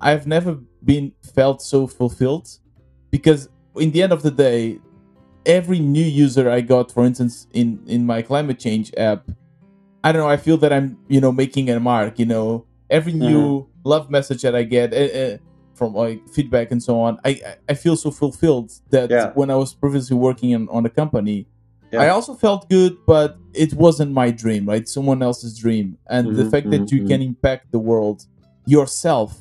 I've 0.00 0.26
never 0.26 0.58
been 0.84 1.12
felt 1.36 1.62
so 1.62 1.86
fulfilled 1.86 2.48
because 3.12 3.48
in 3.76 3.92
the 3.92 4.02
end 4.02 4.12
of 4.12 4.22
the 4.22 4.32
day, 4.32 4.80
every 5.46 5.78
new 5.78 6.04
user 6.04 6.50
I 6.50 6.62
got, 6.62 6.90
for 6.90 7.04
instance, 7.04 7.46
in 7.52 7.80
in 7.86 8.04
my 8.04 8.20
climate 8.22 8.58
change 8.58 8.92
app, 8.96 9.30
I 10.02 10.10
don't 10.10 10.22
know. 10.22 10.28
I 10.28 10.36
feel 10.36 10.56
that 10.58 10.72
I'm 10.72 10.98
you 11.06 11.20
know 11.20 11.30
making 11.30 11.70
a 11.70 11.78
mark. 11.78 12.18
You 12.18 12.26
know, 12.26 12.66
every 12.90 13.12
new 13.12 13.62
mm-hmm. 13.62 13.88
love 13.88 14.10
message 14.10 14.42
that 14.42 14.56
I 14.56 14.64
get. 14.64 14.92
Uh, 14.92 15.18
uh, 15.22 15.38
from 15.78 15.94
like 15.94 16.28
feedback 16.28 16.70
and 16.72 16.82
so 16.82 17.00
on, 17.00 17.18
I 17.24 17.30
I 17.68 17.74
feel 17.74 17.96
so 17.96 18.10
fulfilled 18.10 18.72
that 18.90 19.10
yeah. 19.10 19.32
when 19.34 19.50
I 19.50 19.56
was 19.56 19.74
previously 19.74 20.16
working 20.16 20.54
on, 20.54 20.68
on 20.68 20.84
a 20.84 20.90
company, 20.90 21.46
yeah. 21.92 22.02
I 22.02 22.08
also 22.10 22.34
felt 22.34 22.68
good, 22.68 22.96
but 23.06 23.38
it 23.54 23.72
wasn't 23.74 24.12
my 24.12 24.30
dream, 24.30 24.68
right? 24.68 24.86
Someone 24.88 25.22
else's 25.22 25.58
dream, 25.58 25.96
and 26.08 26.28
mm-hmm, 26.28 26.36
the 26.36 26.50
fact 26.50 26.66
mm-hmm, 26.66 26.84
that 26.84 26.92
you 26.92 26.98
mm-hmm. 27.00 27.08
can 27.08 27.22
impact 27.22 27.72
the 27.72 27.78
world 27.78 28.26
yourself, 28.66 29.40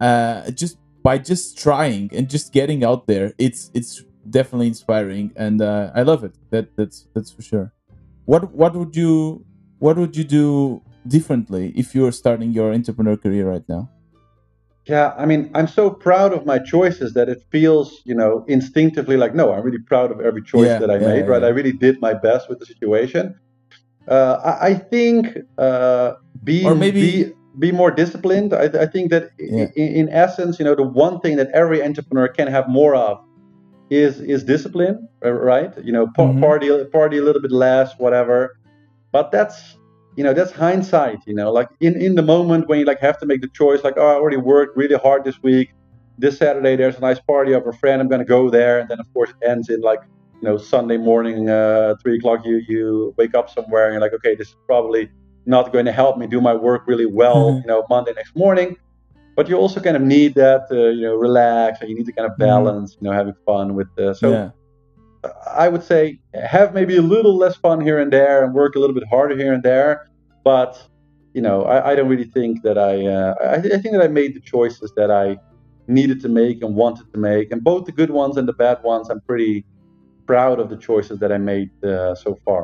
uh, 0.00 0.50
just 0.50 0.76
by 1.02 1.16
just 1.16 1.56
trying 1.56 2.10
and 2.12 2.28
just 2.28 2.52
getting 2.52 2.84
out 2.84 3.06
there, 3.06 3.32
it's 3.38 3.70
it's 3.72 4.04
definitely 4.28 4.66
inspiring, 4.66 5.32
and 5.36 5.62
uh, 5.62 5.90
I 5.94 6.02
love 6.02 6.24
it. 6.24 6.34
That 6.50 6.76
that's 6.76 7.08
that's 7.14 7.30
for 7.30 7.42
sure. 7.42 7.72
What 8.26 8.52
what 8.52 8.74
would 8.74 8.94
you 8.94 9.46
what 9.78 9.96
would 9.96 10.14
you 10.16 10.24
do 10.24 10.82
differently 11.06 11.72
if 11.74 11.94
you 11.94 12.02
were 12.02 12.12
starting 12.12 12.52
your 12.52 12.74
entrepreneur 12.74 13.16
career 13.16 13.48
right 13.48 13.66
now? 13.68 13.88
Yeah, 14.88 15.14
I 15.18 15.26
mean, 15.26 15.50
I'm 15.54 15.68
so 15.68 15.90
proud 15.90 16.32
of 16.32 16.46
my 16.46 16.58
choices 16.58 17.12
that 17.12 17.28
it 17.28 17.42
feels, 17.50 18.00
you 18.04 18.14
know, 18.14 18.44
instinctively 18.48 19.18
like, 19.18 19.34
no, 19.34 19.52
I'm 19.52 19.62
really 19.62 19.78
proud 19.78 20.10
of 20.10 20.20
every 20.20 20.42
choice 20.42 20.66
yeah, 20.66 20.78
that 20.78 20.90
I 20.90 20.94
yeah, 20.94 21.08
made, 21.08 21.28
right? 21.28 21.42
Yeah. 21.42 21.48
I 21.48 21.50
really 21.50 21.72
did 21.72 22.00
my 22.00 22.14
best 22.14 22.48
with 22.48 22.58
the 22.58 22.66
situation. 22.66 23.38
Uh, 24.08 24.40
I, 24.42 24.68
I, 24.68 24.74
think 24.74 25.36
uh, 25.58 26.14
be, 26.42 26.64
or 26.64 26.74
maybe 26.74 27.24
be, 27.24 27.32
be 27.58 27.72
more 27.72 27.90
disciplined. 27.90 28.54
I, 28.54 28.64
I 28.64 28.86
think 28.86 29.10
that 29.10 29.30
in, 29.38 29.70
in, 29.76 30.08
essence, 30.08 30.58
you 30.58 30.64
know, 30.64 30.74
the 30.74 30.82
one 30.82 31.20
thing 31.20 31.36
that 31.36 31.50
every 31.52 31.82
entrepreneur 31.82 32.28
can 32.28 32.48
have 32.48 32.68
more 32.68 32.94
of 32.94 33.22
is 33.90 34.20
is 34.20 34.44
discipline, 34.44 35.08
uh, 35.24 35.32
right? 35.32 35.72
You 35.84 35.92
know, 35.92 36.06
mm-hmm. 36.06 36.40
party 36.40 36.84
party 36.86 37.18
a 37.18 37.22
little 37.22 37.42
bit 37.42 37.52
less, 37.52 37.92
whatever. 37.98 38.58
But 39.12 39.30
that's 39.32 39.76
you 40.18 40.24
know 40.24 40.34
that's 40.34 40.50
hindsight. 40.50 41.20
You 41.26 41.34
know, 41.34 41.52
like 41.52 41.68
in 41.78 41.94
in 42.06 42.16
the 42.16 42.26
moment 42.34 42.68
when 42.68 42.80
you 42.80 42.84
like 42.84 42.98
have 42.98 43.18
to 43.20 43.26
make 43.26 43.40
the 43.40 43.52
choice, 43.60 43.84
like 43.84 43.94
oh, 43.96 44.08
I 44.12 44.14
already 44.14 44.36
worked 44.36 44.76
really 44.76 44.96
hard 44.96 45.22
this 45.22 45.40
week. 45.44 45.68
This 46.18 46.38
Saturday 46.38 46.74
there's 46.74 46.96
a 46.96 47.00
nice 47.00 47.20
party 47.20 47.52
of 47.52 47.64
a 47.68 47.72
friend. 47.72 48.02
I'm 48.02 48.08
gonna 48.08 48.24
go 48.24 48.50
there, 48.50 48.80
and 48.80 48.88
then 48.88 48.98
of 48.98 49.06
course 49.14 49.30
it 49.30 49.48
ends 49.48 49.68
in 49.68 49.80
like 49.80 50.00
you 50.42 50.48
know 50.48 50.58
Sunday 50.58 50.96
morning, 50.96 51.48
uh, 51.48 51.94
three 52.02 52.16
o'clock. 52.18 52.44
You 52.44 52.56
you 52.68 53.14
wake 53.16 53.36
up 53.36 53.48
somewhere 53.48 53.84
and 53.86 53.92
you're 53.94 54.02
like, 54.02 54.14
okay, 54.14 54.34
this 54.34 54.48
is 54.48 54.56
probably 54.66 55.08
not 55.46 55.72
going 55.72 55.86
to 55.86 55.92
help 55.92 56.18
me 56.18 56.26
do 56.26 56.40
my 56.40 56.52
work 56.52 56.82
really 56.88 57.06
well. 57.06 57.52
Mm-hmm. 57.52 57.60
You 57.60 57.66
know, 57.68 57.86
Monday 57.88 58.12
next 58.12 58.34
morning 58.34 58.76
but 59.36 59.48
you 59.48 59.56
also 59.56 59.80
kind 59.80 59.96
of 59.96 60.02
need 60.02 60.34
that 60.34 60.62
uh, 60.72 60.88
you 60.98 61.02
know 61.02 61.14
relax 61.14 61.80
and 61.80 61.88
you 61.88 61.94
need 61.94 62.06
to 62.06 62.12
kind 62.12 62.26
of 62.26 62.32
mm-hmm. 62.32 62.50
balance 62.50 62.96
you 63.00 63.04
know 63.06 63.12
having 63.12 63.34
fun 63.46 63.76
with 63.76 63.86
the 63.94 64.12
so 64.12 64.32
yeah. 64.32 64.50
i 65.64 65.68
would 65.68 65.84
say 65.92 66.18
have 66.34 66.74
maybe 66.74 66.96
a 66.96 67.06
little 67.14 67.36
less 67.36 67.54
fun 67.54 67.80
here 67.80 68.00
and 68.00 68.12
there 68.12 68.44
and 68.44 68.52
work 68.52 68.74
a 68.74 68.80
little 68.80 68.94
bit 69.00 69.06
harder 69.08 69.36
here 69.36 69.52
and 69.52 69.62
there 69.62 70.07
but 70.52 70.72
you 71.36 71.42
know 71.46 71.58
i, 71.74 71.76
I 71.90 71.92
don't 71.96 72.10
really 72.14 72.30
think 72.38 72.54
that 72.66 72.78
i 72.90 72.94
uh, 73.16 73.34
I, 73.54 73.56
I, 73.76 73.78
think 73.80 73.92
that 73.96 74.04
i 74.08 74.10
made 74.20 74.32
the 74.38 74.44
choices 74.54 74.90
that 74.98 75.10
i 75.24 75.26
needed 75.98 76.18
to 76.24 76.30
make 76.42 76.58
and 76.64 76.70
wanted 76.84 77.06
to 77.14 77.18
make 77.30 77.46
and 77.52 77.60
both 77.72 77.82
the 77.88 77.94
good 78.00 78.12
ones 78.22 78.34
and 78.38 78.46
the 78.52 78.58
bad 78.64 78.78
ones 78.92 79.04
i'm 79.12 79.22
pretty 79.30 79.56
proud 80.26 80.56
of 80.62 80.66
the 80.72 80.78
choices 80.88 81.16
that 81.22 81.30
i 81.36 81.38
made 81.52 81.70
uh, 81.84 82.14
so 82.24 82.30
far 82.44 82.62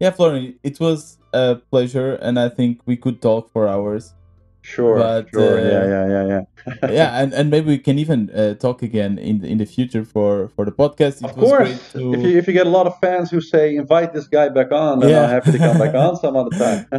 Yeah, 0.00 0.12
Florian, 0.12 0.58
it 0.62 0.80
was 0.80 1.18
a 1.34 1.56
pleasure, 1.72 2.14
and 2.26 2.38
I 2.38 2.48
think 2.48 2.80
we 2.86 2.96
could 2.96 3.20
talk 3.20 3.52
for 3.52 3.68
hours. 3.68 4.14
Sure, 4.62 4.96
but, 4.96 5.30
sure, 5.32 5.58
uh, 5.58 5.62
yeah, 5.62 5.84
yeah, 5.86 6.06
yeah, 6.08 6.26
yeah. 6.28 6.90
yeah, 6.90 7.22
and, 7.22 7.32
and 7.32 7.50
maybe 7.50 7.68
we 7.68 7.78
can 7.78 7.98
even 7.98 8.30
uh, 8.30 8.54
talk 8.54 8.82
again 8.82 9.18
in 9.18 9.40
the, 9.40 9.48
in 9.48 9.56
the 9.56 9.64
future 9.64 10.04
for 10.04 10.48
for 10.48 10.66
the 10.66 10.72
podcast. 10.72 11.24
It 11.24 11.30
of 11.30 11.34
course, 11.34 11.92
to... 11.92 12.12
if 12.12 12.20
you 12.20 12.38
if 12.38 12.46
you 12.46 12.52
get 12.52 12.66
a 12.66 12.70
lot 12.70 12.86
of 12.86 12.98
fans 13.00 13.30
who 13.30 13.40
say 13.40 13.74
invite 13.74 14.12
this 14.12 14.28
guy 14.28 14.50
back 14.50 14.70
on, 14.70 15.00
then 15.00 15.10
yeah. 15.10 15.22
I'm 15.22 15.30
happy 15.30 15.52
to 15.52 15.58
come 15.58 15.78
back 15.78 15.94
on 15.94 16.16
some 16.16 16.36
other 16.36 16.50
time. 16.64 16.86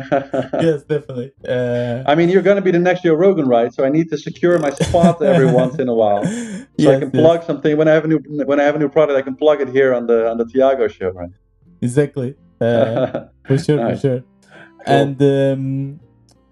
yes, 0.66 0.84
definitely. 0.84 1.34
Uh... 1.48 2.04
I 2.08 2.16
mean, 2.16 2.30
you're 2.30 2.42
going 2.42 2.56
to 2.56 2.64
be 2.64 2.72
the 2.72 2.80
next 2.80 3.04
Joe 3.04 3.14
Rogan, 3.14 3.48
right? 3.48 3.72
So 3.72 3.86
I 3.86 3.90
need 3.90 4.10
to 4.10 4.18
secure 4.18 4.58
my 4.58 4.72
spot 4.72 5.22
every 5.22 5.46
once 5.46 5.78
in 5.78 5.88
a 5.88 5.94
while, 5.94 6.26
so 6.26 6.66
yes, 6.78 6.98
I 6.98 7.00
can 7.00 7.12
plug 7.12 7.40
yes. 7.42 7.48
something 7.48 7.78
when 7.78 7.88
I 7.88 7.94
have 7.94 8.06
a 8.06 8.08
new 8.08 8.20
when 8.28 8.60
I 8.60 8.64
have 8.64 8.76
a 8.76 8.80
new 8.80 8.90
product. 8.90 9.18
I 9.18 9.22
can 9.22 9.36
plug 9.36 9.62
it 9.62 9.70
here 9.70 9.94
on 9.94 10.08
the 10.08 10.32
on 10.32 10.38
the 10.38 10.46
Tiago 10.46 10.88
show, 10.88 11.10
right? 11.10 11.30
Exactly. 11.82 12.36
Uh, 12.60 13.26
for 13.46 13.58
sure, 13.58 13.78
nice. 13.78 14.02
for 14.02 14.08
sure. 14.08 14.20
Cool. 14.22 14.96
And 14.96 15.22
um, 15.22 16.00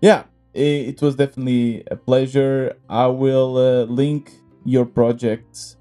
yeah, 0.01 0.23
it, 0.59 0.87
it, 0.89 1.01
was 1.01 1.15
definitely 1.15 1.83
a 1.89 1.95
pleasure. 1.95 2.75
I 2.89 3.07
will 3.07 3.57
uh, 3.57 3.83
link 3.85 4.33
your 4.65 4.85
projects 4.85 5.77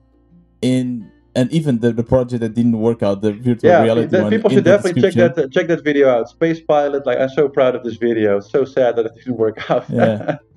in 0.62 1.10
and 1.34 1.52
even 1.52 1.78
the, 1.78 1.92
the 1.92 2.02
project 2.02 2.40
that 2.40 2.54
didn't 2.54 2.78
work 2.78 3.02
out, 3.02 3.20
the 3.22 3.32
virtual 3.32 3.70
yeah, 3.70 3.82
reality 3.82 4.20
one. 4.20 4.30
People 4.30 4.50
should 4.50 4.64
definitely 4.64 5.02
check 5.02 5.14
that 5.14 5.38
uh, 5.38 5.48
check 5.48 5.68
that 5.68 5.84
video 5.84 6.08
out. 6.08 6.28
Space 6.28 6.60
Pilot, 6.60 7.06
like 7.06 7.18
I'm 7.18 7.28
so 7.28 7.48
proud 7.48 7.74
of 7.76 7.84
this 7.84 7.96
video. 7.96 8.40
so 8.40 8.64
sad 8.64 8.96
that 8.96 9.06
it 9.06 9.14
didn't 9.14 9.36
work 9.36 9.70
out. 9.70 9.84
Yeah. 9.88 10.38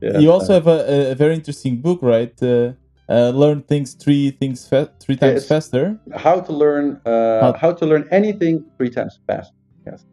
yeah 0.00 0.18
you 0.18 0.30
also 0.32 0.54
have 0.54 0.66
a, 0.66 1.10
a, 1.12 1.14
very 1.14 1.34
interesting 1.34 1.80
book, 1.80 1.98
right? 2.00 2.34
Uh, 2.42 2.72
uh, 3.08 3.30
learn 3.30 3.62
things 3.62 3.92
three 3.94 4.30
things 4.30 4.66
fa- 4.66 4.92
three 5.00 5.16
times 5.16 5.46
faster. 5.46 5.98
How 6.16 6.40
to 6.40 6.52
learn 6.52 7.00
uh, 7.04 7.40
how, 7.42 7.52
how, 7.52 7.72
to 7.72 7.84
learn 7.84 8.08
anything 8.10 8.64
three 8.78 8.90
times 8.90 9.18
faster. 9.26 9.54
Yes. 9.84 10.06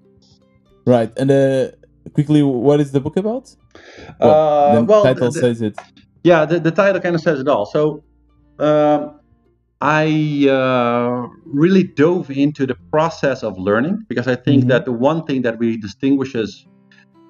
Right, 0.86 1.12
and 1.18 1.30
uh, 1.32 1.68
quickly, 2.14 2.44
what 2.44 2.80
is 2.80 2.92
the 2.92 3.00
book 3.00 3.18
about? 3.18 3.56
Well, 4.20 4.32
uh, 4.32 4.76
the 4.76 4.84
well, 4.84 5.04
title 5.04 5.32
the, 5.32 5.40
says 5.40 5.62
it. 5.62 5.78
Yeah, 6.24 6.46
the, 6.46 6.60
the 6.60 6.72
title 6.72 7.02
kind 7.02 7.16
of 7.16 7.22
says 7.22 7.40
it 7.40 7.48
all. 7.48 7.66
So. 7.66 8.04
Um, 8.60 9.20
I 9.80 10.48
uh, 10.50 11.28
really 11.46 11.84
dove 11.84 12.32
into 12.32 12.66
the 12.66 12.74
process 12.90 13.44
of 13.44 13.60
learning 13.60 14.06
because 14.10 14.28
I 14.28 14.36
think 14.36 14.62
mm-hmm. 14.62 14.70
that 14.70 14.86
the 14.86 14.92
one 14.92 15.24
thing 15.26 15.44
that 15.44 15.60
we 15.60 15.78
distinguishes 15.78 16.66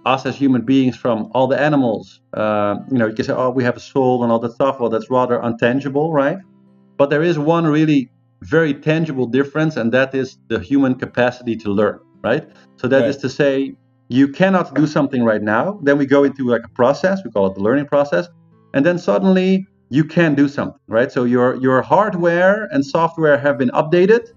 us 0.08 0.26
as 0.26 0.36
human 0.36 0.62
beings 0.62 0.96
from 0.96 1.30
all 1.34 1.48
the 1.48 1.60
animals. 1.60 2.22
Uh, 2.34 2.78
you 2.92 2.98
know, 2.98 3.08
you 3.08 3.14
can 3.14 3.26
say, 3.26 3.34
oh, 3.34 3.50
we 3.50 3.64
have 3.64 3.78
a 3.78 3.80
soul 3.80 4.24
and 4.24 4.32
all 4.32 4.40
that 4.40 4.54
stuff. 4.54 4.80
Well, 4.80 4.90
that's 4.90 5.10
rather 5.10 5.38
untangible, 5.40 6.14
right? 6.14 6.38
But 6.98 7.10
there 7.10 7.22
is 7.22 7.38
one 7.38 7.68
really 7.68 8.10
very 8.42 8.74
tangible 8.74 9.26
difference, 9.26 9.76
and 9.76 9.92
that 9.92 10.16
is 10.16 10.38
the 10.48 10.60
human 10.60 10.96
capacity 10.96 11.56
to 11.58 11.70
learn, 11.70 12.00
right? 12.24 12.48
So 12.78 12.88
that 12.88 13.02
right. 13.02 13.10
is 13.10 13.18
to 13.18 13.30
say, 13.30 13.76
you 14.10 14.28
cannot 14.28 14.74
do 14.74 14.88
something 14.88 15.24
right 15.24 15.41
now. 15.41 15.80
Then 15.84 15.97
we 15.97 16.05
go 16.05 16.24
into 16.24 16.47
like 16.47 16.64
a 16.64 16.70
process. 16.70 17.22
We 17.24 17.32
call 17.32 17.47
it 17.47 17.55
the 17.55 17.62
learning 17.62 17.88
process, 17.88 18.28
and 18.74 18.86
then 18.86 18.97
suddenly 18.97 19.68
you 19.89 20.03
can 20.03 20.36
do 20.36 20.47
something, 20.47 20.80
right? 20.88 21.12
So 21.12 21.24
your 21.24 21.55
your 21.55 21.82
hardware 21.82 22.68
and 22.72 22.86
software 22.86 23.38
have 23.38 23.58
been 23.58 23.70
updated 23.70 24.34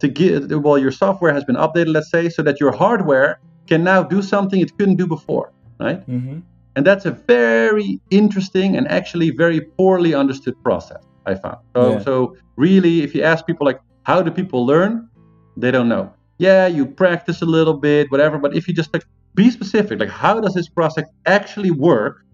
to 0.00 0.08
get 0.08 0.50
well, 0.50 0.78
your 0.78 0.92
software 0.92 1.32
has 1.32 1.44
been 1.44 1.56
updated, 1.56 1.92
let's 1.92 2.10
say, 2.10 2.28
so 2.28 2.42
that 2.42 2.60
your 2.60 2.72
hardware 2.72 3.40
can 3.66 3.84
now 3.84 4.02
do 4.02 4.22
something 4.22 4.60
it 4.60 4.76
couldn't 4.76 4.96
do 4.96 5.06
before, 5.06 5.52
right? 5.78 6.00
Mm-hmm. 6.08 6.40
And 6.74 6.86
that's 6.86 7.04
a 7.04 7.10
very 7.10 8.00
interesting 8.10 8.76
and 8.76 8.88
actually 8.88 9.30
very 9.30 9.60
poorly 9.60 10.14
understood 10.14 10.54
process. 10.62 11.02
I 11.26 11.34
found. 11.34 11.58
So, 11.74 11.92
yeah. 11.92 11.98
so 12.00 12.36
really, 12.56 13.02
if 13.02 13.14
you 13.14 13.22
ask 13.22 13.46
people 13.46 13.64
like, 13.66 13.80
how 14.04 14.22
do 14.22 14.30
people 14.30 14.66
learn? 14.66 15.08
They 15.56 15.70
don't 15.70 15.88
know. 15.88 16.12
Yeah, 16.38 16.66
you 16.66 16.86
practice 16.86 17.42
a 17.42 17.46
little 17.46 17.74
bit, 17.74 18.10
whatever. 18.10 18.38
But 18.38 18.56
if 18.56 18.66
you 18.66 18.74
just 18.74 18.92
like 18.92 19.04
be 19.34 19.50
specific, 19.50 20.00
like 20.00 20.08
how 20.08 20.40
does 20.40 20.54
this 20.54 20.68
process 20.68 21.04
actually 21.26 21.70
work, 21.70 22.24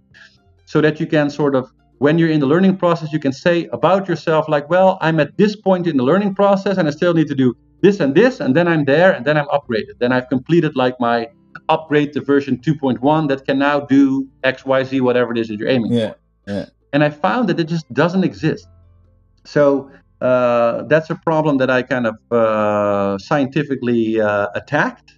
so 0.67 0.81
that 0.81 1.01
you 1.01 1.07
can 1.07 1.31
sort 1.31 1.55
of 1.55 1.73
when 1.99 2.19
you're 2.19 2.31
in 2.31 2.41
the 2.41 2.47
learning 2.47 2.77
process, 2.77 3.13
you 3.13 3.19
can 3.19 3.33
say 3.33 3.67
about 3.73 4.09
yourself, 4.09 4.49
like, 4.49 4.71
well, 4.71 4.99
I'm 5.01 5.19
at 5.19 5.37
this 5.37 5.57
point 5.57 5.87
in 5.87 5.97
the 5.97 6.05
learning 6.05 6.35
process 6.35 6.79
and 6.79 6.87
I 6.87 6.93
still 6.93 7.13
need 7.13 7.27
to 7.29 7.35
do 7.35 7.57
this 7.81 8.01
and 8.01 8.15
this, 8.15 8.41
and 8.41 8.57
then 8.57 8.67
I'm 8.67 8.85
there, 8.85 9.13
and 9.13 9.25
then 9.25 9.37
I'm 9.37 9.47
upgraded. 9.47 9.99
Then 9.99 10.11
I've 10.13 10.29
completed 10.29 10.75
like 10.75 10.99
my 10.99 11.29
upgrade 11.69 12.13
to 12.15 12.21
version 12.21 12.59
2.1 12.59 13.29
that 13.29 13.45
can 13.45 13.59
now 13.59 13.81
do 13.81 14.29
X, 14.43 14.65
Y, 14.65 14.85
Z, 14.85 15.01
whatever 15.01 15.33
it 15.33 15.39
is 15.39 15.49
that 15.49 15.59
you're 15.59 15.69
aiming 15.69 15.93
yeah, 15.93 16.13
for. 16.45 16.53
Yeah. 16.53 16.67
And 16.93 17.05
I 17.05 17.11
found 17.11 17.49
that 17.49 17.61
it 17.61 17.69
just 17.69 17.93
doesn't 17.93 18.25
exist. 18.25 18.67
So 19.45 19.91
uh, 20.21 20.83
that's 20.85 21.11
a 21.11 21.15
problem 21.15 21.59
that 21.59 21.71
I 21.71 21.83
kind 21.83 22.07
of 22.07 22.17
uh, 22.31 23.19
scientifically 23.19 24.21
uh, 24.21 24.49
attacked. 24.55 25.15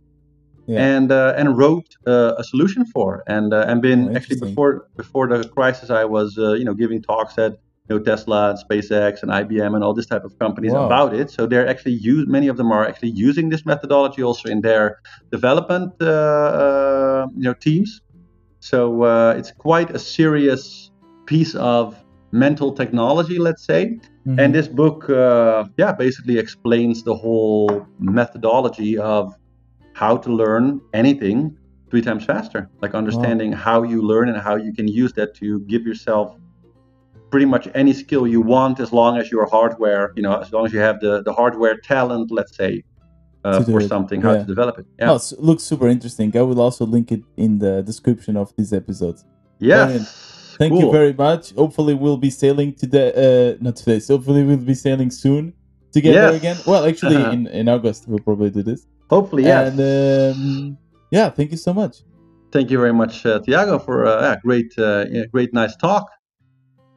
Yeah. 0.66 0.98
And 0.98 1.10
uh, 1.10 1.34
and 1.36 1.58
wrote 1.58 1.96
uh, 2.06 2.34
a 2.38 2.44
solution 2.44 2.86
for, 2.86 3.24
and 3.26 3.52
uh, 3.52 3.64
and 3.66 3.82
been 3.82 4.10
oh, 4.10 4.14
actually 4.14 4.38
before 4.38 4.86
before 4.96 5.26
the 5.26 5.48
crisis, 5.48 5.90
I 5.90 6.04
was 6.04 6.36
you 6.36 6.62
know 6.62 6.74
giving 6.74 7.02
talks 7.02 7.38
at 7.38 7.58
you 7.90 7.98
know, 7.98 8.04
Tesla 8.04 8.50
and 8.50 8.58
SpaceX 8.58 9.22
and 9.22 9.32
IBM 9.32 9.74
and 9.74 9.82
all 9.82 9.92
this 9.92 10.06
type 10.06 10.24
of 10.24 10.38
companies 10.38 10.72
wow. 10.72 10.86
about 10.86 11.12
it. 11.12 11.28
So 11.28 11.46
they're 11.46 11.66
actually 11.66 11.94
use 11.94 12.28
many 12.28 12.46
of 12.46 12.56
them 12.56 12.70
are 12.70 12.86
actually 12.86 13.10
using 13.10 13.48
this 13.48 13.66
methodology 13.66 14.22
also 14.22 14.48
in 14.48 14.60
their 14.60 15.00
development 15.32 15.92
uh, 16.00 16.06
uh, 16.06 17.26
you 17.36 17.42
know 17.42 17.54
teams. 17.54 18.00
So 18.60 19.02
uh, 19.02 19.34
it's 19.36 19.50
quite 19.50 19.90
a 19.90 19.98
serious 19.98 20.92
piece 21.26 21.56
of 21.56 21.96
mental 22.32 22.72
technology, 22.72 23.38
let's 23.38 23.64
say. 23.64 23.98
Mm-hmm. 24.26 24.38
And 24.38 24.54
this 24.54 24.68
book, 24.68 25.08
uh, 25.10 25.64
yeah, 25.76 25.92
basically 25.92 26.38
explains 26.38 27.02
the 27.02 27.14
whole 27.14 27.86
methodology 27.98 28.98
of 28.98 29.34
how 29.94 30.16
to 30.16 30.32
learn 30.32 30.80
anything 30.94 31.56
three 31.90 32.02
times 32.02 32.24
faster, 32.24 32.70
like 32.80 32.94
understanding 32.94 33.50
wow. 33.50 33.58
how 33.58 33.82
you 33.82 34.00
learn 34.02 34.28
and 34.28 34.38
how 34.38 34.56
you 34.56 34.72
can 34.72 34.86
use 34.86 35.12
that 35.14 35.34
to 35.34 35.60
give 35.60 35.82
yourself 35.82 36.36
pretty 37.30 37.46
much 37.46 37.68
any 37.74 37.92
skill 37.92 38.26
you 38.26 38.40
want 38.40 38.80
as 38.80 38.92
long 38.92 39.18
as 39.18 39.30
your 39.30 39.46
hardware, 39.46 40.12
you 40.16 40.22
know, 40.22 40.38
as 40.40 40.52
long 40.52 40.66
as 40.66 40.72
you 40.72 40.78
have 40.78 41.00
the, 41.00 41.22
the 41.22 41.32
hardware 41.32 41.76
talent, 41.78 42.30
let's 42.30 42.56
say, 42.56 42.82
uh, 43.44 43.62
for 43.64 43.80
something, 43.80 44.20
how 44.20 44.32
yeah. 44.32 44.38
to 44.38 44.44
develop 44.44 44.78
it. 44.78 44.86
Yeah. 44.98 45.12
Oh, 45.12 45.16
it 45.16 45.32
looks 45.38 45.62
super 45.62 45.88
interesting. 45.88 46.36
I 46.36 46.42
will 46.42 46.60
also 46.60 46.84
link 46.84 47.10
it 47.10 47.22
in 47.36 47.58
the 47.58 47.82
description 47.82 48.36
of 48.36 48.54
this 48.56 48.72
episode. 48.72 49.16
Yes. 49.58 50.39
Thank 50.60 50.74
cool. 50.74 50.82
you 50.82 50.92
very 50.92 51.14
much. 51.14 51.54
Hopefully, 51.54 51.94
we'll 51.94 52.18
be 52.18 52.28
sailing 52.28 52.74
today. 52.74 53.08
Uh, 53.16 53.56
not 53.62 53.76
today. 53.76 53.98
So 53.98 54.18
hopefully, 54.18 54.44
we'll 54.44 54.58
be 54.58 54.74
sailing 54.74 55.10
soon 55.10 55.54
together 55.90 56.32
yes. 56.32 56.36
again. 56.36 56.56
Well, 56.66 56.84
actually, 56.84 57.22
in, 57.34 57.46
in 57.46 57.66
August, 57.66 58.06
we'll 58.06 58.18
probably 58.18 58.50
do 58.50 58.62
this. 58.62 58.86
Hopefully, 59.08 59.44
yes. 59.44 59.72
And 59.72 59.80
um, 60.36 60.78
yeah, 61.10 61.30
thank 61.30 61.50
you 61.50 61.56
so 61.56 61.72
much. 61.72 62.02
Thank 62.52 62.70
you 62.70 62.76
very 62.76 62.92
much, 62.92 63.24
uh, 63.24 63.40
Tiago, 63.40 63.78
for 63.78 64.04
a 64.04 64.10
uh, 64.10 64.36
great, 64.44 64.78
uh, 64.78 65.06
great, 65.32 65.54
nice 65.54 65.74
talk. 65.76 66.10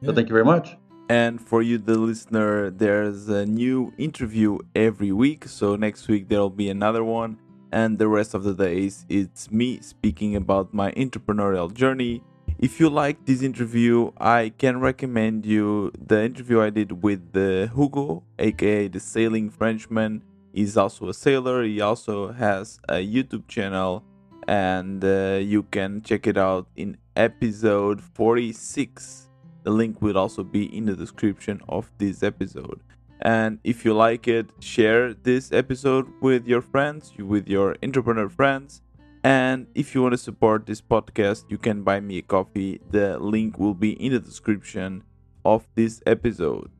So 0.04 0.12
thank 0.12 0.28
you 0.28 0.34
very 0.34 0.44
much. 0.44 0.76
And 1.08 1.40
for 1.40 1.62
you, 1.62 1.78
the 1.78 1.96
listener, 1.96 2.68
there's 2.68 3.30
a 3.30 3.46
new 3.46 3.94
interview 3.96 4.58
every 4.74 5.12
week. 5.12 5.48
So 5.48 5.74
next 5.76 6.06
week 6.08 6.28
there'll 6.28 6.50
be 6.50 6.68
another 6.68 7.02
one. 7.02 7.38
And 7.72 7.98
the 7.98 8.08
rest 8.08 8.34
of 8.34 8.44
the 8.44 8.52
days, 8.52 9.06
it's 9.08 9.50
me 9.50 9.80
speaking 9.80 10.36
about 10.36 10.74
my 10.74 10.92
entrepreneurial 10.92 11.72
journey. 11.72 12.22
If 12.64 12.80
you 12.80 12.88
like 12.88 13.26
this 13.26 13.42
interview, 13.42 14.10
I 14.18 14.50
can 14.56 14.80
recommend 14.80 15.44
you 15.44 15.92
the 16.00 16.24
interview 16.24 16.62
I 16.62 16.70
did 16.70 17.02
with 17.02 17.32
the 17.32 17.70
Hugo, 17.76 18.22
aka 18.38 18.88
the 18.88 19.00
sailing 19.00 19.50
Frenchman. 19.50 20.22
He's 20.54 20.74
also 20.78 21.10
a 21.10 21.12
sailor. 21.12 21.62
He 21.62 21.82
also 21.82 22.32
has 22.32 22.80
a 22.88 22.94
YouTube 22.94 23.48
channel, 23.48 24.02
and 24.48 25.04
uh, 25.04 25.40
you 25.42 25.64
can 25.64 26.00
check 26.00 26.26
it 26.26 26.38
out 26.38 26.66
in 26.74 26.96
episode 27.16 28.00
46 28.00 29.28
the 29.64 29.70
link 29.70 30.00
will 30.00 30.16
also 30.16 30.42
be 30.42 30.64
in 30.74 30.86
the 30.86 30.96
description 30.96 31.60
of 31.68 31.90
this 31.98 32.22
episode. 32.22 32.80
And 33.20 33.58
if 33.62 33.84
you 33.84 33.92
like 33.92 34.26
it, 34.26 34.46
share 34.60 35.12
this 35.12 35.52
episode 35.52 36.06
with 36.22 36.46
your 36.46 36.62
friends, 36.62 37.12
with 37.18 37.46
your 37.46 37.76
entrepreneur 37.82 38.30
friends. 38.30 38.80
And 39.24 39.68
if 39.74 39.94
you 39.94 40.02
want 40.02 40.12
to 40.12 40.18
support 40.18 40.66
this 40.66 40.82
podcast, 40.82 41.44
you 41.48 41.56
can 41.56 41.82
buy 41.82 41.98
me 41.98 42.18
a 42.18 42.22
coffee. 42.22 42.82
The 42.90 43.18
link 43.18 43.58
will 43.58 43.72
be 43.72 43.92
in 43.92 44.12
the 44.12 44.20
description 44.20 45.02
of 45.46 45.66
this 45.74 46.02
episode. 46.06 46.70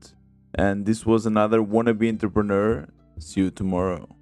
And 0.54 0.84
this 0.84 1.06
was 1.06 1.24
another 1.24 1.60
wannabe 1.60 2.06
entrepreneur. 2.06 2.86
See 3.18 3.40
you 3.40 3.50
tomorrow. 3.50 4.14